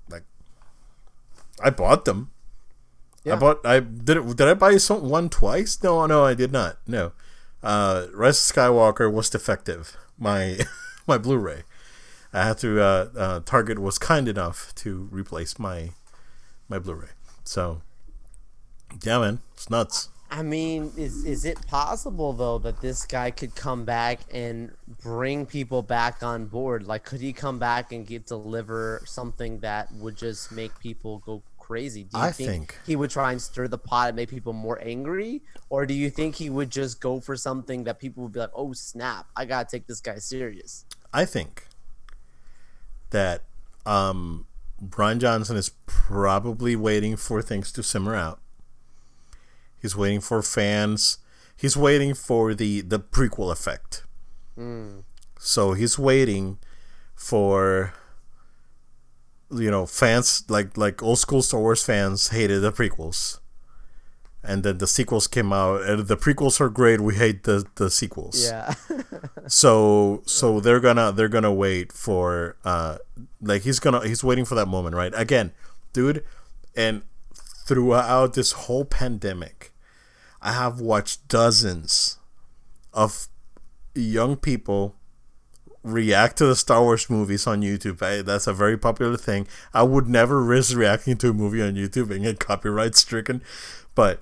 Like, 0.09 0.23
I 1.63 1.69
bought 1.69 2.05
them. 2.05 2.31
Yeah. 3.23 3.33
I 3.33 3.35
bought. 3.37 3.65
I 3.65 3.79
did. 3.79 4.17
It, 4.17 4.35
did 4.35 4.47
I 4.47 4.53
buy 4.53 4.77
some 4.77 5.09
one 5.09 5.29
twice? 5.29 5.81
No, 5.83 6.05
no, 6.05 6.25
I 6.25 6.33
did 6.33 6.51
not. 6.51 6.79
No. 6.87 7.13
Uh, 7.61 8.07
Rise 8.13 8.49
of 8.49 8.55
Skywalker 8.55 9.11
was 9.11 9.29
defective. 9.29 9.95
My 10.17 10.59
my 11.07 11.17
Blu-ray. 11.17 11.63
I 12.33 12.45
had 12.47 12.57
to. 12.59 12.81
Uh, 12.81 13.09
uh, 13.15 13.39
Target 13.45 13.79
was 13.79 13.97
kind 13.97 14.27
enough 14.27 14.73
to 14.75 15.07
replace 15.11 15.57
my 15.59 15.91
my 16.67 16.79
Blu-ray. 16.79 17.09
So, 17.43 17.81
yeah, 19.03 19.19
man, 19.19 19.39
it's 19.53 19.69
nuts. 19.69 20.09
I 20.33 20.41
mean, 20.41 20.91
is 20.97 21.25
is 21.25 21.45
it 21.45 21.61
possible 21.67 22.33
though 22.33 22.57
that 22.57 22.81
this 22.81 23.05
guy 23.05 23.29
could 23.29 23.53
come 23.53 23.85
back 23.85 24.21
and 24.33 24.71
bring 25.03 25.45
people 25.45 25.83
back 25.83 26.23
on 26.23 26.45
board? 26.47 26.87
Like, 26.87 27.03
could 27.03 27.21
he 27.21 27.33
come 27.33 27.59
back 27.59 27.91
and 27.91 28.05
get 28.05 28.25
deliver 28.25 29.03
something 29.05 29.59
that 29.59 29.91
would 29.93 30.17
just 30.17 30.51
make 30.51 30.79
people 30.79 31.19
go 31.19 31.43
crazy? 31.59 32.05
Do 32.05 32.17
you 32.17 32.23
I 32.23 32.31
think, 32.31 32.49
think 32.49 32.79
he 32.83 32.95
would 32.95 33.11
try 33.11 33.31
and 33.31 33.39
stir 33.39 33.67
the 33.67 33.77
pot 33.77 34.07
and 34.09 34.15
make 34.15 34.29
people 34.29 34.53
more 34.53 34.79
angry, 34.81 35.43
or 35.69 35.85
do 35.85 35.93
you 35.93 36.09
think 36.09 36.33
he 36.33 36.49
would 36.49 36.71
just 36.71 36.99
go 36.99 37.19
for 37.19 37.35
something 37.35 37.83
that 37.83 37.99
people 37.99 38.23
would 38.23 38.33
be 38.33 38.39
like, 38.39 38.51
"Oh 38.55 38.73
snap, 38.73 39.27
I 39.35 39.45
gotta 39.45 39.69
take 39.69 39.85
this 39.85 40.01
guy 40.01 40.17
serious"? 40.17 40.85
I 41.13 41.25
think 41.25 41.67
that 43.11 43.43
um, 43.85 44.47
Rian 44.83 45.19
Johnson 45.19 45.57
is 45.57 45.69
probably 45.85 46.75
waiting 46.75 47.15
for 47.17 47.43
things 47.43 47.71
to 47.73 47.83
simmer 47.83 48.15
out. 48.15 48.39
He's 49.83 49.97
waiting 49.97 50.21
for 50.21 50.41
fans. 50.41 51.17
He's 51.57 51.75
waiting 51.75 52.13
for 52.13 52.53
the 52.55 52.79
the 52.79 53.01
prequel 53.01 53.51
effect. 53.51 54.05
Mm. 54.57 55.03
So 55.37 55.73
he's 55.73 55.99
waiting 55.99 56.57
for 57.13 57.93
you 59.51 59.69
know 59.69 59.85
fans 59.85 60.45
like 60.47 60.77
like 60.77 61.03
old 61.03 61.19
school 61.19 61.41
Star 61.41 61.59
Wars 61.59 61.83
fans 61.83 62.29
hated 62.29 62.61
the 62.61 62.71
prequels, 62.71 63.41
and 64.41 64.63
then 64.63 64.77
the 64.77 64.87
sequels 64.87 65.27
came 65.27 65.51
out 65.51 65.81
and 65.81 66.07
the 66.07 66.15
prequels 66.15 66.61
are 66.61 66.69
great. 66.69 67.01
We 67.01 67.15
hate 67.15 67.43
the 67.43 67.65
the 67.75 67.91
sequels. 67.91 68.41
Yeah. 68.41 68.75
so 69.47 70.23
so 70.25 70.61
they're 70.61 70.79
gonna 70.79 71.11
they're 71.11 71.27
gonna 71.27 71.53
wait 71.53 71.91
for 71.91 72.55
uh 72.63 72.99
like 73.41 73.63
he's 73.63 73.79
gonna 73.79 74.07
he's 74.07 74.23
waiting 74.23 74.45
for 74.45 74.55
that 74.55 74.69
moment 74.69 74.95
right 74.95 75.11
again, 75.13 75.51
dude, 75.91 76.23
and 76.73 77.01
throughout 77.35 78.33
this 78.33 78.53
whole 78.53 78.85
pandemic, 78.85 79.72
I 80.43 80.51
have 80.51 80.81
watched 80.81 81.27
dozens 81.29 82.19
of 82.93 83.27
young 83.95 84.35
people 84.35 84.95
react 85.83 86.37
to 86.37 86.45
the 86.45 86.55
Star 86.55 86.81
Wars 86.81 87.09
movies 87.09 87.47
on 87.47 87.61
YouTube. 87.61 88.01
I, 88.01 88.21
that's 88.21 88.45
a 88.45 88.53
very 88.53 88.77
popular 88.77 89.15
thing. 89.17 89.47
I 89.73 89.83
would 89.83 90.07
never 90.07 90.43
risk 90.43 90.75
reacting 90.75 91.17
to 91.17 91.29
a 91.29 91.33
movie 91.33 91.61
on 91.61 91.75
YouTube 91.75 92.11
and 92.11 92.23
get 92.23 92.39
copyright 92.39 92.95
stricken, 92.95 93.41
but 93.95 94.21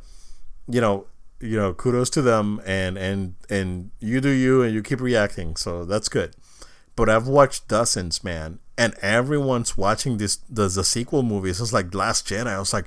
you 0.68 0.80
know, 0.80 1.08
you 1.40 1.58
know, 1.58 1.74
kudos 1.74 2.12
to 2.12 2.22
them 2.22 2.62
and 2.66 2.98
and 2.98 3.34
and 3.50 3.90
you 4.00 4.22
do 4.22 4.30
you 4.30 4.62
and 4.62 4.74
you 4.76 4.84
keep 4.84 5.02
reacting. 5.02 5.56
So 5.56 5.86
that's 5.86 6.08
good. 6.08 6.36
But 6.96 7.10
I've 7.10 7.28
watched 7.28 7.68
dozens, 7.68 8.24
man, 8.24 8.60
and 8.78 8.94
everyone's 9.02 9.76
watching 9.76 10.18
this 10.18 10.38
the, 10.50 10.68
the 10.68 10.84
sequel 10.84 11.24
movies. 11.24 11.60
It's 11.60 11.74
like 11.74 11.94
Last 11.96 12.28
Jedi. 12.28 12.48
I 12.48 12.60
was 12.60 12.74
like, 12.74 12.86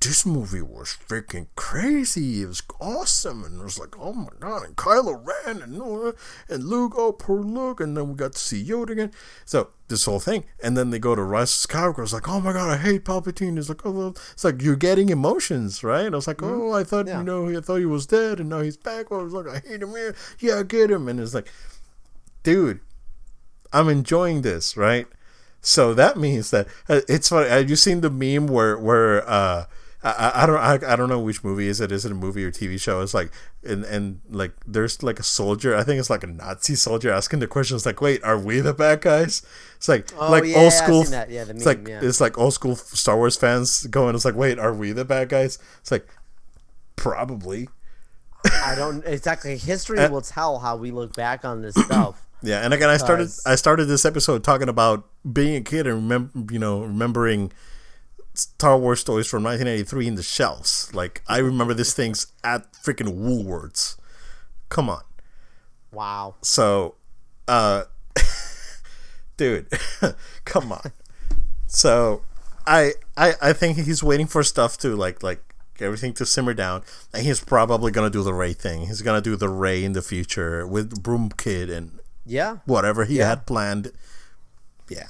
this 0.00 0.26
movie 0.26 0.62
was 0.62 0.96
freaking 1.08 1.46
crazy. 1.56 2.42
It 2.42 2.46
was 2.46 2.62
awesome, 2.80 3.44
and 3.44 3.60
it 3.60 3.64
was 3.64 3.78
like, 3.78 3.98
oh 3.98 4.12
my 4.12 4.28
god, 4.38 4.64
and 4.64 4.76
Kylo 4.76 5.24
Ren 5.26 5.62
and 5.62 6.14
and 6.48 6.64
Luke, 6.64 6.92
oh 6.96 7.12
poor 7.12 7.40
Luke, 7.42 7.80
and 7.80 7.96
then 7.96 8.08
we 8.08 8.14
got 8.14 8.32
to 8.32 8.38
see 8.38 8.62
Yoda 8.62 8.90
again. 8.90 9.12
So 9.44 9.70
this 9.88 10.04
whole 10.04 10.20
thing, 10.20 10.44
and 10.62 10.76
then 10.76 10.90
they 10.90 10.98
go 10.98 11.14
to 11.14 11.22
Rise 11.22 11.64
of 11.64 11.70
Skywalker. 11.70 12.02
It's 12.02 12.12
like, 12.12 12.28
oh 12.28 12.40
my 12.40 12.52
god, 12.52 12.70
I 12.70 12.76
hate 12.76 13.04
Palpatine. 13.04 13.58
It's 13.58 13.68
like, 13.68 13.86
oh, 13.86 14.14
it's 14.32 14.44
like 14.44 14.62
you're 14.62 14.76
getting 14.76 15.08
emotions, 15.08 15.82
right? 15.82 16.06
And 16.06 16.14
I 16.14 16.18
was 16.18 16.26
like, 16.26 16.38
mm-hmm. 16.38 16.60
oh, 16.60 16.72
I 16.72 16.84
thought 16.84 17.06
yeah. 17.06 17.18
you 17.18 17.24
know, 17.24 17.48
I 17.48 17.60
thought 17.60 17.76
he 17.76 17.86
was 17.86 18.06
dead, 18.06 18.38
and 18.38 18.50
now 18.50 18.60
he's 18.60 18.76
back. 18.76 19.10
Well, 19.10 19.20
I 19.20 19.24
was 19.24 19.32
like, 19.32 19.48
I 19.48 19.66
hate 19.66 19.82
him 19.82 19.90
here. 19.90 20.14
Yeah, 20.38 20.58
I 20.58 20.62
get 20.62 20.90
him, 20.90 21.08
and 21.08 21.18
it's 21.18 21.34
like, 21.34 21.50
dude, 22.42 22.80
I'm 23.72 23.88
enjoying 23.88 24.42
this, 24.42 24.76
right? 24.76 25.06
So 25.62 25.94
that 25.94 26.16
means 26.16 26.50
that 26.50 26.68
uh, 26.88 27.00
it's 27.08 27.30
funny. 27.30 27.48
Have 27.48 27.68
you 27.68 27.76
seen 27.76 28.02
the 28.02 28.10
meme 28.10 28.46
where 28.46 28.78
where 28.78 29.28
uh, 29.28 29.64
I, 30.06 30.42
I 30.42 30.46
don't 30.46 30.56
I, 30.56 30.92
I 30.92 30.96
don't 30.96 31.08
know 31.08 31.18
which 31.18 31.42
movie 31.42 31.66
is 31.66 31.80
it. 31.80 31.90
Is 31.90 32.04
it 32.04 32.12
a 32.12 32.14
movie 32.14 32.44
or 32.44 32.52
TV 32.52 32.80
show? 32.80 33.00
It's 33.00 33.12
like 33.12 33.32
and 33.64 33.84
and 33.84 34.20
like 34.30 34.52
there's 34.64 35.02
like 35.02 35.18
a 35.18 35.24
soldier. 35.24 35.74
I 35.74 35.82
think 35.82 35.98
it's 35.98 36.10
like 36.10 36.22
a 36.22 36.28
Nazi 36.28 36.76
soldier 36.76 37.12
asking 37.12 37.40
the 37.40 37.48
questions 37.48 37.84
like 37.84 38.00
wait 38.00 38.22
are 38.22 38.38
we 38.38 38.60
the 38.60 38.72
bad 38.72 39.00
guys? 39.00 39.42
It's 39.76 39.88
like 39.88 40.08
oh, 40.16 40.30
like 40.30 40.44
yeah, 40.44 40.58
old 40.58 40.72
school 40.72 41.04
yeah, 41.04 41.24
the 41.24 41.46
meme, 41.46 41.56
it's 41.56 41.66
like 41.66 41.88
yeah. 41.88 42.00
it's 42.02 42.20
like 42.20 42.38
old 42.38 42.54
school 42.54 42.76
Star 42.76 43.16
Wars 43.16 43.36
fans 43.36 43.84
going 43.88 44.14
it's 44.14 44.24
like 44.24 44.36
wait 44.36 44.60
are 44.60 44.72
we 44.72 44.92
the 44.92 45.04
bad 45.04 45.28
guys? 45.28 45.58
It's 45.80 45.90
like 45.90 46.08
probably. 46.94 47.68
I 48.64 48.76
don't 48.76 49.04
exactly. 49.04 49.56
History 49.56 50.08
will 50.08 50.20
tell 50.20 50.60
how 50.60 50.76
we 50.76 50.92
look 50.92 51.16
back 51.16 51.44
on 51.44 51.62
this 51.62 51.74
stuff. 51.74 52.22
Yeah 52.42 52.60
and 52.60 52.74
again 52.74 52.90
I 52.90 52.98
started 52.98 53.30
I 53.46 53.54
started 53.54 53.86
this 53.86 54.04
episode 54.04 54.44
talking 54.44 54.68
about 54.68 55.08
being 55.32 55.56
a 55.56 55.62
kid 55.62 55.86
and 55.86 55.96
remember 55.96 56.52
you 56.52 56.58
know 56.58 56.82
remembering 56.82 57.50
Star 58.38 58.78
Wars 58.78 59.02
toys 59.04 59.26
from 59.28 59.42
1983 59.44 60.06
in 60.08 60.14
the 60.16 60.22
shelves. 60.22 60.92
Like 60.94 61.22
I 61.26 61.38
remember 61.38 61.74
these 61.74 61.94
things 61.94 62.26
at 62.44 62.72
freaking 62.74 63.18
Woolworths. 63.18 63.96
Come 64.68 64.88
on. 64.90 65.02
Wow. 65.92 66.34
So, 66.42 66.96
uh, 67.48 67.84
dude, 69.36 69.68
come 70.44 70.72
on. 70.72 70.92
So, 71.66 72.22
I, 72.66 72.92
I 73.16 73.34
I 73.40 73.52
think 73.52 73.78
he's 73.78 74.02
waiting 74.02 74.26
for 74.26 74.42
stuff 74.42 74.76
to 74.78 74.94
like 74.96 75.22
like 75.22 75.42
everything 75.80 76.12
to 76.14 76.26
simmer 76.26 76.54
down, 76.54 76.82
and 77.12 77.22
he's 77.24 77.40
probably 77.40 77.92
gonna 77.92 78.10
do 78.10 78.22
the 78.22 78.34
Rey 78.34 78.52
thing. 78.52 78.86
He's 78.86 79.02
gonna 79.02 79.20
do 79.20 79.36
the 79.36 79.48
Rey 79.48 79.84
in 79.84 79.92
the 79.92 80.02
future 80.02 80.66
with 80.66 81.02
Broom 81.02 81.30
Kid 81.30 81.70
and 81.70 82.00
yeah, 82.24 82.58
whatever 82.66 83.04
he 83.04 83.18
Yeah. 83.18 83.28
had 83.28 83.46
planned. 83.46 83.92
Yeah. 84.88 85.08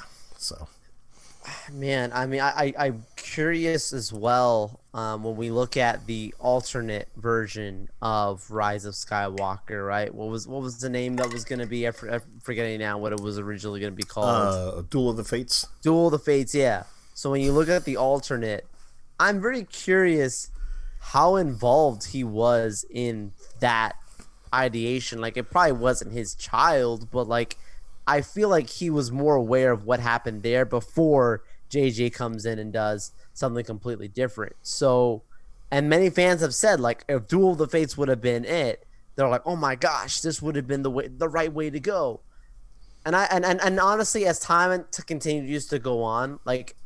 Man, 1.72 2.12
I 2.12 2.26
mean, 2.26 2.40
I, 2.40 2.72
I 2.78 2.86
I'm 2.86 3.04
curious 3.16 3.92
as 3.92 4.12
well. 4.12 4.80
Um, 4.94 5.24
when 5.24 5.36
we 5.36 5.50
look 5.50 5.76
at 5.76 6.06
the 6.06 6.34
alternate 6.38 7.08
version 7.16 7.88
of 8.00 8.50
Rise 8.50 8.84
of 8.84 8.94
Skywalker, 8.94 9.86
right? 9.86 10.14
What 10.14 10.28
was 10.28 10.46
what 10.48 10.62
was 10.62 10.78
the 10.78 10.88
name 10.88 11.16
that 11.16 11.32
was 11.32 11.44
going 11.44 11.58
to 11.58 11.66
be? 11.66 11.86
I'm 11.86 11.92
forgetting 12.42 12.78
now 12.78 12.98
what 12.98 13.12
it 13.12 13.20
was 13.20 13.38
originally 13.38 13.80
going 13.80 13.92
to 13.92 13.96
be 13.96 14.04
called. 14.04 14.28
uh, 14.28 14.82
Duel 14.88 15.10
of 15.10 15.16
the 15.16 15.24
Fates. 15.24 15.66
Duel 15.82 16.06
of 16.06 16.12
the 16.12 16.18
Fates, 16.18 16.54
yeah. 16.54 16.84
So 17.14 17.30
when 17.30 17.40
you 17.40 17.52
look 17.52 17.68
at 17.68 17.84
the 17.84 17.96
alternate, 17.96 18.66
I'm 19.18 19.40
very 19.40 19.64
curious 19.64 20.50
how 21.00 21.36
involved 21.36 22.08
he 22.08 22.24
was 22.24 22.84
in 22.90 23.32
that 23.60 23.96
ideation. 24.54 25.20
Like 25.20 25.36
it 25.36 25.50
probably 25.50 25.72
wasn't 25.72 26.12
his 26.12 26.34
child, 26.34 27.10
but 27.10 27.28
like 27.28 27.56
I 28.06 28.20
feel 28.20 28.48
like 28.48 28.70
he 28.70 28.88
was 28.88 29.10
more 29.10 29.34
aware 29.34 29.72
of 29.72 29.84
what 29.84 30.00
happened 30.00 30.42
there 30.42 30.64
before 30.64 31.42
JJ 31.70 32.12
comes 32.12 32.46
in 32.46 32.58
and 32.58 32.72
does 32.72 33.12
something 33.34 33.64
completely 33.64 34.08
different. 34.08 34.56
So 34.62 35.22
and 35.70 35.88
many 35.88 36.10
fans 36.10 36.40
have 36.40 36.54
said 36.54 36.80
like 36.80 37.04
if 37.08 37.26
Duel 37.26 37.52
of 37.52 37.58
the 37.58 37.68
Fates 37.68 37.96
would 37.96 38.08
have 38.08 38.20
been 38.20 38.44
it, 38.44 38.86
they're 39.14 39.28
like, 39.28 39.42
"Oh 39.44 39.56
my 39.56 39.74
gosh, 39.74 40.20
this 40.20 40.40
would 40.42 40.56
have 40.56 40.66
been 40.66 40.82
the 40.82 40.90
way 40.90 41.08
the 41.08 41.28
right 41.28 41.52
way 41.52 41.70
to 41.70 41.80
go." 41.80 42.20
And 43.04 43.16
I 43.16 43.24
and, 43.30 43.44
and, 43.44 43.60
and 43.60 43.80
honestly, 43.80 44.26
as 44.26 44.38
time 44.38 44.84
to 44.92 45.02
continues 45.02 45.66
to 45.66 45.78
go 45.78 46.02
on, 46.02 46.38
like 46.44 46.76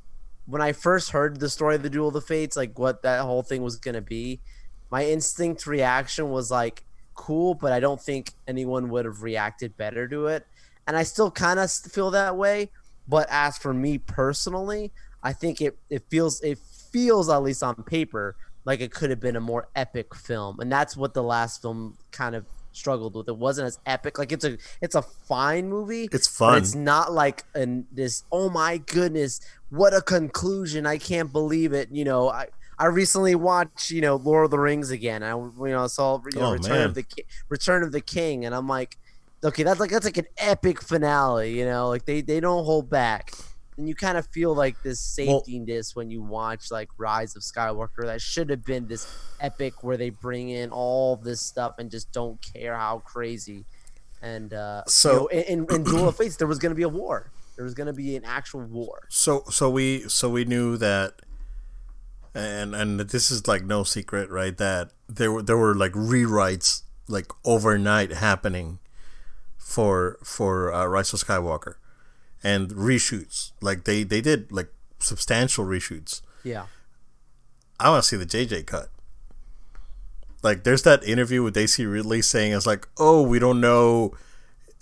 when 0.46 0.62
I 0.62 0.72
first 0.72 1.10
heard 1.10 1.40
the 1.40 1.48
story 1.48 1.76
of 1.76 1.82
the 1.82 1.90
Duel 1.90 2.08
of 2.08 2.14
the 2.14 2.20
Fates, 2.20 2.56
like 2.56 2.78
what 2.78 3.02
that 3.02 3.22
whole 3.22 3.42
thing 3.42 3.62
was 3.62 3.76
gonna 3.76 4.00
be, 4.00 4.40
my 4.90 5.04
instinct 5.04 5.66
reaction 5.66 6.30
was 6.30 6.50
like 6.50 6.84
cool, 7.14 7.54
but 7.54 7.72
I 7.72 7.80
don't 7.80 8.00
think 8.00 8.32
anyone 8.48 8.88
would 8.88 9.04
have 9.04 9.22
reacted 9.22 9.76
better 9.76 10.08
to 10.08 10.26
it. 10.28 10.46
And 10.86 10.96
I 10.96 11.02
still 11.02 11.30
kind 11.30 11.60
of 11.60 11.70
feel 11.70 12.10
that 12.12 12.36
way. 12.36 12.70
But 13.10 13.26
as 13.30 13.58
for 13.58 13.74
me 13.74 13.98
personally, 13.98 14.92
I 15.22 15.32
think 15.32 15.60
it, 15.60 15.76
it 15.90 16.04
feels 16.08 16.40
it 16.42 16.58
feels 16.92 17.28
at 17.28 17.42
least 17.42 17.62
on 17.62 17.74
paper 17.84 18.36
like 18.64 18.80
it 18.80 18.92
could 18.92 19.10
have 19.10 19.20
been 19.20 19.36
a 19.36 19.40
more 19.40 19.68
epic 19.74 20.14
film, 20.14 20.60
and 20.60 20.70
that's 20.70 20.96
what 20.96 21.12
the 21.14 21.22
last 21.22 21.60
film 21.62 21.98
kind 22.12 22.34
of 22.34 22.44
struggled 22.72 23.16
with. 23.16 23.28
It 23.28 23.36
wasn't 23.36 23.66
as 23.66 23.78
epic. 23.86 24.18
Like 24.18 24.32
it's 24.32 24.44
a 24.44 24.56
it's 24.80 24.94
a 24.94 25.02
fine 25.02 25.68
movie. 25.68 26.08
It's 26.12 26.28
But 26.28 26.34
fun. 26.46 26.58
it's 26.58 26.74
not 26.74 27.12
like 27.12 27.44
an 27.54 27.86
this. 27.92 28.22
Oh 28.30 28.48
my 28.50 28.78
goodness, 28.78 29.40
what 29.70 29.92
a 29.94 30.00
conclusion! 30.02 30.86
I 30.86 30.98
can't 30.98 31.32
believe 31.32 31.72
it. 31.72 31.88
You 31.90 32.04
know, 32.04 32.28
I 32.28 32.46
I 32.78 32.86
recently 32.86 33.34
watched 33.34 33.90
you 33.90 34.00
know 34.02 34.16
Lord 34.16 34.44
of 34.46 34.50
the 34.52 34.58
Rings 34.58 34.90
again. 34.90 35.22
I 35.22 35.30
you 35.30 35.52
know 35.58 35.86
saw 35.88 36.20
you 36.32 36.38
know, 36.40 36.48
Oh, 36.48 36.52
Return 36.52 36.70
man. 36.78 36.86
of 36.86 36.94
the 36.94 37.04
Return 37.48 37.82
of 37.82 37.92
the 37.92 38.00
King, 38.00 38.44
and 38.44 38.54
I'm 38.54 38.68
like, 38.68 38.96
okay, 39.44 39.62
that's 39.62 39.80
like 39.80 39.90
that's 39.90 40.04
like 40.04 40.16
an 40.18 40.26
epic 40.38 40.82
finale. 40.82 41.58
You 41.58 41.64
know, 41.64 41.88
like 41.88 42.04
they 42.04 42.20
they 42.20 42.40
don't 42.40 42.64
hold 42.64 42.90
back. 42.90 43.32
And 43.76 43.88
you 43.88 43.94
kind 43.94 44.18
of 44.18 44.26
feel 44.26 44.54
like 44.54 44.82
this 44.82 45.14
Well- 45.18 45.38
safety 45.40 45.64
this 45.64 45.96
when 45.96 46.10
you 46.10 46.22
watch 46.22 46.70
like 46.70 46.90
Rise 46.98 47.34
of 47.36 47.42
Skywalker. 47.42 48.04
That 48.04 48.20
should 48.20 48.50
have 48.50 48.64
been 48.64 48.86
this 48.88 49.06
epic 49.40 49.82
where 49.82 49.96
they 49.96 50.10
bring 50.10 50.50
in 50.50 50.70
all 50.70 51.16
this 51.16 51.40
stuff 51.40 51.76
and 51.78 51.90
just 51.90 52.12
don't 52.12 52.38
care 52.42 52.76
how 52.76 52.98
crazy. 52.98 53.64
And 54.20 54.52
uh, 54.52 54.82
So- 54.86 55.30
you 55.32 55.38
know, 55.38 55.42
in, 55.44 55.64
in, 55.64 55.74
in 55.76 55.84
Duel 55.84 56.08
of 56.08 56.16
Fates, 56.16 56.36
there 56.36 56.46
was 56.46 56.58
going 56.58 56.70
to 56.70 56.76
be 56.76 56.82
a 56.82 56.90
war. 56.90 57.30
There 57.56 57.64
was 57.64 57.72
going 57.72 57.86
to 57.86 57.94
be 57.94 58.16
an 58.16 58.24
actual 58.26 58.60
war. 58.62 59.06
So 59.08 59.44
so 59.50 59.70
we 59.70 60.08
so 60.08 60.28
we 60.28 60.44
knew 60.44 60.76
that, 60.78 61.20
and 62.34 62.74
and 62.74 63.00
this 63.00 63.30
is 63.30 63.46
like 63.48 63.64
no 63.64 63.82
secret, 63.84 64.30
right? 64.30 64.56
That 64.56 64.90
there 65.08 65.32
were 65.32 65.42
there 65.42 65.56
were 65.56 65.74
like 65.74 65.92
rewrites 65.92 66.82
like 67.08 67.30
overnight 67.44 68.12
happening 68.12 68.78
for 69.70 70.18
for 70.24 70.72
uh, 70.74 70.84
Rise 70.86 71.12
of 71.14 71.20
Skywalker, 71.20 71.74
and 72.42 72.70
reshoots. 72.70 73.52
Like 73.60 73.84
they 73.84 74.02
they 74.02 74.20
did 74.20 74.50
like 74.50 74.70
substantial 74.98 75.64
reshoots. 75.64 76.22
Yeah. 76.42 76.66
I 77.78 77.88
want 77.90 78.02
to 78.02 78.08
see 78.08 78.16
the 78.16 78.26
JJ 78.26 78.66
cut. 78.66 78.88
Like, 80.42 80.64
there's 80.64 80.82
that 80.82 81.04
interview 81.04 81.42
with 81.42 81.54
Daisy 81.54 81.84
Ridley 81.86 82.22
saying 82.22 82.52
it's 82.52 82.66
like, 82.66 82.88
oh, 82.98 83.22
we 83.22 83.38
don't 83.38 83.60
know 83.60 84.12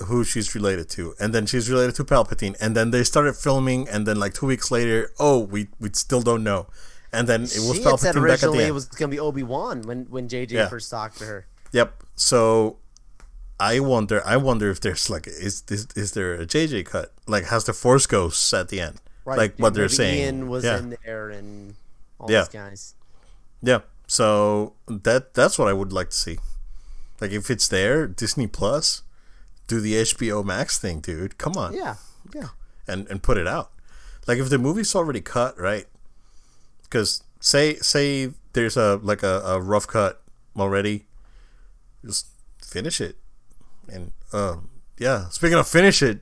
who 0.06 0.22
she's 0.24 0.54
related 0.54 0.88
to, 0.90 1.14
and 1.20 1.32
then 1.34 1.46
she's 1.46 1.68
related 1.68 1.94
to 1.96 2.04
Palpatine, 2.04 2.56
and 2.60 2.76
then 2.76 2.90
they 2.92 3.02
started 3.04 3.34
filming, 3.36 3.88
and 3.88 4.06
then 4.06 4.18
like 4.20 4.34
two 4.34 4.46
weeks 4.46 4.70
later, 4.70 5.10
oh, 5.18 5.38
we 5.40 5.68
we 5.80 5.90
still 5.92 6.22
don't 6.22 6.44
know, 6.44 6.66
and 7.12 7.28
then 7.28 7.42
it 7.42 7.58
was 7.58 7.76
she 7.76 7.82
had 7.82 7.98
said 7.98 8.14
Palpatine 8.14 8.14
back 8.14 8.14
at 8.14 8.14
the 8.14 8.20
originally 8.20 8.58
end. 8.60 8.68
it 8.68 8.72
was 8.72 8.86
going 8.86 9.10
to 9.10 9.14
be 9.16 9.20
Obi 9.20 9.42
Wan 9.42 9.82
when 9.82 10.04
when 10.04 10.28
JJ 10.28 10.52
Yeah. 10.52 10.68
first 10.68 10.90
talked 10.90 11.18
to 11.18 11.24
her. 11.26 11.46
Yep. 11.72 12.02
So 12.14 12.78
I 13.60 13.80
wonder. 13.80 14.22
I 14.24 14.36
wonder 14.36 14.70
if 14.70 14.80
there's 14.80 15.10
like, 15.10 15.26
is 15.26 15.64
is, 15.68 15.88
is 15.96 16.12
there 16.12 16.34
a 16.34 16.46
JJ 16.46 16.86
cut? 16.86 17.12
Like, 17.26 17.44
has 17.46 17.64
the 17.64 17.72
Force 17.72 18.06
ghosts 18.06 18.52
at 18.54 18.68
the 18.68 18.80
end? 18.80 19.00
Right. 19.24 19.38
Like 19.38 19.58
what 19.58 19.74
they're 19.74 19.88
saying. 19.88 20.20
Ian 20.20 20.48
was 20.48 20.64
yeah. 20.64 20.78
in 20.78 20.96
there 21.04 21.28
and 21.30 21.74
all 22.18 22.30
Yeah. 22.30 22.42
these 22.42 22.48
guys. 22.48 22.94
Yeah. 23.62 23.80
So 24.06 24.72
that 24.86 25.34
that's 25.34 25.58
what 25.58 25.68
I 25.68 25.72
would 25.72 25.92
like 25.92 26.10
to 26.10 26.16
see. 26.16 26.38
Like 27.20 27.32
if 27.32 27.50
it's 27.50 27.68
there, 27.68 28.06
Disney 28.06 28.46
Plus, 28.46 29.02
do 29.66 29.80
the 29.80 29.94
HBO 29.94 30.44
Max 30.44 30.78
thing, 30.78 31.00
dude. 31.00 31.36
Come 31.36 31.54
on. 31.56 31.74
Yeah. 31.74 31.96
Yeah. 32.34 32.48
And 32.86 33.06
and 33.08 33.22
put 33.22 33.36
it 33.36 33.46
out. 33.46 33.70
Like 34.26 34.38
if 34.38 34.48
the 34.48 34.58
movie's 34.58 34.94
already 34.94 35.20
cut, 35.20 35.58
right? 35.58 35.86
Cuz 36.88 37.22
say 37.40 37.74
say 37.76 38.32
there's 38.54 38.76
a 38.76 38.96
like 39.02 39.22
a, 39.22 39.40
a 39.44 39.60
rough 39.60 39.86
cut 39.86 40.22
already, 40.56 41.06
just 42.04 42.28
finish 42.62 43.00
it. 43.00 43.16
And 43.92 44.12
uh 44.32 44.56
yeah, 44.98 45.28
speaking 45.28 45.58
of 45.58 45.68
finish 45.68 46.02
it, 46.02 46.20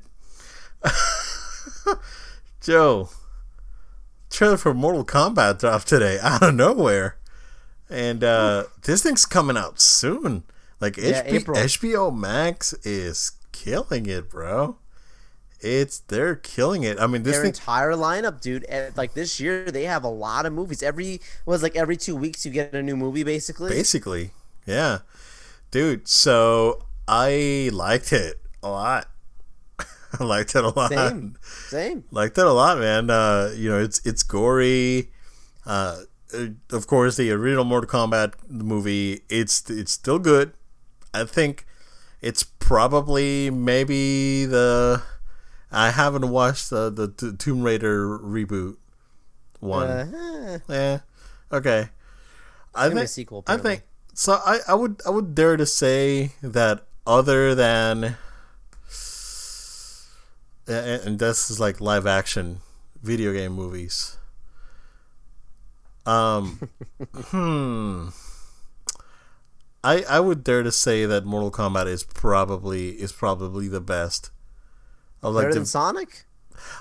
Joe, 2.61 3.09
trailer 4.31 4.57
for 4.57 4.75
Mortal 4.75 5.05
Kombat 5.05 5.59
dropped 5.61 5.89
today 5.89 6.19
out 6.23 6.43
of 6.43 6.55
nowhere. 6.55 7.17
And 7.89 8.25
uh, 8.25 8.64
this 8.83 9.03
thing's 9.03 9.25
coming 9.25 9.57
out 9.57 9.81
soon. 9.81 10.43
Like 10.81 10.97
Yeah, 10.97 11.25
HB-. 11.25 11.45
HBO 11.45 12.17
Max 12.17 12.73
is 12.85 13.33
killing 13.53 14.07
it, 14.07 14.29
bro. 14.29 14.77
It's 15.61 16.01
they're 16.01 16.37
killing 16.37 16.83
it. 16.83 17.01
I 17.01 17.07
mean, 17.07 17.23
this 17.23 17.35
Their 17.35 17.45
thing 17.45 17.51
entire 17.51 17.93
lineup, 17.93 18.41
dude. 18.41 18.64
And 18.64 18.95
like 18.97 19.14
this 19.14 19.41
year, 19.41 19.71
they 19.71 19.85
have 19.85 20.05
a 20.05 20.09
lot 20.09 20.45
of 20.45 20.53
movies. 20.53 20.83
Every 20.83 21.21
was 21.47 21.62
like 21.62 21.77
every 21.77 21.97
two 21.97 22.14
weeks 22.14 22.45
you 22.45 22.53
get 22.53 22.75
a 22.75 22.83
new 22.83 22.97
movie, 22.97 23.25
basically. 23.25 23.71
basically, 23.71 24.33
yeah, 24.67 24.99
dude. 25.71 26.09
So 26.09 26.86
I 27.09 27.71
liked 27.73 28.13
it 28.13 28.41
a 28.63 28.69
lot. 28.69 29.09
I 30.21 30.25
liked 30.25 30.55
it 30.55 30.65
a 30.65 30.69
lot. 30.69 30.91
Same, 30.91 31.37
same. 31.43 32.05
liked 32.11 32.39
it 32.39 32.47
a 32.47 32.53
lot, 32.53 32.79
man. 32.79 33.11
Uh, 33.11 33.53
you 33.55 33.69
know, 33.69 33.79
it's 33.79 34.05
it's 34.05 34.23
gory. 34.23 35.11
Uh, 35.65 36.03
of 36.73 36.87
course, 36.87 37.17
the 37.17 37.31
original 37.31 37.65
Mortal 37.65 37.89
Kombat 37.89 38.35
movie, 38.49 39.23
it's 39.29 39.69
it's 39.71 39.93
still 39.93 40.19
good. 40.19 40.53
I 41.15 41.25
think 41.25 41.67
it's 42.21 42.43
probably 42.43 43.51
maybe 43.51 44.45
the. 44.47 45.03
I 45.71 45.91
haven't 45.91 46.29
watched 46.31 46.71
the 46.71 46.91
the, 46.91 47.07
the 47.07 47.37
Tomb 47.37 47.63
Raider 47.63 48.19
reboot 48.19 48.77
one. 49.61 49.89
Uh, 49.89 50.59
yeah, 50.69 50.99
okay. 51.53 51.89
I 52.75 52.91
think 52.91 53.09
sequel, 53.09 53.43
I 53.47 53.57
think 53.57 53.83
so. 54.15 54.35
I, 54.45 54.59
I 54.69 54.75
would 54.75 55.01
I 55.07 55.11
would 55.11 55.35
dare 55.35 55.57
to 55.57 55.67
say 55.67 56.33
that 56.43 56.86
other 57.07 57.55
than 57.55 58.17
and, 60.67 61.19
this 61.19 61.51
is 61.51 61.61
like 61.61 61.81
live 61.81 62.07
action 62.07 62.61
video 63.03 63.33
game 63.33 63.53
movies. 63.53 64.17
Um, 66.05 66.69
hmm. 67.15 68.09
I 69.85 70.03
I 70.09 70.21
would 70.21 70.43
dare 70.43 70.63
to 70.63 70.73
say 70.73 71.07
that 71.07 71.25
Mortal 71.25 71.51
Kombat 71.51 71.87
is 71.87 72.03
probably 72.03 72.91
is 72.91 73.13
probably 73.13 73.69
the 73.69 73.81
best. 73.81 74.31
Of 75.23 75.35
like 75.35 75.45
better 75.45 75.55
the, 75.55 75.61
than 75.61 75.67
Sonic. 75.67 76.25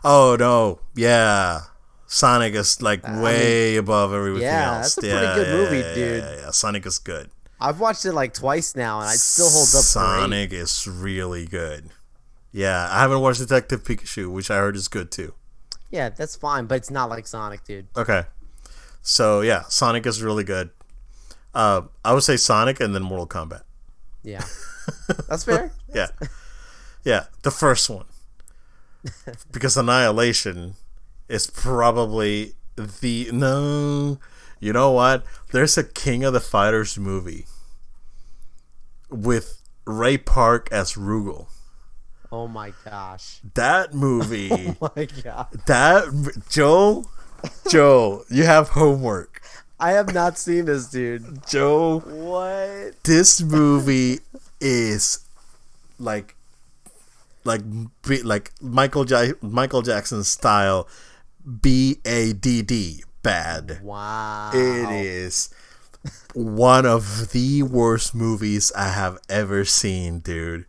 oh 0.04 0.36
no, 0.40 0.80
yeah. 0.96 1.62
Sonic 2.08 2.54
is 2.54 2.82
like 2.82 3.04
I 3.04 3.20
way 3.20 3.78
above 3.78 4.14
everything 4.14 4.44
yeah, 4.44 4.78
else. 4.78 4.96
that's 4.96 5.08
a 5.08 5.10
pretty 5.10 5.36
good 5.36 5.48
movie, 5.58 5.96
dude. 5.96 6.24
Yeah, 6.24 6.36
yeah, 6.42 6.52
Sonic 6.52 6.86
is 6.86 7.00
good. 7.00 7.30
I've 7.60 7.80
watched 7.80 8.06
it 8.06 8.14
like 8.14 8.34
twice 8.34 8.76
now, 8.76 9.00
and 9.00 9.14
it 9.14 9.20
still 9.20 9.50
holds 9.50 9.74
up. 9.76 9.80
great. 9.82 10.22
Sonic 10.22 10.54
is 10.54 10.88
really 10.88 11.46
good. 11.46 11.90
Yeah, 12.52 12.88
I 12.92 13.02
haven't 13.02 13.22
watched 13.22 13.40
Detective 13.40 13.84
Pikachu, 13.84 14.32
which 14.32 14.50
I 14.50 14.58
heard 14.58 14.76
is 14.76 14.88
good 14.88 15.12
too. 15.12 15.34
Yeah, 15.92 16.10
that's 16.10 16.36
fine, 16.36 16.66
but 16.66 16.76
it's 16.76 16.92
not 16.92 17.10
like 17.10 17.28
Sonic, 17.28 17.64
dude. 17.64 17.88
Okay, 17.96 18.24
so 19.02 19.42
yeah, 19.42 19.64
Sonic 19.70 20.06
is 20.06 20.22
really 20.22 20.44
good. 20.44 20.70
Uh, 21.54 21.84
I 22.04 22.14
would 22.14 22.24
say 22.24 22.38
Sonic 22.38 22.80
and 22.80 22.94
then 22.94 23.04
Mortal 23.04 23.28
Kombat. 23.28 23.64
Yeah, 24.24 24.44
that's 25.30 25.46
fair. 25.46 25.72
Yeah, 25.94 26.08
yeah, 27.04 27.26
the 27.44 27.52
first 27.52 27.90
one, 27.90 28.06
because 29.52 29.78
Annihilation 29.78 30.76
is 31.30 31.48
probably 31.48 32.54
the 32.76 33.30
no. 33.32 34.20
You 34.60 34.74
know 34.74 34.92
what? 34.92 35.24
There's 35.52 35.78
a 35.78 35.84
King 35.84 36.24
of 36.24 36.34
the 36.34 36.40
Fighters 36.40 36.98
movie 36.98 37.46
with 39.10 39.62
Ray 39.86 40.18
Park 40.18 40.70
as 40.72 40.94
Rugal. 40.94 41.48
Oh 42.32 42.48
my 42.48 42.74
gosh. 42.84 43.40
That 43.54 43.94
movie. 43.94 44.76
Oh 44.82 44.92
my 44.96 45.06
god. 45.24 45.48
that 45.68 46.44
Joe, 46.50 47.06
Joe, 47.70 48.24
you 48.30 48.44
have 48.44 48.70
homework. 48.70 49.42
I 49.80 49.92
have 49.92 50.14
not 50.14 50.38
seen 50.38 50.66
this, 50.66 50.88
dude. 50.90 51.46
Joe, 51.48 52.00
What? 52.00 53.04
this 53.04 53.42
movie 53.42 54.20
is 54.62 55.20
like 56.00 56.36
like 57.44 57.62
like 58.24 58.52
Michael 58.62 59.06
J- 59.06 59.34
Michael 59.42 59.82
Jackson 59.82 60.24
style 60.24 60.88
B 61.62 62.00
A 62.06 62.34
D 62.34 62.62
D 62.62 63.04
bad. 63.26 63.80
Wow. 63.84 64.52
It 64.54 64.90
is 64.92 65.50
one 66.34 66.86
of 66.86 67.32
the 67.32 67.64
worst 67.64 68.14
movies 68.16 68.72
I 68.76 68.90
have 68.90 69.18
ever 69.28 69.66
seen, 69.66 70.20
dude. 70.20 70.66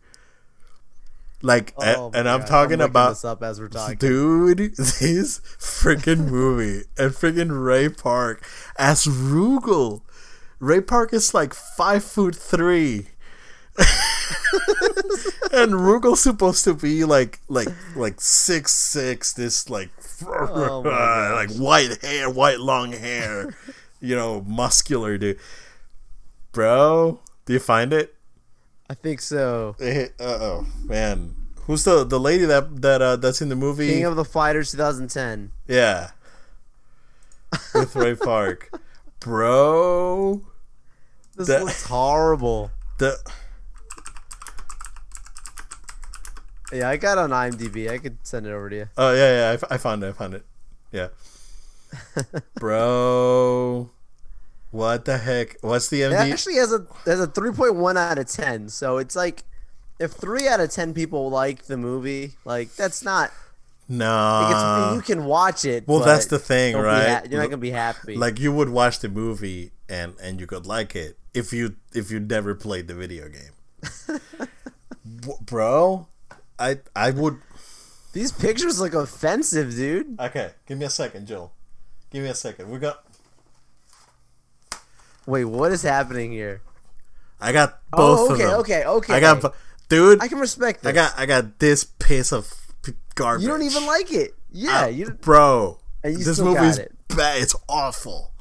Like, 1.43 1.73
a- 1.79 1.95
Oh 1.97 2.11
and 2.15 2.27
I'm 2.27 2.39
God. 2.41 2.47
talking 2.47 2.79
looking 2.79 2.89
about 2.89 3.23
up 3.23 3.43
as 3.43 3.59
we're 3.61 3.67
talking. 3.67 3.97
Dude, 3.97 4.57
this 4.75 5.39
freaking 5.59 6.29
movie 6.31 6.85
and 6.97 7.11
freaking 7.11 7.63
Ray 7.63 7.89
Park 7.89 8.43
as 8.77 9.05
Rugal. 9.05 10.01
Ray 10.59 10.81
Park 10.81 11.13
is 11.13 11.33
like 11.35 11.53
five 11.53 12.03
foot 12.03 12.35
three. 12.35 13.09
and 15.51 15.73
Rugal's 15.73 16.21
supposed 16.21 16.63
to 16.63 16.73
be 16.73 17.03
like 17.05 17.39
like 17.47 17.67
like 17.95 18.19
six 18.19 18.73
six, 18.73 19.33
this 19.33 19.69
like 19.69 19.89
Oh 20.25 20.81
like 21.35 21.51
white 21.55 22.01
hair, 22.01 22.29
white 22.29 22.59
long 22.59 22.91
hair, 22.91 23.55
you 24.01 24.15
know, 24.15 24.41
muscular 24.47 25.17
dude. 25.17 25.39
Bro, 26.51 27.19
do 27.45 27.53
you 27.53 27.59
find 27.59 27.93
it? 27.93 28.15
I 28.89 28.93
think 28.93 29.21
so. 29.21 29.75
Uh 29.79 30.07
oh, 30.23 30.67
man. 30.85 31.35
Who's 31.65 31.83
the 31.83 32.03
the 32.05 32.19
lady 32.19 32.45
that 32.45 32.81
that 32.81 33.01
uh, 33.01 33.15
that's 33.17 33.41
in 33.41 33.49
the 33.49 33.55
movie? 33.55 33.89
King 33.89 34.05
of 34.05 34.15
the 34.15 34.23
Fighters 34.25 34.71
2010. 34.71 35.51
Yeah. 35.67 36.11
With 37.75 37.95
Ray 37.95 38.15
Park. 38.15 38.71
Bro. 39.19 40.41
This 41.35 41.47
That- 41.47 41.63
looks 41.65 41.83
horrible. 41.85 42.71
The 42.97 43.17
Yeah, 46.71 46.89
I 46.89 46.97
got 46.97 47.17
on 47.17 47.29
IMDb. 47.29 47.89
I 47.89 47.97
could 47.97 48.17
send 48.23 48.45
it 48.45 48.51
over 48.51 48.69
to 48.69 48.75
you. 48.75 48.89
Oh 48.97 49.13
yeah, 49.13 49.39
yeah, 49.39 49.49
I, 49.49 49.53
f- 49.53 49.71
I 49.71 49.77
found 49.77 50.03
it, 50.03 50.09
I 50.09 50.11
found 50.11 50.33
it. 50.33 50.45
Yeah. 50.91 51.07
Bro. 52.55 53.89
What 54.71 55.05
the 55.05 55.17
heck? 55.17 55.57
What's 55.61 55.87
the 55.87 56.01
It 56.01 56.11
actually 56.13 56.55
has 56.55 56.73
a 56.73 56.85
has 57.05 57.21
a 57.21 57.27
3.1 57.27 57.97
out 57.97 58.17
of 58.17 58.27
10. 58.27 58.69
So 58.69 58.97
it's 58.97 59.15
like 59.15 59.43
if 59.99 60.11
3 60.11 60.47
out 60.47 60.59
of 60.59 60.69
10 60.69 60.93
people 60.93 61.29
like 61.29 61.63
the 61.63 61.77
movie, 61.77 62.33
like 62.43 62.75
that's 62.75 63.03
not 63.03 63.31
like 63.89 63.99
no. 63.99 64.91
you 64.95 65.01
can 65.01 65.25
watch 65.25 65.63
it. 65.63 65.87
well, 65.87 65.99
that's 65.99 66.25
the 66.25 66.39
thing, 66.39 66.75
right? 66.75 67.07
ha- 67.07 67.21
you're 67.29 67.39
not 67.39 67.47
going 67.47 67.51
to 67.51 67.57
be 67.57 67.71
happy. 67.71 68.15
like 68.15 68.39
you 68.39 68.51
would 68.51 68.69
watch 68.69 68.99
the 68.99 69.07
movie 69.07 69.71
and 69.87 70.13
and 70.21 70.41
you 70.41 70.47
could 70.47 70.65
like 70.65 70.95
it 70.95 71.17
if 71.33 71.53
you 71.53 71.77
if 71.93 72.11
you 72.11 72.19
never 72.19 72.53
played 72.53 72.87
the 72.87 72.93
video 72.93 73.29
game. 73.29 74.19
Bro, 75.45 76.07
I 76.59 76.79
I 76.95 77.11
would 77.11 77.37
These 78.13 78.31
pictures 78.31 78.79
look 78.79 78.93
offensive, 78.93 79.75
dude. 79.75 80.19
Okay, 80.19 80.51
give 80.67 80.77
me 80.77 80.85
a 80.85 80.89
second, 80.89 81.27
Joel. 81.27 81.53
Give 82.11 82.23
me 82.23 82.29
a 82.29 82.35
second. 82.35 82.69
We 82.69 82.79
got 82.79 83.03
Wait, 85.25 85.45
what 85.45 85.71
is 85.71 85.81
happening 85.81 86.31
here? 86.31 86.61
I 87.41 87.51
got 87.51 87.79
both 87.91 88.19
oh, 88.19 88.33
okay, 88.33 88.43
of 88.45 88.49
them. 88.49 88.59
okay, 88.61 88.85
okay. 88.85 89.13
I 89.13 89.19
got, 89.19 89.53
dude. 89.89 90.21
I 90.23 90.27
can 90.27 90.39
respect 90.39 90.83
this. 90.83 90.89
I 90.89 90.93
got, 90.93 91.13
I 91.19 91.25
got 91.25 91.59
this 91.59 91.83
piece 91.83 92.31
of 92.31 92.51
garbage. 93.13 93.43
You 93.43 93.49
don't 93.49 93.61
even 93.61 93.85
like 93.85 94.11
it. 94.11 94.33
Yeah, 94.51 94.83
Uh, 94.83 94.87
you. 94.87 95.11
bro. 95.11 95.79
And 96.03 96.17
you 96.17 96.23
this 96.23 96.39
movie's 96.39 96.77
it. 96.77 96.95
bad. 97.09 97.41
It's 97.41 97.55
awful, 97.67 98.31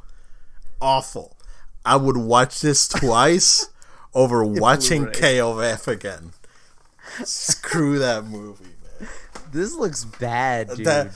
awful. 0.81 1.37
I 1.85 1.97
would 1.97 2.17
watch 2.17 2.61
this 2.61 2.87
twice 2.89 3.69
over 4.15 4.45
watching 4.45 5.03
Blu-ray. 5.05 5.21
KOF 5.39 5.89
again. 5.89 6.33
Screw 7.25 7.99
that 7.99 8.25
movie, 8.25 8.65
man. 9.01 9.09
This 9.53 9.75
looks 9.75 10.05
bad, 10.05 10.69
dude. 10.69 10.87
That, 10.87 11.13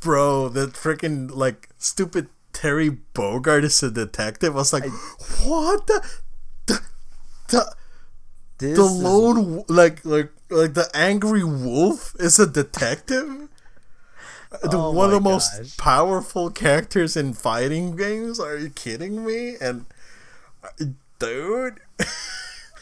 bro, 0.00 0.48
the 0.48 0.66
freaking 0.68 1.30
like 1.34 1.68
stupid 1.78 2.28
Terry 2.52 2.98
Bogard 3.14 3.64
is 3.64 3.82
a 3.82 3.90
detective. 3.90 4.54
I 4.54 4.58
was 4.58 4.72
like, 4.72 4.84
what 5.44 5.86
the, 5.86 6.04
the, 6.66 6.80
the 7.48 7.74
this 8.58 8.76
the 8.76 8.84
lone 8.84 9.36
w- 9.36 9.64
like 9.68 10.04
like 10.04 10.30
like 10.50 10.74
the 10.74 10.88
angry 10.94 11.44
wolf 11.44 12.14
is 12.18 12.38
a 12.38 12.46
detective 12.46 13.48
the, 14.62 14.78
Oh 14.78 14.90
one 14.92 15.06
of 15.06 15.12
the 15.12 15.20
most 15.20 15.56
gosh. 15.58 15.76
powerful 15.76 16.50
characters 16.50 17.16
in 17.16 17.32
fighting 17.32 17.96
games 17.96 18.38
are 18.38 18.56
you 18.56 18.70
kidding 18.70 19.24
me 19.26 19.56
and 19.60 19.86
uh, 20.62 20.84
dude 21.18 21.80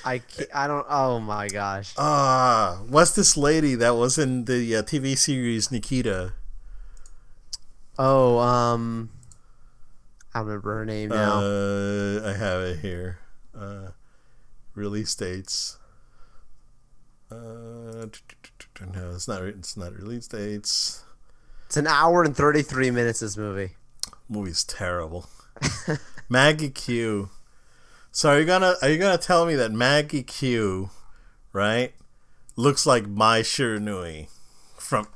I 0.05 0.19
can't, 0.19 0.49
I 0.55 0.67
don't. 0.67 0.87
Oh 0.89 1.21
my 1.21 1.49
gosh. 1.49 1.95
ah 1.97 2.81
what's 2.89 3.13
this 3.13 3.37
lady 3.37 3.75
that 3.77 3.95
was 3.97 4.19
in 4.19 4.45
the 4.47 4.77
uh, 4.77 4.83
tv 4.83 5.17
series 5.17 5.71
nikita 5.71 6.33
Oh, 7.99 8.39
um, 8.39 9.11
I 10.35 10.41
remember 10.41 10.79
her 10.79 10.85
name 10.87 11.11
now. 11.11 11.41
uh 11.41 12.23
i 12.25 12.33
have 12.33 12.63
it 12.63 12.79
here 12.81 13.19
uh 13.57 13.89
release 14.75 15.15
dates 15.15 15.77
uh 17.31 17.35
no 18.95 19.11
it's 19.15 19.29
not 19.29 19.43
it's 19.43 19.77
not 19.77 19.93
release 19.95 20.27
dates 20.27 21.05
it's 21.67 21.77
an 21.77 21.87
hour 21.87 22.23
and 22.25 22.37
thirty 22.37 22.61
three 22.63 22.91
minutes. 22.91 23.21
This 23.21 23.37
movie. 23.39 23.77
movie's 24.29 24.63
terrible. 24.63 25.27
Maggie 26.29 26.69
Q. 26.69 27.31
So 28.15 28.29
are 28.29 28.39
you 28.39 28.45
gonna 28.45 28.75
are 28.83 28.91
you 28.91 28.99
gonna 28.99 29.17
tell 29.17 29.47
me 29.47 29.55
that 29.55 29.73
Maggie 29.73 30.23
Q, 30.23 30.91
right, 31.55 31.95
looks 32.57 32.85
like 32.85 33.07
Mai 33.07 33.41
Shiranui 33.41 34.29
from, 34.77 35.09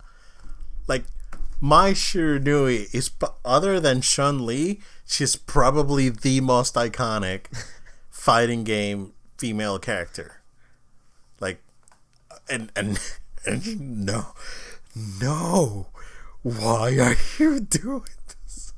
like, 0.89 1.05
Mai 1.61 1.93
Shiranui 1.93 2.95
is 2.95 3.11
other 3.45 3.81
than 3.81 4.01
Chun 4.01 4.47
Li, 4.47 4.81
she's 5.07 5.37
probably 5.37 6.09
the 6.09 6.41
most 6.41 6.75
iconic 6.75 7.49
fighting 8.11 8.65
game 8.65 9.13
female 9.37 9.79
character. 9.79 10.41
Like, 11.39 11.63
and 12.49 12.73
and 12.75 12.99
and 13.45 14.07
no, 14.07 14.29
no, 15.21 15.89
why 16.43 16.99
are 16.99 17.17
you 17.39 17.61
doing 17.61 18.05
this? 18.43 18.73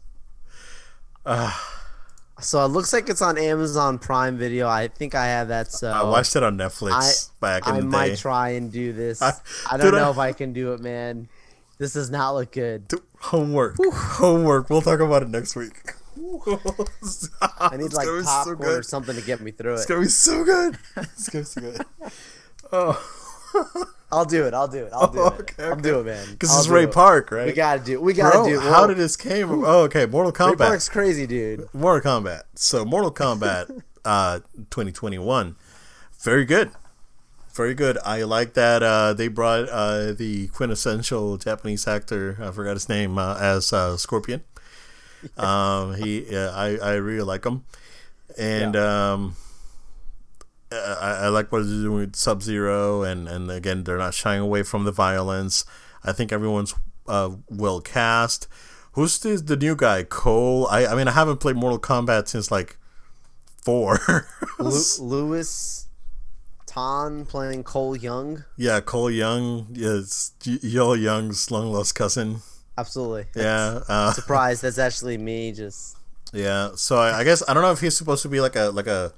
Ah. 1.25 1.78
So 2.41 2.65
it 2.65 2.69
looks 2.69 2.93
like 2.93 3.09
it's 3.09 3.21
on 3.23 3.37
Amazon 3.37 3.99
Prime 3.99 4.39
Video. 4.39 4.69
I 4.69 4.89
think 4.89 5.15
I 5.15 5.27
have 5.27 5.49
that. 5.49 5.73
So 5.73 5.91
I 5.91 6.03
watched 6.05 6.37
it 6.37 6.43
on 6.43 6.57
Netflix 6.57 7.31
back 7.41 7.67
in 7.67 7.73
I 7.75 7.77
the 7.77 7.83
day. 7.83 7.87
I 7.87 7.91
might 7.91 8.19
try 8.19 8.51
and 8.51 8.71
do 8.71 8.93
this. 8.93 9.21
I- 9.23 9.33
I, 9.71 9.77
don't 9.77 9.87
dude, 9.87 9.95
I- 9.95 10.05
know 10.05 10.11
if 10.11 10.19
I 10.19 10.33
can 10.33 10.53
do 10.53 10.73
it, 10.73 10.81
man. 10.81 11.29
This 11.79 11.93
does 11.93 12.11
not 12.11 12.33
look 12.35 12.53
good. 12.53 12.89
Dude, 12.89 13.03
Homework, 13.21 13.77
homework. 13.93 14.71
We'll 14.71 14.83
talk 14.83 15.01
about 15.01 15.23
it 15.23 15.29
next 15.29 15.57
week. 15.57 15.93
I 17.61 17.77
need 17.77 17.93
like 17.93 18.09
popcorn 18.25 18.63
or 18.69 18.83
something 18.83 19.15
to 19.17 19.23
get 19.23 19.41
me 19.41 19.51
through 19.53 19.75
It's 19.75 19.85
it. 19.85 19.89
gonna 19.89 20.01
be 20.03 20.09
so 20.09 20.45
good. 20.45 20.79
It's 20.97 21.29
gonna 21.29 21.43
be 21.43 21.47
so 21.47 21.61
good. 21.61 21.87
Oh, 22.73 23.85
I'll 24.11 24.25
do 24.25 24.47
it. 24.47 24.55
I'll 24.55 24.69
do 24.69 24.85
it. 24.85 24.93
I'll 24.93 25.11
do 25.11 25.27
it. 25.27 25.33
Okay, 25.41 25.65
I'll 25.65 25.73
okay. 25.73 25.83
do 25.83 26.01
it, 26.01 26.07
man. 26.07 26.27
because 26.31 26.57
it's 26.57 26.69
Ray 26.69 26.85
it. 26.85 26.93
Park, 26.93 27.31
right? 27.31 27.47
We 27.47 27.53
gotta 27.53 27.83
do. 27.83 27.93
It. 27.95 28.03
We 28.03 28.15
gotta 28.15 28.39
Bro, 28.39 28.49
do. 28.49 28.61
how 28.61 28.87
did 28.87 28.97
this 28.97 29.17
came? 29.17 29.51
Oh, 29.51 29.83
okay. 29.83 30.07
Mortal 30.07 30.33
Ray 30.33 30.55
Kombat. 30.55 30.59
Park's 30.59 30.89
crazy, 30.89 31.27
dude. 31.27 31.69
Mortal 31.75 32.23
Kombat. 32.23 32.43
So 32.55 32.85
Mortal 32.85 33.13
Kombat, 33.13 33.83
uh, 34.05 34.41
2021, 34.71 35.57
very 36.21 36.45
good, 36.45 36.71
very 37.53 37.75
good. 37.75 37.99
I 38.05 38.23
like 38.23 38.55
that 38.55 38.83
uh, 38.83 39.13
they 39.13 39.29
brought 39.29 39.69
uh, 39.69 40.13
the 40.13 40.49
quintessential 40.49 41.37
Japanese 41.37 41.87
actor. 41.87 42.39
I 42.41 42.51
forgot 42.51 42.75
his 42.75 42.89
name 42.89 43.19
uh, 43.19 43.37
as 43.39 43.73
uh, 43.73 43.97
Scorpion. 43.97 44.43
Um, 45.37 45.95
he, 45.97 46.33
uh, 46.33 46.53
I, 46.53 46.77
I 46.77 46.95
really 46.95 47.25
like 47.25 47.45
him, 47.45 47.65
and 48.39 48.77
um, 48.77 49.35
uh, 50.71 50.97
I, 51.01 51.11
I 51.25 51.29
like 51.29 51.51
what 51.53 51.59
they're 51.65 51.83
doing 51.83 51.95
with 52.01 52.17
Sub 52.17 52.43
Zero, 52.43 53.03
and 53.03 53.29
and 53.29 53.51
again 53.51 53.85
they're 53.85 53.99
not 53.99 54.15
shying 54.15 54.41
away 54.41 54.63
from 54.63 54.85
the 54.85 54.93
violence. 54.93 55.65
I 56.05 56.13
think 56.13 56.33
everyone's 56.33 56.75
uh, 57.07 57.31
well 57.49 57.81
cast. 57.81 58.47
Who's 58.93 59.19
this, 59.19 59.43
the 59.43 59.57
new 59.57 59.77
guy? 59.77 60.03
Cole. 60.05 60.67
I 60.71 60.87
I 60.87 60.95
mean 60.95 61.09
I 61.09 61.13
haven't 61.13 61.39
played 61.39 61.57
Mortal 61.57 61.79
Kombat 61.79 62.29
since 62.29 62.51
like 62.51 62.77
four. 63.63 63.99
Lu- 64.59 64.83
Lewis 65.01 65.87
Tan 66.67 67.25
playing 67.25 67.65
Cole 67.65 67.97
Young. 67.97 68.45
yeah, 68.57 68.81
Cole 68.81 69.11
Young. 69.11 69.69
is 69.75 70.33
Yo 70.45 70.93
Young's 70.95 71.51
long 71.51 71.73
lost 71.73 71.95
cousin. 71.95 72.41
Absolutely. 72.77 73.27
Yeah. 73.35 73.81
Uh, 73.89 74.13
Surprised 74.13 74.63
that's 74.63 74.79
actually 74.79 75.17
me. 75.19 75.53
Just 75.53 75.97
yeah. 76.33 76.71
So 76.77 76.99
I, 76.99 77.21
I 77.21 77.25
guess 77.25 77.43
I 77.49 77.55
don't 77.55 77.63
know 77.63 77.73
if 77.73 77.81
he's 77.81 77.97
supposed 77.97 78.23
to 78.23 78.29
be 78.29 78.41
like 78.41 78.55
a 78.57 78.71
like 78.71 78.87
a 78.87 79.13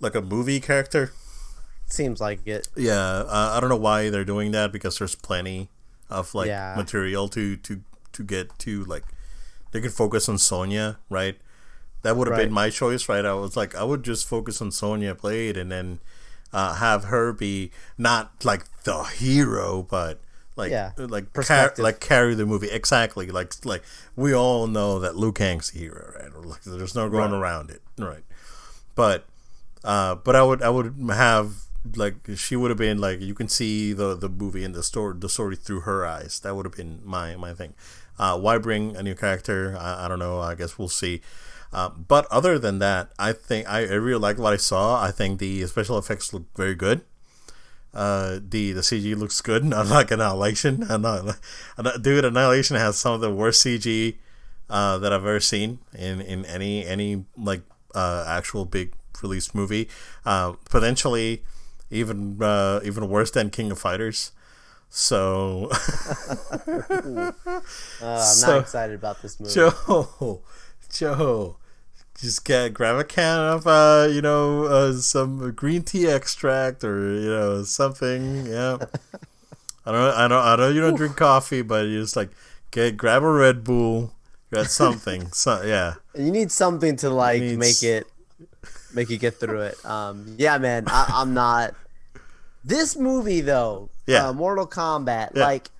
like 0.00 0.14
a 0.14 0.22
movie 0.22 0.60
character. 0.60 1.12
seems 1.86 2.20
like 2.20 2.46
it. 2.46 2.68
Yeah. 2.76 2.94
Uh, 3.26 3.54
I 3.56 3.60
don't 3.60 3.68
know 3.68 3.74
why 3.76 4.10
they're 4.10 4.24
doing 4.24 4.52
that 4.52 4.70
because 4.70 4.98
there's 4.98 5.16
plenty 5.16 5.68
of 6.08 6.34
like 6.34 6.46
Yeah. 6.46 6.74
material 6.76 7.28
to 7.30 7.56
to 7.56 7.80
to 8.12 8.22
get 8.22 8.56
to 8.60 8.84
like 8.84 9.02
they 9.72 9.80
could 9.80 9.92
focus 9.92 10.28
on 10.28 10.38
Sonya, 10.38 10.98
right? 11.08 11.36
That 12.02 12.16
would 12.16 12.28
have 12.28 12.36
Right. 12.38 12.44
been 12.44 12.52
my 12.52 12.70
choice, 12.70 13.08
right? 13.08 13.24
I 13.24 13.34
was 13.34 13.56
like, 13.56 13.74
I 13.74 13.82
would 13.84 14.04
just 14.04 14.26
focus 14.28 14.62
on 14.62 14.70
Sonya 14.70 15.14
played 15.16 15.56
and 15.56 15.70
then 15.70 15.98
uh, 16.52 16.74
have 16.74 17.04
her 17.04 17.32
be 17.32 17.70
not 17.98 18.44
like 18.44 18.64
the 18.84 19.02
hero, 19.04 19.82
but 19.82 20.20
like 20.56 20.70
Yeah. 20.70 20.92
like 20.96 21.32
car- 21.32 21.74
like 21.76 21.98
carry 22.00 22.34
the 22.36 22.46
movie 22.46 22.70
exactly. 22.70 23.26
Like 23.32 23.52
like 23.64 23.82
we 24.14 24.32
all 24.32 24.68
know 24.68 25.00
that 25.00 25.16
Liu 25.16 25.32
Kang's 25.32 25.70
the 25.72 25.80
hero, 25.80 26.12
right? 26.18 26.32
Like, 26.46 26.62
there's 26.62 26.94
no 26.94 27.08
going 27.10 27.32
Right. 27.32 27.40
around 27.40 27.70
it, 27.70 27.82
right? 27.98 28.24
But 28.94 29.26
uh, 29.84 30.14
but 30.16 30.36
I 30.36 30.42
would 30.42 30.62
I 30.62 30.70
would 30.70 30.94
have 31.10 31.64
like 31.96 32.16
she 32.36 32.56
would 32.56 32.70
have 32.70 32.78
been 32.78 32.98
like 32.98 33.20
you 33.20 33.34
can 33.34 33.48
see 33.48 33.92
the 33.92 34.14
the 34.14 34.28
movie 34.28 34.64
and 34.64 34.74
the 34.74 34.82
story 34.82 35.14
the 35.18 35.28
story 35.28 35.56
through 35.56 35.80
her 35.80 36.04
eyes. 36.06 36.40
That 36.40 36.54
would 36.54 36.66
have 36.66 36.76
been 36.76 37.00
my 37.04 37.36
my 37.36 37.54
thing. 37.54 37.74
Uh, 38.18 38.38
why 38.38 38.58
bring 38.58 38.96
a 38.96 39.02
new 39.02 39.14
character? 39.14 39.76
I, 39.78 40.04
I 40.04 40.08
don't 40.08 40.18
know. 40.18 40.40
I 40.40 40.54
guess 40.54 40.78
we'll 40.78 40.88
see. 40.88 41.22
Uh, 41.72 41.88
but 41.88 42.26
other 42.30 42.58
than 42.58 42.80
that, 42.80 43.12
I 43.18 43.32
think 43.32 43.68
I, 43.68 43.80
I 43.80 43.94
really 43.94 44.20
like 44.20 44.38
what 44.38 44.52
I 44.52 44.56
saw. 44.56 45.02
I 45.02 45.10
think 45.10 45.38
the 45.38 45.66
special 45.66 45.96
effects 45.96 46.32
look 46.32 46.44
very 46.56 46.74
good. 46.74 47.02
Uh, 47.94 48.38
the 48.46 48.72
the 48.72 48.82
CG 48.82 49.16
looks 49.16 49.40
good, 49.40 49.64
not 49.76 49.86
like 49.86 50.10
Annihilation. 50.10 50.84
I'm 50.90 51.02
not, 51.02 51.38
dude, 52.02 52.24
Annihilation 52.24 52.76
has 52.76 52.98
some 52.98 53.14
of 53.14 53.20
the 53.20 53.32
worst 53.32 53.64
CG 53.64 54.16
uh, 54.68 54.98
that 54.98 55.12
I've 55.12 55.26
ever 55.26 55.40
seen 55.40 55.78
in, 55.96 56.20
in 56.20 56.44
any 56.44 56.84
any 56.84 57.24
like 57.36 57.62
uh, 57.94 58.24
actual 58.28 58.64
big 58.64 58.92
release 59.22 59.54
movie. 59.54 59.88
Uh, 60.24 60.52
potentially 60.68 61.42
even 61.90 62.40
uh, 62.42 62.80
even 62.84 63.08
worse 63.08 63.30
than 63.30 63.50
King 63.50 63.70
of 63.70 63.78
Fighters. 63.78 64.32
So 64.88 65.70
Uh, 65.70 67.32
I'm 68.02 68.18
So- 68.24 68.46
not 68.52 68.60
excited 68.62 68.94
about 68.94 69.22
this 69.22 69.38
movie. 69.40 69.52
Joe, 69.54 70.42
Joe, 70.92 71.56
just 72.20 72.44
get 72.44 72.74
grab 72.74 72.96
a 72.96 73.04
can 73.04 73.38
of 73.38 73.66
uh, 73.66 74.08
you 74.10 74.20
know, 74.22 74.64
uh, 74.64 74.92
some 74.94 75.52
green 75.52 75.82
tea 75.82 76.06
extract 76.08 76.84
or 76.84 77.14
you 77.14 77.28
know 77.30 77.62
something. 77.62 78.46
Yeah, 78.46 78.78
I 79.86 79.92
don't, 79.92 80.14
I 80.14 80.28
don't, 80.28 80.44
I 80.44 80.56
know 80.56 80.68
you 80.68 80.80
don't 80.80 80.96
drink 80.96 81.16
coffee, 81.16 81.62
but 81.62 81.86
you 81.86 82.00
just 82.02 82.16
like 82.16 82.30
get 82.70 82.96
grab 82.96 83.22
a 83.22 83.30
Red 83.30 83.62
Bull, 83.64 84.12
get 84.52 84.66
something. 84.70 85.30
so 85.32 85.62
yeah, 85.62 85.94
You 86.16 86.30
need 86.30 86.50
something 86.50 86.96
to 86.96 87.10
like 87.10 87.40
Needs- 87.40 87.58
make 87.58 87.82
it 87.82 88.06
make 88.94 89.10
you 89.10 89.18
get 89.18 89.34
through 89.40 89.62
it. 89.62 89.84
Um, 89.84 90.34
yeah, 90.38 90.58
man, 90.58 90.84
I, 90.88 91.06
I'm 91.14 91.34
not. 91.34 91.74
This 92.64 92.96
movie 92.96 93.40
though, 93.40 93.88
Yeah. 94.06 94.28
uh, 94.28 94.32
Mortal 94.32 94.66
Kombat, 94.66 95.30
Yeah. 95.34 95.44
like 95.44 95.70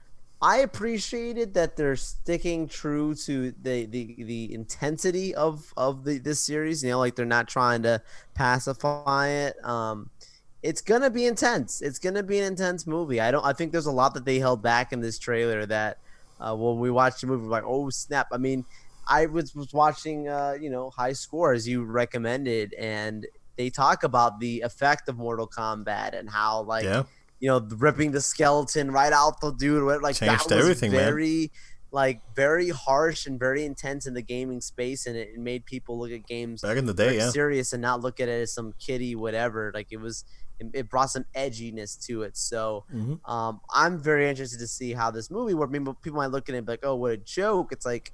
I 0.42 0.58
appreciated 0.58 1.52
that 1.54 1.76
they're 1.76 1.96
sticking 1.96 2.66
true 2.66 3.14
to 3.26 3.52
the 3.62 3.84
the, 3.84 4.14
the 4.24 4.54
intensity 4.54 5.34
of 5.34 5.72
of 5.76 6.04
the 6.04 6.16
this 6.18 6.40
series. 6.40 6.82
You 6.82 6.90
know, 6.90 6.98
like 6.98 7.14
they're 7.16 7.26
not 7.26 7.48
trying 7.48 7.82
to 7.82 8.00
pacify 8.34 9.28
it. 9.28 9.62
Um, 9.64 10.08
it's 10.62 10.80
gonna 10.80 11.10
be 11.10 11.26
intense. 11.26 11.82
It's 11.82 11.98
gonna 11.98 12.22
be 12.22 12.38
an 12.38 12.44
intense 12.44 12.86
movie. 12.86 13.20
I 13.20 13.30
don't. 13.30 13.44
I 13.44 13.52
think 13.52 13.72
there's 13.72 13.86
a 13.86 13.92
lot 13.92 14.14
that 14.14 14.24
they 14.24 14.38
held 14.38 14.62
back 14.62 14.92
in 14.92 15.00
this 15.00 15.18
trailer 15.18 15.66
that 15.66 15.98
uh, 16.40 16.54
when 16.56 16.78
we 16.78 16.90
watched 16.90 17.20
the 17.20 17.26
movie, 17.26 17.44
we're 17.44 17.50
like, 17.50 17.64
oh 17.66 17.90
snap! 17.90 18.28
I 18.32 18.38
mean, 18.38 18.64
I 19.06 19.26
was 19.26 19.54
was 19.54 19.72
watching, 19.72 20.28
uh, 20.28 20.56
you 20.60 20.70
know, 20.70 20.90
High 20.90 21.12
Score 21.12 21.52
as 21.52 21.66
you 21.68 21.82
recommended, 21.84 22.74
and 22.74 23.26
they 23.56 23.70
talk 23.70 24.04
about 24.04 24.40
the 24.40 24.60
effect 24.62 25.08
of 25.08 25.16
Mortal 25.18 25.48
Kombat 25.48 26.18
and 26.18 26.30
how 26.30 26.62
like 26.62 26.84
yeah, 26.84 27.04
you 27.40 27.48
know 27.48 27.58
ripping 27.76 28.12
the 28.12 28.20
skeleton 28.20 28.90
right 28.90 29.12
out 29.12 29.40
the 29.40 29.52
dude, 29.52 30.02
like 30.02 30.16
Changed 30.16 30.48
that 30.48 30.56
was 30.56 30.64
everything, 30.64 30.92
man. 30.92 31.00
very. 31.00 31.50
Like 31.92 32.20
very 32.36 32.68
harsh 32.68 33.26
and 33.26 33.36
very 33.36 33.64
intense 33.64 34.06
in 34.06 34.14
the 34.14 34.22
gaming 34.22 34.60
space, 34.60 35.06
and 35.06 35.16
it, 35.16 35.36
made 35.36 35.64
people 35.66 35.98
look 35.98 36.12
at 36.12 36.24
games 36.24 36.62
back 36.62 36.76
in 36.76 36.86
the 36.86 36.94
day, 36.94 37.16
yeah, 37.16 37.30
serious 37.30 37.72
and 37.72 37.82
not 37.82 38.00
look 38.00 38.20
at 38.20 38.28
it 38.28 38.42
as 38.42 38.52
some 38.54 38.74
kiddie 38.78 39.16
whatever. 39.16 39.72
Like 39.74 39.88
it 39.90 39.96
was, 39.96 40.24
it, 40.60 40.68
it 40.72 40.88
brought 40.88 41.10
some 41.10 41.24
edginess 41.34 42.00
to 42.06 42.22
it. 42.22 42.36
So 42.36 42.84
hmm 42.92 43.14
um, 43.24 43.60
I'm 43.74 43.98
very 44.00 44.28
interested 44.30 44.60
to 44.60 44.68
see 44.68 44.92
how 44.92 45.10
this 45.10 45.32
movie. 45.32 45.52
Where 45.52 45.66
people 45.66 45.94
people 45.94 46.18
might 46.18 46.30
look 46.30 46.48
at 46.48 46.54
it 46.54 46.58
and 46.58 46.66
be 46.68 46.74
like, 46.74 46.84
"Oh, 46.84 46.94
what 46.94 47.10
a 47.10 47.16
joke!" 47.16 47.72
It's 47.72 47.84
like, 47.84 48.12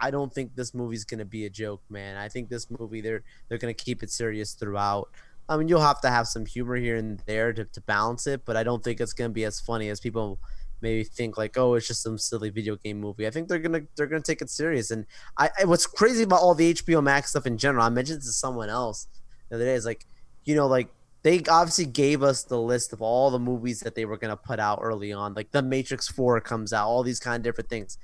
I 0.00 0.10
don't 0.10 0.32
think 0.32 0.54
this 0.54 0.74
movie's 0.74 1.04
gonna 1.04 1.24
be 1.24 1.46
a 1.46 1.50
joke, 1.50 1.82
man. 1.90 2.16
I 2.16 2.28
think 2.28 2.48
this 2.48 2.68
movie 2.70 3.00
they're 3.00 3.22
they're 3.48 3.58
gonna 3.58 3.74
keep 3.74 4.02
it 4.02 4.10
serious 4.10 4.52
throughout. 4.52 5.08
I 5.48 5.56
mean, 5.56 5.68
you'll 5.68 5.80
have 5.80 6.00
to 6.02 6.10
have 6.10 6.26
some 6.28 6.44
humor 6.44 6.76
here 6.76 6.96
and 6.96 7.20
there 7.26 7.52
to, 7.52 7.64
to 7.64 7.80
balance 7.82 8.26
it, 8.26 8.44
but 8.44 8.56
I 8.56 8.62
don't 8.62 8.84
think 8.84 9.00
it's 9.00 9.12
gonna 9.12 9.30
be 9.30 9.44
as 9.44 9.60
funny 9.60 9.88
as 9.88 10.00
people 10.00 10.38
maybe 10.80 11.04
think. 11.04 11.38
Like, 11.38 11.56
oh, 11.56 11.74
it's 11.74 11.88
just 11.88 12.02
some 12.02 12.18
silly 12.18 12.50
video 12.50 12.76
game 12.76 13.00
movie. 13.00 13.26
I 13.26 13.30
think 13.30 13.48
they're 13.48 13.58
gonna 13.58 13.82
they're 13.96 14.06
gonna 14.06 14.22
take 14.22 14.42
it 14.42 14.50
serious. 14.50 14.90
And 14.90 15.06
I, 15.36 15.50
I 15.60 15.64
what's 15.64 15.86
crazy 15.86 16.22
about 16.22 16.40
all 16.40 16.54
the 16.54 16.74
HBO 16.74 17.02
Max 17.02 17.30
stuff 17.30 17.46
in 17.46 17.58
general, 17.58 17.84
I 17.84 17.88
mentioned 17.88 18.18
this 18.18 18.26
to 18.26 18.32
someone 18.32 18.68
else 18.68 19.08
the 19.48 19.56
other 19.56 19.64
day. 19.64 19.74
Is 19.74 19.86
like, 19.86 20.06
you 20.44 20.54
know, 20.54 20.66
like 20.66 20.88
they 21.22 21.42
obviously 21.50 21.86
gave 21.86 22.22
us 22.22 22.44
the 22.44 22.60
list 22.60 22.92
of 22.92 23.02
all 23.02 23.30
the 23.30 23.38
movies 23.38 23.80
that 23.80 23.94
they 23.94 24.04
were 24.04 24.16
to 24.16 24.36
put 24.36 24.60
out 24.60 24.78
early 24.82 25.12
on. 25.12 25.34
Like 25.34 25.50
The 25.50 25.62
Matrix 25.62 26.08
4 26.08 26.40
comes 26.40 26.72
out, 26.72 26.86
all 26.86 27.02
these 27.02 27.20
kind 27.20 27.36
of 27.36 27.42
different 27.42 27.68
things. 27.68 27.98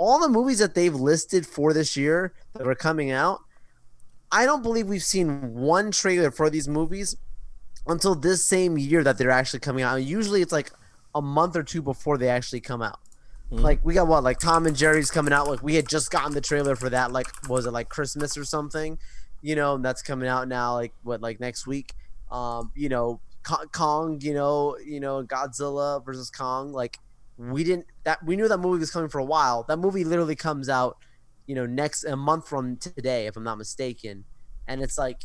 All 0.00 0.18
the 0.18 0.30
movies 0.30 0.60
that 0.60 0.74
they've 0.74 0.94
listed 0.94 1.46
for 1.46 1.74
this 1.74 1.94
year 1.94 2.32
that 2.54 2.66
are 2.66 2.74
coming 2.74 3.10
out, 3.10 3.40
I 4.32 4.46
don't 4.46 4.62
believe 4.62 4.88
we've 4.88 5.02
seen 5.02 5.52
one 5.54 5.90
trailer 5.90 6.30
for 6.30 6.48
these 6.48 6.66
movies 6.66 7.16
until 7.86 8.14
this 8.14 8.42
same 8.42 8.78
year 8.78 9.04
that 9.04 9.18
they're 9.18 9.30
actually 9.30 9.60
coming 9.60 9.84
out. 9.84 9.96
Usually 9.96 10.40
it's 10.40 10.52
like 10.52 10.70
a 11.14 11.20
month 11.20 11.54
or 11.54 11.62
two 11.62 11.82
before 11.82 12.16
they 12.16 12.30
actually 12.30 12.60
come 12.60 12.80
out. 12.80 12.98
Mhm. 13.52 13.60
Like 13.60 13.84
we 13.84 13.92
got 13.92 14.06
what, 14.06 14.24
like 14.24 14.38
Tom 14.38 14.66
and 14.66 14.74
Jerry's 14.74 15.10
coming 15.10 15.34
out. 15.34 15.48
Like 15.48 15.62
we 15.62 15.74
had 15.74 15.86
just 15.86 16.10
gotten 16.10 16.32
the 16.32 16.40
trailer 16.40 16.76
for 16.76 16.88
that. 16.88 17.12
Like 17.12 17.26
was 17.48 17.66
it 17.66 17.72
like 17.72 17.90
Christmas 17.90 18.38
or 18.38 18.44
something? 18.44 18.98
You 19.42 19.54
know, 19.54 19.74
and 19.74 19.84
that's 19.84 20.00
coming 20.00 20.28
out 20.28 20.48
now. 20.48 20.74
Like 20.74 20.92
what, 21.02 21.20
like 21.20 21.40
next 21.40 21.66
week? 21.66 21.92
Um, 22.30 22.70
you 22.74 22.88
know, 22.88 23.20
Kong. 23.42 24.18
You 24.22 24.34
know, 24.34 24.78
you 24.78 25.00
know, 25.00 25.22
Godzilla 25.24 26.02
versus 26.04 26.30
Kong. 26.30 26.72
Like 26.72 26.98
we 27.40 27.64
didn't 27.64 27.86
that 28.04 28.24
we 28.24 28.36
knew 28.36 28.48
that 28.48 28.58
movie 28.58 28.80
was 28.80 28.90
coming 28.90 29.08
for 29.08 29.18
a 29.18 29.24
while. 29.24 29.64
That 29.68 29.78
movie 29.78 30.04
literally 30.04 30.36
comes 30.36 30.68
out, 30.68 30.98
you 31.46 31.54
know, 31.54 31.64
next 31.66 32.04
a 32.04 32.16
month 32.16 32.46
from 32.48 32.76
today, 32.76 33.26
if 33.26 33.36
I'm 33.36 33.44
not 33.44 33.56
mistaken. 33.58 34.24
And 34.68 34.82
it's 34.82 34.98
like 34.98 35.22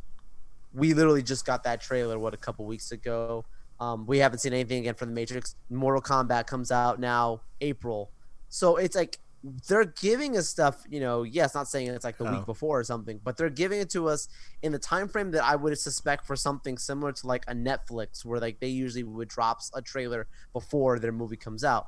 we 0.73 0.93
literally 0.93 1.23
just 1.23 1.45
got 1.45 1.63
that 1.63 1.81
trailer 1.81 2.17
what 2.19 2.33
a 2.33 2.37
couple 2.37 2.65
weeks 2.65 2.91
ago. 2.91 3.45
Um, 3.79 4.05
we 4.05 4.19
haven't 4.19 4.39
seen 4.39 4.53
anything 4.53 4.79
again 4.79 4.95
from 4.95 5.09
the 5.09 5.15
Matrix. 5.15 5.55
Mortal 5.69 6.01
Kombat 6.01 6.47
comes 6.47 6.71
out 6.71 6.99
now 6.99 7.41
April, 7.59 8.11
so 8.47 8.77
it's 8.77 8.95
like 8.95 9.19
they're 9.67 9.85
giving 9.85 10.37
us 10.37 10.47
stuff. 10.49 10.83
You 10.89 11.01
know, 11.01 11.23
yes, 11.23 11.53
not 11.53 11.67
saying 11.67 11.89
it's 11.89 12.05
like 12.05 12.17
the 12.17 12.25
Oh. 12.25 12.31
week 12.31 12.45
before 12.45 12.79
or 12.79 12.83
something, 12.85 13.19
but 13.23 13.37
they're 13.37 13.49
giving 13.49 13.79
it 13.81 13.89
to 13.91 14.07
us 14.07 14.27
in 14.63 14.71
the 14.71 14.79
time 14.79 15.07
frame 15.09 15.31
that 15.31 15.43
I 15.43 15.55
would 15.57 15.77
suspect 15.77 16.25
for 16.25 16.35
something 16.37 16.77
similar 16.77 17.11
to 17.11 17.27
like 17.27 17.43
a 17.47 17.53
Netflix, 17.53 18.23
where 18.25 18.39
like 18.39 18.59
they 18.61 18.69
usually 18.69 19.03
would 19.03 19.27
drop 19.27 19.59
a 19.75 19.81
trailer 19.81 20.27
before 20.53 20.97
their 20.97 21.11
movie 21.11 21.37
comes 21.37 21.63
out. 21.63 21.87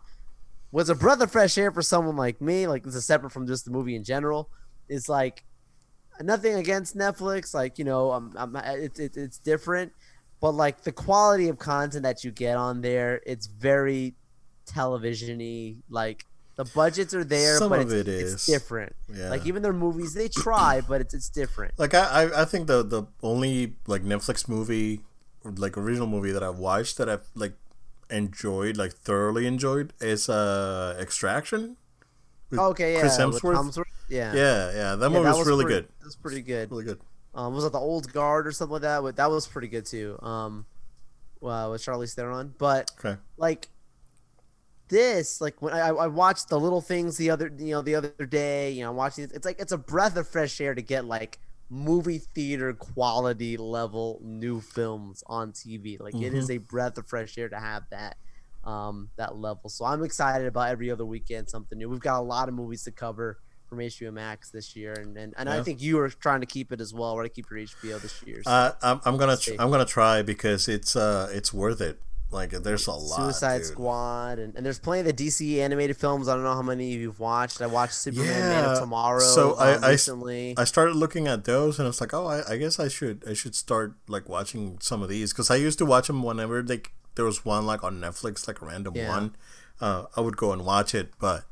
Was 0.71 0.89
a 0.89 0.95
breath 0.95 1.21
of 1.21 1.31
fresh 1.31 1.57
air 1.57 1.71
for 1.71 1.81
someone 1.81 2.15
like 2.17 2.41
me. 2.41 2.67
Like 2.67 2.83
this 2.83 2.95
is 2.95 3.05
separate 3.05 3.31
from 3.31 3.47
just 3.47 3.65
the 3.65 3.71
movie 3.71 3.95
in 3.95 4.03
general. 4.03 4.49
It's 4.89 5.07
like 5.07 5.43
nothing 6.21 6.55
against 6.55 6.95
Netflix. 6.95 7.53
Like 7.53 7.79
you 7.79 7.85
know, 7.85 8.11
um, 8.11 8.33
um, 8.35 8.55
it's 8.55 8.99
it, 8.99 9.15
it's 9.15 9.37
different, 9.37 9.93
but 10.41 10.51
like 10.51 10.83
the 10.83 10.91
quality 10.91 11.47
of 11.47 11.57
content 11.57 12.03
that 12.03 12.23
you 12.23 12.31
get 12.31 12.57
on 12.57 12.81
there, 12.81 13.21
it's 13.25 13.47
very 13.47 14.15
televisiony. 14.65 15.77
Like 15.89 16.25
the 16.55 16.65
budgets 16.65 17.13
are 17.13 17.23
there, 17.23 17.57
Some 17.57 17.69
but 17.69 17.79
of 17.81 17.91
it's, 17.91 18.07
it 18.07 18.07
it's 18.07 18.45
different. 18.45 18.95
yeah. 19.13 19.29
Like 19.29 19.45
even 19.45 19.61
their 19.61 19.73
movies, 19.73 20.13
they 20.13 20.27
try, 20.27 20.81
but 20.81 21.01
it's 21.01 21.13
it's 21.13 21.29
different. 21.29 21.73
Like 21.77 21.93
I, 21.93 22.23
I, 22.23 22.41
I 22.41 22.45
think 22.45 22.67
the 22.67 22.83
the 22.83 23.03
only 23.23 23.75
like 23.87 24.03
Netflix 24.03 24.47
movie, 24.49 25.01
like 25.43 25.77
original 25.77 26.07
movie 26.07 26.31
that 26.31 26.43
I've 26.43 26.59
watched 26.59 26.97
that 26.97 27.07
I've 27.09 27.27
like 27.35 27.53
enjoyed, 28.09 28.77
like 28.77 28.93
thoroughly 28.93 29.47
enjoyed, 29.47 29.93
is 30.01 30.29
uh 30.29 30.97
Extraction. 30.99 31.77
with 32.51 32.61
Okay, 32.61 32.95
yeah, 32.95 32.99
Chris 32.99 33.17
Hemsworth? 33.17 33.53
Hemsworth, 33.53 33.83
yeah, 34.07 34.33
Yeah, 34.33 34.71
yeah, 34.73 34.95
that 34.95 35.09
Yeah, 35.09 35.19
movie 35.19 35.29
was, 35.29 35.47
really 35.47 35.65
pretty, 35.65 35.75
good. 35.75 35.89
That's 36.01 36.15
pretty 36.15 36.41
good. 36.41 36.71
Really 36.71 36.83
good. 36.85 37.01
Um, 37.33 37.53
was 37.53 37.65
it 37.65 37.71
the 37.71 37.79
Old 37.79 38.11
Guard 38.11 38.47
or 38.47 38.51
something 38.51 38.73
like 38.73 38.81
that? 38.83 39.01
But 39.01 39.15
that 39.17 39.29
was 39.29 39.47
pretty 39.47 39.67
good 39.67 39.85
too. 39.85 40.17
Um, 40.21 40.65
well, 41.41 41.71
with 41.71 41.81
Charlize 41.83 42.15
Theron, 42.15 42.53
but 42.57 42.91
Okay. 42.99 43.17
like 43.37 43.69
this, 44.89 45.41
like 45.41 45.61
when 45.61 45.73
I, 45.73 45.89
I 45.89 46.07
watched 46.07 46.49
the 46.49 46.59
little 46.59 46.81
things 46.81 47.17
the 47.17 47.29
other, 47.29 47.51
you 47.57 47.71
know, 47.71 47.81
the 47.81 47.95
other 47.95 48.09
day, 48.25 48.71
you 48.71 48.83
know, 48.83 48.91
watching 48.91 49.25
it, 49.25 49.31
it's 49.33 49.45
like 49.45 49.59
it's 49.59 49.71
a 49.71 49.77
breath 49.77 50.15
of 50.15 50.27
fresh 50.27 50.59
air 50.61 50.73
to 50.75 50.81
get 50.81 51.05
like 51.05 51.39
movie 51.69 52.19
theater 52.19 52.73
quality 52.73 53.57
level 53.57 54.19
new 54.23 54.61
films 54.61 55.23
on 55.27 55.51
TV. 55.51 55.99
Like 55.99 56.15
it 56.15 56.19
Mm-hmm. 56.19 56.35
is 56.37 56.49
a 56.49 56.57
breath 56.57 56.97
of 56.97 57.07
fresh 57.07 57.37
air 57.37 57.49
to 57.49 57.59
have 57.59 57.83
that. 57.91 58.17
um, 58.63 59.09
that 59.15 59.35
level. 59.37 59.69
So 59.69 59.85
I'm 59.85 60.03
excited 60.03 60.45
about 60.47 60.69
every 60.69 60.91
other 60.91 61.05
weekend 61.05 61.49
something 61.49 61.77
new. 61.77 61.87
We've 61.89 62.01
got 62.01 62.19
a 62.19 62.21
lot 62.23 62.49
of 62.49 62.53
movies 62.55 62.83
to 62.83 62.91
cover 62.91 63.37
from 63.69 63.77
HBO 63.79 64.11
Max 64.13 64.49
this 64.49 64.75
year, 64.75 64.93
and 64.93 65.17
and, 65.17 65.33
and 65.37 65.47
yeah. 65.47 65.55
I 65.57 65.63
think 65.63 65.81
you 65.81 65.99
are 65.99 66.09
trying 66.09 66.41
to 66.41 66.45
keep 66.45 66.71
it 66.73 66.81
as 66.81 66.93
well. 66.93 67.15
We're 67.15 67.23
to 67.23 67.29
keep 67.29 67.45
your 67.49 67.59
HBO 67.59 68.01
this 68.01 68.21
year. 68.25 68.43
So 68.43 68.49
uh, 68.51 68.71
I'm, 68.81 68.99
I'm 69.05 69.15
gonna 69.17 69.37
tr- 69.37 69.51
I'm 69.59 69.69
gonna 69.71 69.85
try 69.85 70.21
because 70.21 70.67
it's 70.67 70.95
uh 70.97 71.29
it's 71.31 71.53
worth 71.53 71.79
it. 71.81 71.99
Like 72.29 72.51
there's 72.51 72.87
a 72.87 72.91
lot. 72.91 73.15
Suicide 73.15 73.59
dude. 73.59 73.67
Squad, 73.67 74.39
and, 74.39 74.53
and 74.55 74.65
there's 74.65 74.79
plenty 74.79 75.09
of 75.09 75.15
the 75.15 75.27
DC 75.27 75.59
animated 75.59 75.95
films. 75.95 76.27
I 76.27 76.33
don't 76.33 76.43
know 76.43 76.55
how 76.55 76.61
many 76.61 76.93
of 76.93 76.99
you've 76.99 77.21
watched. 77.21 77.61
I 77.61 77.67
watched 77.67 77.93
Superman 77.93 78.27
yeah. 78.27 78.49
Man 78.49 78.65
of 78.65 78.79
Tomorrow. 78.79 79.19
So 79.19 79.51
um, 79.57 79.81
I, 79.81 79.91
recently. 79.91 80.53
I 80.57 80.65
started 80.65 80.97
looking 80.97 81.27
at 81.27 81.45
those, 81.45 81.79
and 81.79 81.87
it's 81.87 82.01
like, 82.01 82.13
oh, 82.13 82.25
I, 82.25 82.53
I 82.53 82.57
guess 82.57 82.79
I 82.79 82.89
should 82.89 83.23
I 83.25 83.33
should 83.33 83.55
start 83.55 83.93
like 84.07 84.27
watching 84.27 84.77
some 84.81 85.01
of 85.01 85.07
these 85.07 85.31
because 85.31 85.49
I 85.49 85.55
used 85.55 85.77
to 85.79 85.85
watch 85.85 86.07
them 86.07 86.21
whenever 86.21 86.61
they 86.61 86.81
there 87.15 87.25
was 87.25 87.45
one 87.45 87.65
like 87.65 87.83
on 87.83 87.99
Netflix, 88.01 88.45
like 88.47 88.61
a 88.61 88.65
random 88.65 88.95
yeah. 88.95 89.09
one. 89.09 89.35
Uh, 89.79 90.05
I 90.15 90.21
would 90.21 90.35
go 90.35 90.51
and 90.51 90.65
watch 90.65 90.93
it, 90.93 91.11
but 91.19 91.45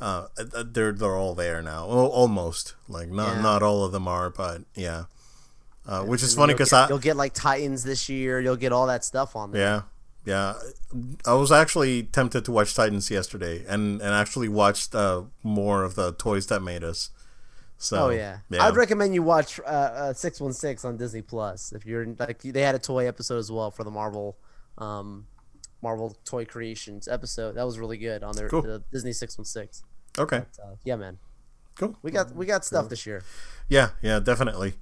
uh, 0.00 0.28
they're 0.36 0.92
they're 0.92 1.16
all 1.16 1.34
there 1.34 1.60
now, 1.60 1.84
almost. 1.84 2.74
Like 2.88 3.08
not 3.08 3.36
yeah. 3.36 3.42
not 3.42 3.62
all 3.62 3.84
of 3.84 3.92
them 3.92 4.08
are, 4.08 4.30
but 4.30 4.62
yeah. 4.74 5.04
Uh, 5.86 6.02
which 6.02 6.22
is 6.22 6.34
funny 6.34 6.52
because 6.52 6.72
I 6.72 6.88
you'll 6.88 6.98
get 6.98 7.16
like 7.16 7.32
Titans 7.32 7.84
this 7.84 8.08
year. 8.08 8.40
You'll 8.40 8.56
get 8.56 8.72
all 8.72 8.86
that 8.88 9.04
stuff 9.04 9.36
on 9.36 9.52
there. 9.52 9.62
Yeah, 9.62 9.82
yeah, 10.26 10.54
I 11.24 11.34
was 11.34 11.52
actually 11.52 12.02
tempted 12.02 12.44
to 12.46 12.52
watch 12.52 12.74
Titans 12.74 13.10
yesterday, 13.10 13.64
and 13.68 14.02
and 14.02 14.12
actually 14.12 14.48
watched 14.48 14.94
uh, 14.94 15.22
more 15.44 15.84
of 15.84 15.94
the 15.94 16.12
toys 16.12 16.48
that 16.48 16.60
made 16.60 16.82
us. 16.82 17.10
So, 17.78 18.06
oh 18.06 18.10
yeah. 18.10 18.38
yeah. 18.50 18.64
I'd 18.64 18.74
recommend 18.74 19.14
you 19.14 19.22
watch 19.22 19.60
uh, 19.60 19.62
uh, 19.62 20.12
Six 20.14 20.40
One 20.40 20.52
Six 20.52 20.84
on 20.84 20.96
Disney 20.96 21.22
Plus 21.22 21.72
if 21.72 21.86
you're 21.86 22.04
like 22.18 22.40
they 22.42 22.62
had 22.62 22.74
a 22.74 22.80
toy 22.80 23.06
episode 23.06 23.38
as 23.38 23.52
well 23.52 23.70
for 23.70 23.84
the 23.84 23.90
Marvel, 23.90 24.36
um, 24.78 25.26
Marvel 25.80 26.16
Toy 26.24 26.44
Creations 26.44 27.06
episode. 27.06 27.52
That 27.52 27.64
was 27.64 27.78
really 27.78 27.98
good 27.98 28.24
on 28.24 28.34
their 28.34 28.48
cool. 28.48 28.62
the 28.62 28.82
Disney 28.90 29.12
Six 29.12 29.38
One 29.38 29.44
Six. 29.44 29.84
Okay. 30.18 30.38
But, 30.38 30.64
uh, 30.64 30.74
yeah, 30.84 30.96
man. 30.96 31.18
Cool. 31.76 31.96
We 32.02 32.10
got 32.10 32.34
we 32.34 32.46
got 32.46 32.64
stuff 32.64 32.84
cool. 32.84 32.88
this 32.88 33.06
year. 33.06 33.22
Yeah, 33.68 33.90
yeah, 34.02 34.18
definitely. 34.18 34.74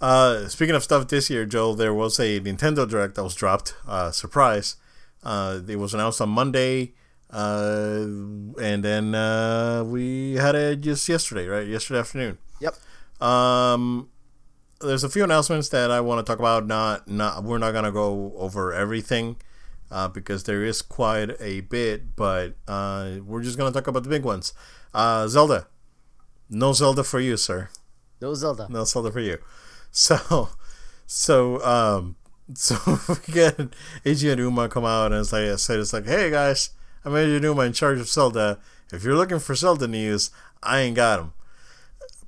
Uh, 0.00 0.46
speaking 0.48 0.74
of 0.74 0.84
stuff 0.84 1.08
this 1.08 1.30
year, 1.30 1.46
Joe, 1.46 1.74
there 1.74 1.94
was 1.94 2.20
a 2.20 2.38
Nintendo 2.40 2.88
Direct 2.88 3.14
that 3.14 3.24
was 3.24 3.34
dropped. 3.34 3.74
Uh, 3.88 4.10
surprise. 4.10 4.76
Uh, 5.24 5.60
it 5.66 5.76
was 5.76 5.94
announced 5.94 6.20
on 6.20 6.28
Monday, 6.28 6.92
uh, 7.30 8.04
and 8.60 8.84
then 8.84 9.14
uh, 9.14 9.82
we 9.84 10.34
had 10.34 10.54
it 10.54 10.80
just 10.82 11.08
yesterday, 11.08 11.46
right? 11.46 11.66
Yesterday 11.66 12.00
afternoon. 12.00 12.38
Yep. 12.60 12.76
Um, 13.20 14.10
there's 14.80 15.02
a 15.02 15.08
few 15.08 15.24
announcements 15.24 15.70
that 15.70 15.90
I 15.90 16.00
want 16.00 16.24
to 16.24 16.30
talk 16.30 16.38
about. 16.38 16.66
Not, 16.66 17.08
not, 17.08 17.42
we're 17.42 17.58
not 17.58 17.72
gonna 17.72 17.92
go 17.92 18.34
over 18.36 18.72
everything. 18.72 19.36
Uh, 19.90 20.08
because 20.08 20.44
there 20.44 20.64
is 20.64 20.82
quite 20.82 21.30
a 21.40 21.60
bit, 21.60 22.16
but 22.16 22.56
uh, 22.66 23.12
we're 23.24 23.42
just 23.42 23.56
gonna 23.56 23.70
talk 23.70 23.86
about 23.86 24.02
the 24.02 24.08
big 24.08 24.24
ones. 24.24 24.52
Uh, 24.92 25.28
Zelda, 25.28 25.68
no 26.50 26.72
Zelda 26.72 27.04
for 27.04 27.20
you, 27.20 27.36
sir. 27.36 27.68
No 28.20 28.34
Zelda. 28.34 28.66
No 28.68 28.84
Zelda 28.84 29.12
for 29.12 29.20
you. 29.20 29.38
So, 29.96 30.48
so 31.06 31.62
um, 31.62 32.16
So 32.54 32.76
we 33.08 33.32
get 33.32 33.56
Eiji 34.04 34.28
Aonuma 34.34 34.70
come 34.70 34.84
out 34.84 35.12
and 35.12 35.20
it's 35.20 35.32
like 35.32 35.58
said, 35.58 35.80
it's 35.80 35.92
like, 35.92 36.06
hey 36.06 36.30
guys, 36.30 36.70
I'm 37.04 37.12
Eiji 37.12 37.40
Aonuma 37.40 37.66
in 37.66 37.72
charge 37.72 37.98
of 37.98 38.08
Zelda. 38.08 38.58
If 38.92 39.02
you're 39.02 39.16
looking 39.16 39.38
for 39.38 39.54
Zelda 39.54 39.88
news, 39.88 40.30
I 40.62 40.80
ain't 40.80 40.96
got 40.96 41.16
them. 41.16 41.32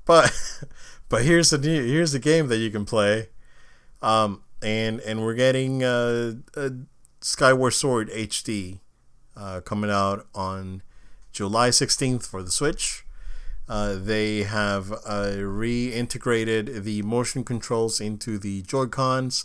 But 0.06 0.32
but 1.08 1.24
here's 1.24 1.50
the 1.50 1.58
new, 1.58 1.84
here's 1.84 2.12
the 2.12 2.18
game 2.18 2.48
that 2.48 2.58
you 2.58 2.70
can 2.70 2.86
play, 2.86 3.28
um, 4.00 4.42
and 4.62 5.00
and 5.00 5.22
we're 5.22 5.34
getting 5.34 5.84
uh, 5.84 6.34
uh 6.56 6.70
Skyward 7.20 7.74
Sword 7.74 8.08
HD 8.10 8.80
uh, 9.36 9.60
coming 9.60 9.90
out 9.90 10.26
on 10.34 10.82
July 11.32 11.68
16th 11.68 12.26
for 12.26 12.42
the 12.42 12.50
Switch. 12.50 13.04
Uh, 13.68 13.96
they 13.96 14.44
have 14.44 14.92
uh, 14.92 15.34
reintegrated 15.36 16.84
the 16.84 17.02
motion 17.02 17.42
controls 17.42 18.00
into 18.00 18.38
the 18.38 18.62
Joy 18.62 18.86
Cons 18.86 19.44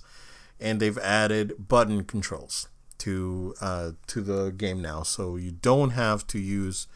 and 0.62 0.80
they've 0.80 0.97
added 0.99 1.68
button 1.68 2.03
controls 2.03 2.70
to 2.99 3.55
uh, 3.59 3.91
to 4.07 4.22
the 4.22 4.51
game 4.51 4.82
now, 4.82 5.01
so 5.03 5.36
you 5.36 5.51
don't 5.51 5.91
have 5.91 6.28
to 6.28 6.39
use 6.39 6.88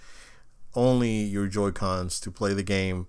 only 0.75 1.23
your 1.23 1.47
Joy 1.47 1.71
Cons 1.71 2.19
to 2.19 2.31
play 2.31 2.53
the 2.53 2.63
game. 2.63 3.07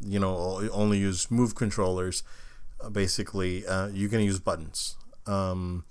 You 0.00 0.18
know, 0.18 0.68
only 0.72 0.98
use 0.98 1.30
move 1.30 1.54
controllers. 1.54 2.22
Uh, 2.80 2.88
basically, 2.88 3.66
uh, 3.66 3.88
you 3.88 4.08
can 4.08 4.20
use 4.20 4.38
buttons. 4.38 4.96
Um, 5.26 5.84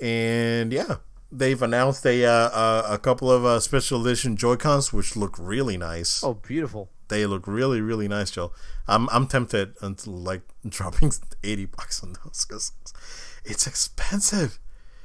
and 0.00 0.72
yeah, 0.72 0.96
they've 1.32 1.62
announced 1.62 2.04
a 2.04 2.24
uh, 2.24 2.82
a 2.86 2.98
couple 2.98 3.30
of 3.30 3.44
uh, 3.44 3.60
special 3.60 4.06
edition 4.06 4.36
Joy 4.36 4.56
Cons, 4.56 4.92
which 4.92 5.16
look 5.16 5.36
really 5.38 5.76
nice. 5.78 6.22
Oh, 6.22 6.34
beautiful! 6.34 6.90
They 7.10 7.26
look 7.26 7.46
really 7.46 7.82
really 7.82 8.08
nice, 8.08 8.30
Joe. 8.30 8.52
I'm 8.88 9.08
I'm 9.10 9.26
tempted 9.26 9.74
until 9.82 10.14
like 10.14 10.42
dropping 10.68 11.12
eighty 11.44 11.66
bucks 11.66 12.02
on 12.02 12.14
those 12.24 12.46
because 12.48 12.72
it's 13.44 13.66
expensive. 13.66 14.58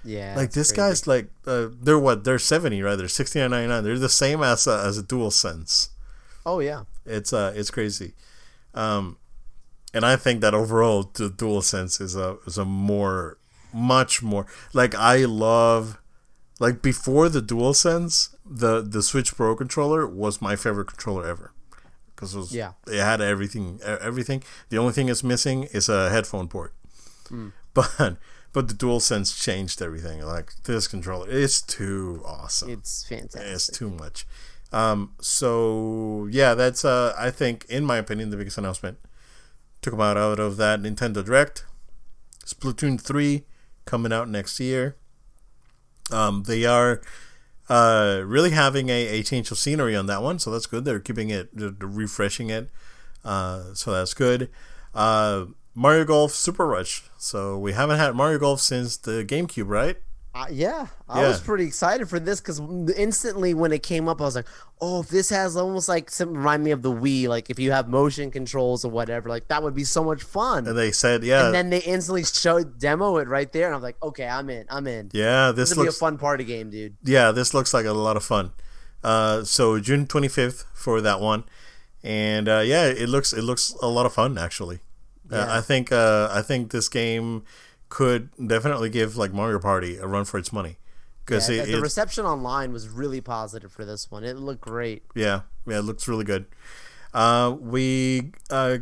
Yeah, 0.03 0.35
like 0.37 0.51
this 0.51 0.71
crazy. 0.71 0.89
guy's 0.89 1.07
like 1.07 1.29
uh, 1.47 1.67
they're 1.81 1.99
what 1.99 2.23
they're 2.23 2.39
seventy 2.39 2.81
right? 2.81 2.95
They're 2.95 3.07
sixty 3.07 3.39
nine 3.39 3.49
ninety 3.51 3.67
nine. 3.67 3.83
They're 3.83 3.97
the 3.97 4.07
same 4.07 4.43
as 4.43 4.67
a, 4.67 4.83
as 4.85 4.97
a 4.99 5.03
Dual 5.03 5.31
Sense. 5.31 5.89
Oh 6.45 6.59
yeah, 6.59 6.83
it's 7.05 7.33
uh 7.33 7.53
it's 7.55 7.71
crazy, 7.71 8.13
um, 8.75 9.17
and 9.95 10.05
I 10.05 10.15
think 10.15 10.41
that 10.41 10.53
overall 10.53 11.09
the 11.11 11.29
Dual 11.29 11.63
Sense 11.63 11.99
is 11.99 12.15
a 12.15 12.37
is 12.45 12.59
a 12.59 12.65
more 12.65 13.39
much 13.73 14.21
more 14.21 14.45
like 14.73 14.93
I 14.93 15.25
love 15.25 15.99
like 16.59 16.83
before 16.83 17.27
the 17.27 17.41
Dual 17.41 17.73
Sense 17.73 18.35
the 18.45 18.81
the 18.81 19.01
Switch 19.01 19.35
Pro 19.35 19.55
controller 19.55 20.05
was 20.07 20.39
my 20.39 20.55
favorite 20.55 20.87
controller 20.87 21.25
ever 21.27 21.51
because 22.15 22.33
it 22.33 22.37
was 22.37 22.55
yeah 22.55 22.73
it 22.87 22.99
had 22.99 23.21
everything 23.21 23.79
everything. 23.83 24.43
The 24.69 24.77
only 24.77 24.93
thing 24.93 25.09
it's 25.09 25.23
missing 25.23 25.63
is 25.65 25.89
a 25.89 26.09
headphone 26.09 26.47
port. 26.47 26.73
Mm. 27.29 27.51
But 27.75 28.17
but 28.53 28.69
the 28.69 28.73
dual 28.73 29.01
sense 29.01 29.37
changed 29.37 29.81
everything. 29.81 30.21
Like 30.21 30.53
this 30.63 30.87
controller, 30.87 31.27
it's 31.29 31.61
too 31.61 32.23
awesome. 32.25 32.69
It's 32.69 33.05
fantastic. 33.05 33.41
It's 33.41 33.67
too 33.67 33.89
much. 33.89 34.25
Um, 34.71 35.11
so 35.19 36.27
yeah, 36.31 36.53
that's 36.53 36.85
uh, 36.85 37.13
I 37.17 37.31
think, 37.31 37.65
in 37.67 37.83
my 37.83 37.97
opinion, 37.97 38.29
the 38.29 38.37
biggest 38.37 38.57
announcement 38.57 38.97
to 39.81 39.91
come 39.91 39.99
out 39.99 40.15
out 40.15 40.39
of 40.39 40.55
that 40.55 40.81
Nintendo 40.81 41.23
Direct. 41.23 41.65
Splatoon 42.45 42.99
three 42.99 43.43
coming 43.83 44.13
out 44.13 44.29
next 44.29 44.59
year. 44.59 44.95
Um, 46.11 46.43
they 46.43 46.63
are 46.65 47.01
uh, 47.69 48.21
really 48.25 48.51
having 48.51 48.89
a, 48.89 49.07
a 49.07 49.23
change 49.23 49.51
of 49.51 49.57
scenery 49.57 49.95
on 49.95 50.05
that 50.07 50.21
one, 50.21 50.39
so 50.39 50.51
that's 50.51 50.65
good. 50.65 50.85
They're 50.85 50.99
keeping 50.99 51.29
it, 51.29 51.49
they're 51.53 51.71
refreshing 51.79 52.49
it, 52.49 52.69
uh, 53.23 53.73
so 53.73 53.91
that's 53.91 54.13
good. 54.13 54.49
Uh, 54.93 55.45
Mario 55.73 56.05
Golf 56.05 56.31
Super 56.31 56.65
Rush. 56.65 57.03
So 57.17 57.57
we 57.57 57.73
haven't 57.73 57.97
had 57.97 58.15
Mario 58.15 58.39
Golf 58.39 58.61
since 58.61 58.95
the 58.97 59.25
GameCube, 59.25 59.67
right? 59.67 59.97
Uh, 60.35 60.47
yeah, 60.51 60.87
I 61.07 61.21
yeah. 61.21 61.29
was 61.29 61.39
pretty 61.39 61.63
excited 61.63 62.09
for 62.09 62.19
this 62.19 62.41
because 62.41 62.59
instantly 62.97 63.53
when 63.53 63.71
it 63.71 63.83
came 63.83 64.09
up, 64.09 64.19
I 64.19 64.25
was 64.25 64.35
like, 64.35 64.47
"Oh, 64.81 64.99
if 64.99 65.07
this 65.07 65.29
has 65.29 65.55
almost 65.55 65.87
like 65.87 66.11
some 66.11 66.35
remind 66.35 66.61
me 66.61 66.71
of 66.71 66.81
the 66.81 66.91
Wii, 66.91 67.29
like 67.29 67.49
if 67.49 67.57
you 67.57 67.71
have 67.71 67.87
motion 67.87 68.31
controls 68.31 68.83
or 68.83 68.91
whatever, 68.91 69.29
like 69.29 69.47
that 69.47 69.63
would 69.63 69.73
be 69.73 69.85
so 69.85 70.03
much 70.03 70.21
fun." 70.21 70.67
And 70.67 70.77
they 70.77 70.91
said, 70.91 71.23
"Yeah," 71.23 71.45
and 71.45 71.55
then 71.55 71.69
they 71.69 71.79
instantly 71.79 72.25
showed 72.25 72.77
demo 72.79 73.15
it 73.15 73.29
right 73.29 73.49
there, 73.53 73.67
and 73.67 73.75
I'm 73.75 73.81
like, 73.81 73.95
"Okay, 74.03 74.27
I'm 74.27 74.49
in, 74.49 74.65
I'm 74.69 74.87
in." 74.87 75.09
Yeah, 75.13 75.53
this, 75.53 75.69
this 75.69 75.77
looks 75.77 75.93
be 75.93 75.95
a 75.95 75.99
fun 75.99 76.17
party 76.17 76.43
game, 76.43 76.69
dude. 76.69 76.97
Yeah, 77.01 77.31
this 77.31 77.53
looks 77.53 77.73
like 77.73 77.85
a 77.85 77.93
lot 77.93 78.17
of 78.17 78.23
fun. 78.25 78.51
Uh, 79.05 79.45
so 79.45 79.79
June 79.79 80.05
25th 80.05 80.65
for 80.73 80.99
that 80.99 81.21
one, 81.21 81.45
and 82.03 82.49
uh, 82.49 82.59
yeah, 82.59 82.87
it 82.87 83.07
looks 83.07 83.31
it 83.31 83.43
looks 83.43 83.73
a 83.81 83.87
lot 83.87 84.05
of 84.05 84.11
fun 84.11 84.37
actually. 84.37 84.79
Yeah. 85.31 85.45
Uh, 85.45 85.59
I 85.59 85.61
think 85.61 85.93
uh, 85.93 86.27
I 86.29 86.41
think 86.41 86.71
this 86.71 86.89
game 86.89 87.43
could 87.89 88.29
definitely 88.47 88.89
give 88.89 89.17
like 89.17 89.33
Mario 89.33 89.59
Party 89.59 89.97
a 89.97 90.07
run 90.07 90.25
for 90.25 90.37
its 90.37 90.51
money 90.51 90.77
because 91.25 91.49
yeah, 91.49 91.65
the, 91.65 91.73
the 91.73 91.81
reception 91.81 92.25
online 92.25 92.71
was 92.71 92.87
really 92.87 93.21
positive 93.21 93.71
for 93.71 93.85
this 93.85 94.11
one. 94.11 94.23
It 94.23 94.37
looked 94.37 94.61
great. 94.61 95.03
Yeah, 95.15 95.41
yeah, 95.65 95.79
it 95.79 95.83
looks 95.83 96.07
really 96.07 96.25
good. 96.25 96.45
Uh, 97.13 97.55
we 97.59 98.31
uh, 98.49 98.79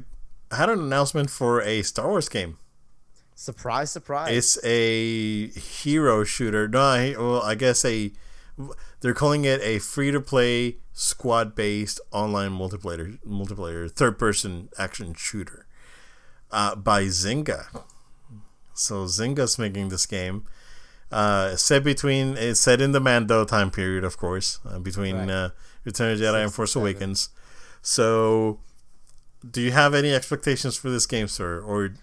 had 0.51 0.69
an 0.69 0.79
announcement 0.79 1.29
for 1.29 1.61
a 1.61 1.83
Star 1.83 2.09
Wars 2.09 2.29
game. 2.29 2.57
Surprise! 3.35 3.91
Surprise! 3.91 4.35
It's 4.35 4.63
a 4.63 5.47
hero 5.47 6.23
shooter. 6.23 6.67
No, 6.67 6.81
I, 6.81 7.15
well, 7.17 7.41
I 7.41 7.55
guess 7.55 7.83
a. 7.85 8.11
They're 9.01 9.15
calling 9.15 9.45
it 9.45 9.59
a 9.61 9.79
free-to-play 9.79 10.77
squad-based 10.93 11.99
online 12.11 12.51
multiplayer 12.51 13.19
multiplayer 13.27 13.91
third-person 13.91 14.69
action 14.77 15.15
shooter 15.15 15.65
uh, 16.51 16.75
by 16.75 17.05
Zynga. 17.05 17.83
So 18.73 19.05
Zynga's 19.05 19.57
making 19.59 19.89
this 19.89 20.05
game. 20.05 20.45
Uh, 21.11 21.55
set 21.55 21.83
between 21.83 22.35
it's 22.37 22.59
set 22.59 22.81
in 22.81 22.91
the 22.91 22.99
Mando 22.99 23.45
time 23.45 23.69
period, 23.69 24.03
of 24.03 24.17
course, 24.17 24.59
uh, 24.65 24.79
between 24.79 25.15
right. 25.15 25.29
uh, 25.29 25.49
Return 25.83 26.11
of 26.13 26.19
the 26.19 26.25
Jedi 26.25 26.43
and 26.43 26.53
Force 26.53 26.75
Awakens. 26.75 27.29
So, 27.83 28.59
do 29.47 29.61
you 29.61 29.71
have 29.71 29.93
any 29.93 30.11
expectations 30.11 30.75
for 30.75 30.89
this 30.89 31.05
game, 31.05 31.27
sir, 31.27 31.61
or 31.61 31.93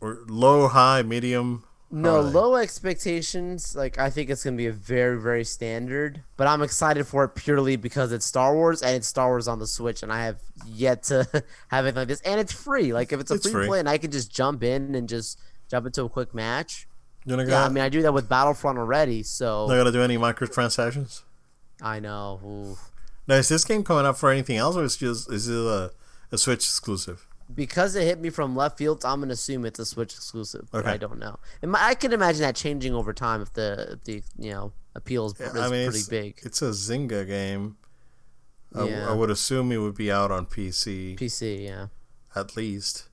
or 0.00 0.20
low, 0.28 0.68
high, 0.68 1.02
medium? 1.02 1.64
No, 1.90 2.22
low 2.22 2.56
expectations. 2.56 3.76
Like 3.76 3.98
I 3.98 4.08
think 4.08 4.30
it's 4.30 4.42
gonna 4.44 4.56
be 4.56 4.66
a 4.66 4.72
very, 4.72 5.20
very 5.20 5.44
standard. 5.44 6.22
But 6.38 6.46
I'm 6.46 6.62
excited 6.62 7.06
for 7.06 7.24
it 7.24 7.34
purely 7.34 7.76
because 7.76 8.12
it's 8.12 8.24
Star 8.24 8.54
Wars 8.54 8.80
and 8.80 8.96
it's 8.96 9.06
Star 9.06 9.28
Wars 9.28 9.46
on 9.46 9.58
the 9.58 9.66
Switch, 9.66 10.02
and 10.02 10.10
I 10.10 10.24
have 10.24 10.40
yet 10.66 11.02
to 11.04 11.26
have 11.68 11.84
it 11.84 11.94
like 11.94 12.08
this. 12.08 12.22
And 12.22 12.40
it's 12.40 12.52
free. 12.52 12.94
Like 12.94 13.12
if 13.12 13.20
it's 13.20 13.30
a 13.30 13.34
It's 13.34 13.44
free, 13.44 13.52
free. 13.52 13.66
play 13.66 13.80
and 13.80 13.90
I 13.90 13.98
can 13.98 14.10
just 14.10 14.32
jump 14.32 14.62
in 14.62 14.94
and 14.94 15.06
just 15.06 15.38
jump 15.72 15.86
into 15.86 16.04
a 16.04 16.08
quick 16.08 16.34
match. 16.34 16.86
You're 17.24 17.38
not 17.38 17.48
Yeah, 17.48 17.64
I 17.64 17.68
mean 17.70 17.82
I 17.82 17.88
do 17.88 18.02
that 18.02 18.12
with 18.14 18.28
Battlefront 18.28 18.78
already, 18.78 19.22
so 19.22 19.66
not 19.66 19.76
gonna 19.76 19.90
do 19.90 20.02
any 20.02 20.18
microtransactions. 20.18 21.22
I 21.80 21.98
know. 21.98 22.40
Ooh. 22.44 22.76
Now, 23.26 23.36
is 23.36 23.48
this 23.48 23.64
game 23.64 23.82
coming 23.84 24.04
up 24.04 24.16
for 24.18 24.30
anything 24.30 24.56
else, 24.58 24.76
or 24.76 24.84
is 24.84 24.96
just 24.96 25.32
is 25.32 25.48
it 25.48 25.56
a, 25.56 25.92
a 26.30 26.36
Switch 26.38 26.58
exclusive? 26.64 27.26
Because 27.54 27.96
it 27.96 28.04
hit 28.04 28.20
me 28.20 28.30
from 28.30 28.54
left 28.56 28.76
field, 28.78 29.04
I'm 29.04 29.20
gonna 29.20 29.32
assume 29.32 29.64
it's 29.64 29.78
a 29.78 29.86
Switch 29.86 30.12
exclusive. 30.14 30.68
But 30.70 30.80
Okay. 30.80 30.90
I 30.92 30.96
don't 30.98 31.18
know. 31.18 31.38
And 31.62 31.74
I 31.76 31.94
can 31.94 32.12
imagine 32.12 32.42
that 32.42 32.54
changing 32.56 32.94
over 32.94 33.12
time 33.14 33.40
if 33.40 33.52
the 33.54 33.92
if 33.92 34.04
the 34.04 34.22
you 34.38 34.52
know 34.52 34.72
appeal 34.94 35.26
is, 35.26 35.34
Yeah, 35.40 35.46
is 35.46 35.56
I 35.56 35.68
mean, 35.70 35.86
pretty 35.86 35.98
it's, 36.00 36.08
big. 36.08 36.38
it's 36.42 36.60
a 36.62 36.70
Zynga 36.70 37.26
game. 37.26 37.76
I 38.74 38.78
w- 38.80 38.96
Yeah. 38.96 39.08
I 39.10 39.14
would 39.14 39.30
assume 39.30 39.70
it 39.72 39.78
would 39.78 39.94
be 39.94 40.10
out 40.12 40.30
on 40.30 40.44
PC 40.46 41.16
PC, 41.16 41.64
yeah, 41.64 41.86
at 42.34 42.56
least. 42.56 43.08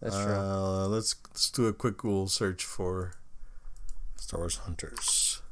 That's 0.00 0.16
true. 0.16 0.32
Uh, 0.34 0.86
let's 0.88 1.14
let's 1.28 1.50
do 1.50 1.66
a 1.66 1.72
quick 1.72 1.98
Google 1.98 2.28
search 2.28 2.64
for 2.64 3.12
Star 4.16 4.40
Wars 4.40 4.56
Hunters. 4.56 5.42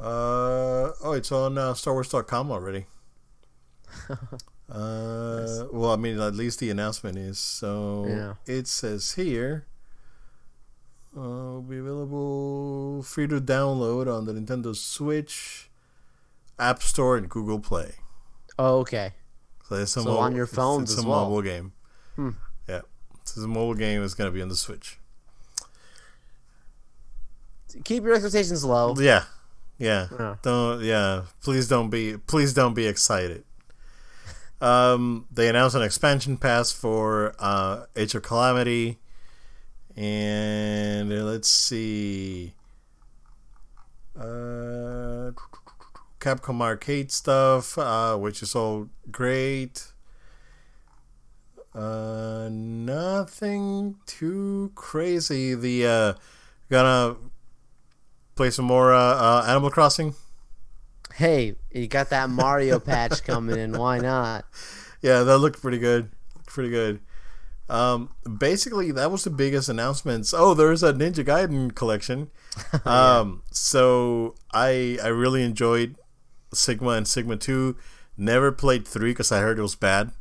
Uh, 0.00 0.90
oh, 1.02 1.12
it's 1.12 1.30
on 1.30 1.56
uh, 1.56 1.72
StarWars.com 1.74 2.50
already. 2.50 2.86
uh, 4.10 5.64
well, 5.72 5.92
I 5.92 5.96
mean, 5.96 6.18
at 6.20 6.34
least 6.34 6.58
the 6.58 6.70
announcement 6.70 7.16
is. 7.18 7.38
So 7.38 8.06
Yeah. 8.08 8.34
it 8.46 8.66
says 8.66 9.12
here. 9.12 9.66
Uh, 11.16 11.20
will 11.20 11.62
be 11.62 11.78
available 11.78 13.00
free 13.04 13.28
to 13.28 13.40
download 13.40 14.12
on 14.12 14.24
the 14.24 14.32
Nintendo 14.32 14.74
Switch, 14.74 15.70
App 16.58 16.82
Store, 16.82 17.16
and 17.16 17.28
Google 17.30 17.60
Play. 17.60 17.92
Oh, 18.58 18.78
okay. 18.80 19.12
So, 19.68 19.76
it's 19.76 19.92
So 19.92 20.18
on 20.18 20.34
your 20.34 20.42
it's- 20.44 20.56
phones 20.56 20.90
it's, 20.90 20.98
as 20.98 21.04
a 21.04 21.08
well. 21.08 21.26
mobile 21.30 21.42
game. 21.42 21.72
Hmm. 22.16 22.30
Yeah, 23.34 23.40
so 23.40 23.40
the 23.40 23.48
mobile 23.48 23.74
game 23.74 24.02
is 24.02 24.14
gonna 24.14 24.30
be 24.30 24.42
on 24.42 24.48
the 24.48 24.56
Switch. 24.56 24.98
Keep 27.82 28.04
your 28.04 28.14
expectations 28.14 28.64
low. 28.64 28.94
Yeah, 28.98 29.24
yeah. 29.78 30.36
Don't 30.42 30.82
yeah. 30.82 31.22
Please 31.42 31.68
don't 31.68 31.90
be 31.90 32.16
please 32.16 32.54
don't 32.54 32.74
be 32.74 32.86
excited. 32.86 33.44
Um, 34.60 35.26
they 35.30 35.48
announced 35.48 35.74
an 35.74 35.82
expansion 35.82 36.36
pass 36.36 36.70
for 36.72 37.34
uh, 37.38 37.86
Age 37.96 38.14
of 38.14 38.22
Calamity, 38.22 38.98
and 39.96 41.10
let's 41.26 41.48
see. 41.48 42.54
Uh, 44.16 45.32
Capcom 46.20 46.62
arcade 46.62 47.10
stuff, 47.10 47.76
uh, 47.76 48.16
which 48.16 48.42
is 48.42 48.54
all 48.54 48.88
great. 49.10 49.92
Uh, 51.74 52.48
nothing 52.52 53.96
too 54.06 54.70
crazy. 54.74 55.54
The 55.54 55.86
uh, 55.86 56.14
gonna 56.70 57.16
play 58.36 58.50
some 58.50 58.64
more 58.64 58.94
uh, 58.94 58.98
uh, 58.98 59.44
Animal 59.48 59.70
Crossing. 59.70 60.14
Hey, 61.14 61.56
you 61.72 61.86
got 61.86 62.10
that 62.10 62.30
Mario 62.30 62.78
patch 62.80 63.24
coming 63.24 63.58
in. 63.58 63.72
Why 63.72 63.98
not? 63.98 64.44
Yeah, 65.02 65.22
that 65.22 65.38
looked 65.38 65.60
pretty 65.60 65.78
good. 65.78 66.10
Looked 66.34 66.46
pretty 66.46 66.70
good. 66.70 67.00
Um, 67.68 68.10
basically, 68.38 68.92
that 68.92 69.10
was 69.10 69.24
the 69.24 69.30
biggest 69.30 69.68
announcements. 69.68 70.34
Oh, 70.34 70.54
there's 70.54 70.82
a 70.82 70.92
Ninja 70.92 71.24
Gaiden 71.24 71.74
collection. 71.74 72.30
Um, 72.84 73.42
so 73.50 74.36
I 74.52 74.96
I 75.02 75.08
really 75.08 75.42
enjoyed 75.42 75.96
Sigma 76.52 76.90
and 76.90 77.08
Sigma 77.08 77.36
Two. 77.36 77.76
Never 78.16 78.52
played 78.52 78.86
three 78.86 79.10
because 79.10 79.32
I 79.32 79.40
heard 79.40 79.58
it 79.58 79.62
was 79.62 79.74
bad. 79.74 80.12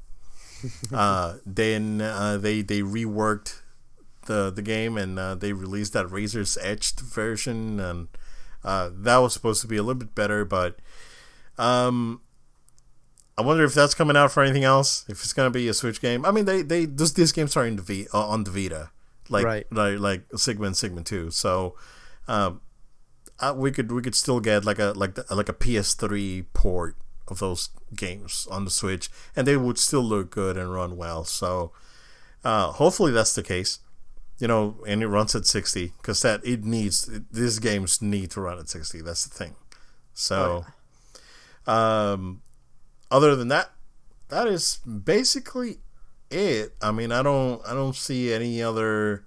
uh, 0.94 1.36
then 1.46 2.02
uh, 2.02 2.38
they 2.38 2.62
they 2.62 2.82
reworked 2.82 3.62
the 4.26 4.50
the 4.52 4.62
game 4.62 4.98
and 4.98 5.20
uh, 5.20 5.36
they 5.36 5.54
released 5.54 5.94
that 5.94 6.12
Razor's 6.12 6.58
Edged 6.62 7.00
version, 7.00 7.80
and 7.80 8.08
uh, 8.64 8.90
that 8.94 9.18
was 9.18 9.34
supposed 9.34 9.62
to 9.62 9.68
be 9.68 9.78
a 9.78 9.84
little 9.84 10.00
bit 10.00 10.16
better, 10.16 10.46
but 10.46 10.80
um, 11.58 12.22
I 13.38 13.42
wonder 13.42 13.64
if 13.64 13.74
that's 13.74 13.94
coming 13.96 14.16
out 14.16 14.32
for 14.32 14.44
anything 14.44 14.64
else. 14.64 15.06
If 15.10 15.24
it's 15.24 15.34
gonna 15.34 15.50
be 15.50 15.68
a 15.68 15.74
Switch 15.74 16.02
game. 16.02 16.26
I 16.26 16.32
mean, 16.32 16.46
they 16.46 16.62
they 16.62 16.86
those 16.86 17.14
these 17.14 17.32
games 17.32 17.58
are 17.58 17.66
in 17.66 17.76
the 17.78 17.82
v, 17.82 18.08
uh, 18.14 18.28
on 18.28 18.44
the 18.44 18.52
Vita, 18.52 18.92
like 19.30 19.46
Right. 19.46 19.66
like 19.72 20.00
like 20.00 20.24
Sigma 20.36 20.68
and 20.68 20.78
Sigma 20.78 21.04
Two. 21.04 21.32
So, 21.32 21.76
um, 22.28 22.62
uh, 23.40 23.54
we 23.56 23.72
could 23.72 23.92
we 23.92 24.02
could 24.02 24.16
still 24.16 24.40
get 24.40 24.66
like 24.66 24.80
a 24.80 24.94
like 24.96 25.16
the, 25.16 25.26
like 25.34 25.50
a 25.50 25.54
PS3 25.54 26.46
port 26.54 26.96
of 27.30 27.40
those 27.40 27.70
games 27.96 28.48
on 28.52 28.66
the 28.66 28.72
Switch, 28.72 29.10
and 29.36 29.48
they 29.48 29.58
would 29.58 29.78
still 29.78 30.04
look 30.04 30.30
good 30.32 30.58
and 30.58 30.74
run 30.74 30.98
well. 30.98 31.24
So, 31.24 31.72
uh, 32.44 32.72
hopefully 32.74 33.12
that's 33.12 33.36
the 33.36 33.44
case. 33.44 33.80
You 34.40 34.48
know, 34.48 34.78
and 34.88 35.02
it 35.04 35.08
runs 35.08 35.36
at 35.36 35.46
60 35.46 35.94
because 35.98 36.22
that 36.24 36.46
it 36.46 36.66
needs 36.66 37.10
these 37.32 37.60
games 37.60 38.02
need 38.02 38.32
to 38.32 38.42
run 38.42 38.60
at 38.60 38.68
60. 38.68 39.02
That's 39.02 39.26
the 39.26 39.34
thing. 39.34 39.56
So, 40.14 40.66
um, 41.66 42.42
other 43.12 43.36
than 43.36 43.48
that, 43.50 43.72
that 44.30 44.48
is 44.48 44.78
basically 44.86 45.80
it. 46.32 46.74
I 46.82 46.92
mean, 46.92 47.12
I 47.12 47.22
don't 47.22 47.62
I 47.66 47.74
don't 47.74 47.96
see 47.96 48.34
any 48.34 48.62
other 48.62 49.24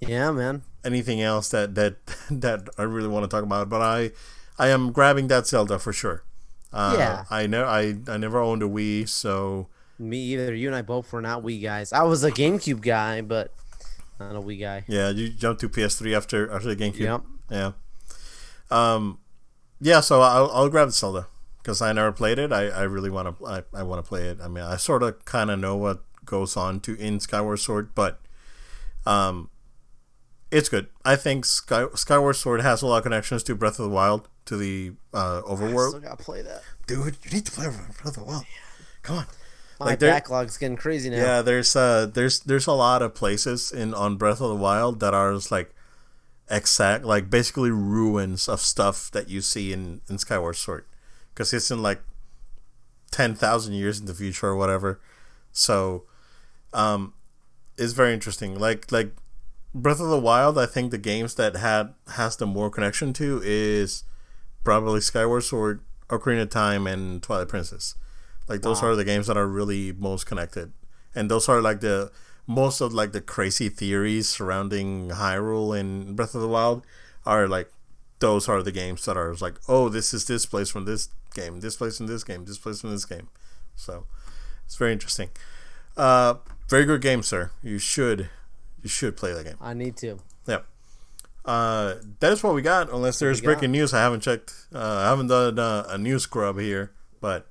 Yeah, 0.00 0.30
man. 0.32 0.62
anything 0.84 1.20
else 1.20 1.48
that 1.50 1.74
that 1.74 1.96
that 2.30 2.68
I 2.78 2.82
really 2.82 3.08
want 3.08 3.24
to 3.24 3.28
talk 3.28 3.44
about. 3.44 3.68
But 3.68 3.82
I 3.82 4.12
I 4.58 4.68
am 4.68 4.92
grabbing 4.92 5.28
that 5.28 5.46
Zelda 5.46 5.78
for 5.78 5.92
sure. 5.92 6.24
Uh, 6.72 6.94
Yeah. 6.98 7.24
I 7.30 7.46
know 7.46 7.64
I 7.64 7.96
I 8.08 8.16
never 8.16 8.38
owned 8.40 8.62
a 8.62 8.68
Wii, 8.68 9.08
so 9.08 9.68
Me 9.98 10.18
either. 10.18 10.54
You 10.54 10.68
and 10.68 10.76
I 10.76 10.82
both 10.82 11.12
were 11.12 11.20
not 11.22 11.42
Wii 11.42 11.62
guys. 11.62 11.92
I 11.92 12.02
was 12.04 12.24
a 12.24 12.30
GameCube 12.32 12.80
guy, 12.80 13.20
but 13.20 13.52
not 14.18 14.36
a 14.36 14.40
Wii 14.40 14.60
guy. 14.60 14.84
yeah, 14.88 15.10
you 15.10 15.28
jumped 15.28 15.60
to 15.60 15.68
PS3 15.68 16.16
after 16.16 16.50
after 16.50 16.74
the 16.74 16.76
GameCube. 16.76 17.00
Yep. 17.00 17.22
Yeah. 17.50 17.72
Um, 18.70 19.18
yeah. 19.80 20.00
So 20.00 20.20
I'll, 20.22 20.50
I'll 20.50 20.68
grab 20.68 20.88
the 20.88 20.92
Zelda 20.92 21.26
because 21.62 21.82
I 21.82 21.92
never 21.92 22.12
played 22.12 22.38
it. 22.38 22.52
I, 22.52 22.68
I 22.68 22.82
really 22.82 23.10
want 23.10 23.38
to. 23.38 23.46
I, 23.46 23.62
I 23.74 23.82
want 23.82 24.02
to 24.04 24.08
play 24.08 24.24
it. 24.28 24.38
I 24.42 24.48
mean, 24.48 24.64
I 24.64 24.76
sort 24.76 25.02
of 25.02 25.24
kind 25.24 25.50
of 25.50 25.58
know 25.58 25.76
what 25.76 26.02
goes 26.24 26.56
on 26.56 26.80
to 26.80 26.94
in 26.96 27.20
Skyward 27.20 27.58
Sword, 27.60 27.94
but 27.94 28.20
um, 29.06 29.50
it's 30.52 30.68
good. 30.68 30.86
I 31.04 31.16
think 31.16 31.44
Sky, 31.44 31.86
Skyward 31.94 32.36
Sword 32.36 32.60
has 32.60 32.82
a 32.82 32.86
lot 32.86 32.98
of 32.98 33.02
connections 33.02 33.42
to 33.44 33.54
Breath 33.56 33.78
of 33.80 33.84
the 33.86 33.90
Wild, 33.90 34.28
to 34.44 34.56
the 34.56 34.92
uh, 35.12 35.42
Overworld. 35.42 35.88
Still 35.88 36.00
gotta 36.00 36.22
play 36.22 36.42
that. 36.42 36.62
Dude, 36.86 37.16
you 37.24 37.30
need 37.32 37.46
to 37.46 37.52
play 37.52 37.66
Breath 37.66 38.06
of 38.06 38.14
the 38.14 38.24
Wild. 38.24 38.44
Come 39.02 39.18
on. 39.18 39.26
My 39.80 39.86
Like, 39.86 39.98
backlog's 39.98 40.58
getting 40.58 40.76
crazy 40.76 41.10
now. 41.10 41.16
Yeah, 41.16 41.42
there's 41.42 41.74
uh 41.74 42.06
there's 42.06 42.38
there's 42.40 42.68
a 42.68 42.72
lot 42.72 43.02
of 43.02 43.14
places 43.14 43.72
in 43.72 43.94
on 43.94 44.16
Breath 44.16 44.40
of 44.40 44.50
the 44.50 44.54
Wild 44.56 45.00
that 45.00 45.12
are 45.14 45.34
just 45.34 45.50
like 45.50 45.74
exact 46.50 47.04
like 47.04 47.30
basically 47.30 47.70
ruins 47.70 48.48
of 48.48 48.60
stuff 48.60 49.10
that 49.10 49.28
you 49.28 49.40
see 49.40 49.72
in 49.72 50.02
in 50.08 50.18
Skyward 50.18 50.54
Sword 50.56 50.84
because 51.34 51.52
it's 51.52 51.70
in 51.70 51.82
like 51.82 52.00
10,000 53.10 53.72
years 53.72 53.98
in 53.98 54.06
the 54.06 54.14
future 54.14 54.48
or 54.48 54.56
whatever. 54.56 55.00
So 55.50 56.04
um 56.72 57.14
it's 57.76 57.92
very 57.94 58.12
interesting. 58.12 58.58
Like 58.58 58.92
like 58.92 59.12
Breath 59.74 60.00
of 60.00 60.08
the 60.08 60.18
Wild, 60.18 60.58
I 60.58 60.66
think 60.66 60.90
the 60.90 60.98
games 60.98 61.34
that 61.36 61.56
had 61.56 61.94
has 62.14 62.36
the 62.36 62.46
more 62.46 62.70
connection 62.70 63.12
to 63.14 63.40
is 63.44 64.04
probably 64.64 65.00
Skyward 65.00 65.44
Sword, 65.44 65.80
Ocarina 66.08 66.42
of 66.42 66.50
Time 66.50 66.86
and 66.86 67.22
Twilight 67.22 67.48
Princess. 67.48 67.94
Like 68.48 68.62
those 68.62 68.82
Wow. 68.82 68.88
are 68.90 68.96
the 68.96 69.04
games 69.04 69.28
that 69.28 69.36
are 69.36 69.46
really 69.46 69.92
most 69.92 70.26
connected. 70.26 70.72
And 71.14 71.30
those 71.30 71.48
are 71.48 71.62
like 71.62 71.80
the 71.80 72.10
most 72.46 72.80
of 72.80 72.92
like 72.92 73.12
the 73.12 73.20
crazy 73.20 73.68
theories 73.68 74.28
surrounding 74.28 75.08
Hyrule 75.10 75.78
and 75.78 76.16
Breath 76.16 76.34
of 76.34 76.42
the 76.42 76.48
Wild 76.48 76.84
are 77.24 77.48
like 77.48 77.70
those 78.18 78.48
are 78.48 78.62
the 78.62 78.72
games 78.72 79.04
that 79.06 79.16
are 79.16 79.34
like, 79.40 79.58
oh, 79.68 79.88
this 79.88 80.12
is 80.12 80.26
this 80.26 80.44
place 80.46 80.68
from 80.70 80.84
this 80.84 81.08
game, 81.34 81.60
this 81.60 81.76
place 81.76 81.96
from 81.96 82.06
this 82.08 82.24
game, 82.24 82.44
this 82.44 82.58
place 82.58 82.80
from 82.80 82.90
this 82.90 83.04
game. 83.04 83.28
So 83.74 84.06
it's 84.66 84.76
very 84.76 84.92
interesting. 84.92 85.30
Uh, 85.96 86.34
very 86.68 86.84
good 86.84 87.00
game, 87.00 87.22
sir. 87.22 87.50
You 87.62 87.78
should 87.78 88.28
you 88.82 88.88
should 88.88 89.16
play 89.16 89.32
that 89.32 89.44
game. 89.44 89.56
I 89.60 89.74
need 89.74 89.96
to. 89.98 90.18
Yeah. 90.46 90.60
Uh, 91.44 91.94
that 92.20 92.32
is 92.32 92.42
what 92.42 92.54
we 92.54 92.62
got. 92.62 92.90
Unless 92.90 93.18
there's 93.18 93.40
breaking 93.40 93.72
news, 93.72 93.92
I 93.92 94.00
haven't 94.00 94.20
checked. 94.20 94.54
Uh, 94.74 94.78
I 94.78 95.08
haven't 95.08 95.28
done 95.28 95.58
uh, 95.58 95.84
a 95.88 95.98
news 95.98 96.22
scrub 96.22 96.58
here, 96.58 96.92
but 97.20 97.46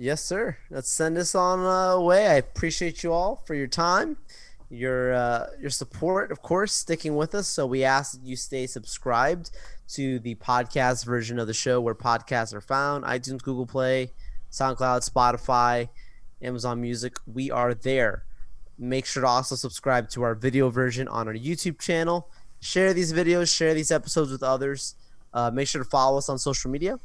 Yes, 0.00 0.22
sir. 0.22 0.56
Let's 0.70 0.88
send 0.88 1.16
this 1.16 1.34
on 1.34 1.58
uh, 1.58 1.96
away. 1.96 2.28
I 2.28 2.34
appreciate 2.34 3.02
you 3.02 3.12
all 3.12 3.42
for 3.44 3.56
your 3.56 3.66
time, 3.66 4.16
your 4.70 5.12
uh, 5.12 5.46
your 5.60 5.70
support, 5.70 6.30
of 6.30 6.40
course, 6.40 6.72
sticking 6.72 7.16
with 7.16 7.34
us. 7.34 7.48
So 7.48 7.66
we 7.66 7.82
ask 7.82 8.12
that 8.12 8.24
you 8.24 8.36
stay 8.36 8.68
subscribed 8.68 9.50
to 9.94 10.20
the 10.20 10.36
podcast 10.36 11.04
version 11.04 11.40
of 11.40 11.48
the 11.48 11.54
show, 11.54 11.80
where 11.80 11.96
podcasts 11.96 12.54
are 12.54 12.60
found: 12.60 13.02
iTunes, 13.06 13.42
Google 13.42 13.66
Play, 13.66 14.12
SoundCloud, 14.52 15.10
Spotify, 15.10 15.88
Amazon 16.40 16.80
Music. 16.80 17.16
We 17.26 17.50
are 17.50 17.74
there. 17.74 18.24
Make 18.78 19.06
sure 19.06 19.22
to 19.22 19.26
also 19.26 19.56
subscribe 19.56 20.08
to 20.10 20.22
our 20.22 20.34
video 20.34 20.70
version 20.70 21.08
on 21.08 21.26
our 21.28 21.34
YouTube 21.34 21.78
channel. 21.78 22.30
share 22.60 22.92
these 22.92 23.12
videos, 23.12 23.54
share 23.54 23.74
these 23.74 23.90
episodes 23.90 24.30
with 24.32 24.42
others. 24.42 24.94
Uh, 25.32 25.50
make 25.50 25.68
sure 25.68 25.82
to 25.82 25.88
follow 25.88 26.18
us 26.18 26.28
on 26.28 26.38
social 26.38 26.70
media 26.70 26.98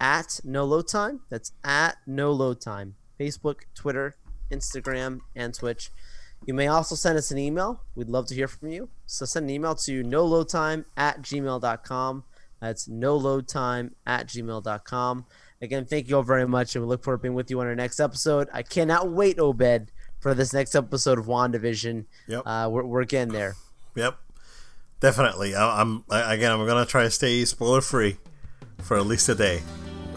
at 0.00 0.40
No 0.44 0.64
Load 0.64 0.88
Time. 0.88 1.20
That's 1.30 1.52
at 1.64 1.96
No 2.06 2.32
Load 2.32 2.60
Time. 2.60 2.94
Facebook, 3.18 3.60
Twitter, 3.74 4.16
Instagram, 4.50 5.20
and 5.34 5.54
Twitch. 5.54 5.90
You 6.46 6.54
may 6.54 6.66
also 6.66 6.94
send 6.94 7.16
us 7.16 7.30
an 7.30 7.38
email. 7.38 7.80
We'd 7.94 8.10
love 8.10 8.26
to 8.26 8.34
hear 8.34 8.48
from 8.48 8.68
you. 8.68 8.90
So 9.06 9.24
send 9.24 9.44
an 9.44 9.50
email 9.50 9.74
to 9.76 10.02
no 10.02 10.24
load 10.24 10.48
time 10.48 10.84
at 10.96 11.22
gmail.com. 11.22 12.24
That's 12.60 12.88
no 12.88 13.16
load 13.16 13.48
time 13.48 13.94
at 14.06 14.26
gmail.com. 14.26 15.26
Again, 15.62 15.86
thank 15.86 16.08
you 16.08 16.16
all 16.16 16.22
very 16.22 16.46
much, 16.46 16.74
and 16.74 16.84
we 16.84 16.88
look 16.88 17.02
forward 17.02 17.18
to 17.18 17.22
being 17.22 17.34
with 17.34 17.50
you 17.50 17.60
on 17.60 17.66
our 17.66 17.74
next 17.74 18.00
episode. 18.00 18.48
I 18.52 18.62
cannot 18.62 19.10
wait, 19.10 19.38
Obed, 19.38 19.90
for 20.24 20.32
this 20.32 20.54
next 20.54 20.74
episode 20.74 21.18
of 21.18 21.26
WandaVision. 21.26 22.06
Yep. 22.28 22.42
Uh, 22.46 22.68
we're, 22.72 22.82
we're 22.82 23.04
getting 23.04 23.30
there. 23.30 23.56
Yep. 23.94 24.16
Definitely. 24.98 25.54
I, 25.54 25.82
I'm 25.82 26.02
I, 26.10 26.32
again. 26.32 26.50
I'm 26.50 26.66
gonna 26.66 26.86
try 26.86 27.02
to 27.02 27.10
stay 27.10 27.44
spoiler 27.44 27.82
free 27.82 28.16
for 28.80 28.96
at 28.96 29.04
least 29.04 29.28
a 29.28 29.34
day, 29.34 29.60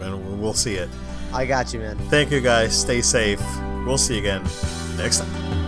and 0.00 0.40
we'll 0.40 0.54
see 0.54 0.76
it. 0.76 0.88
I 1.30 1.44
got 1.44 1.74
you, 1.74 1.80
man. 1.80 1.98
Thank 2.08 2.30
you, 2.30 2.40
guys. 2.40 2.74
Stay 2.74 3.02
safe. 3.02 3.42
We'll 3.84 3.98
see 3.98 4.14
you 4.14 4.20
again 4.20 4.44
next 4.96 5.18
time. 5.18 5.67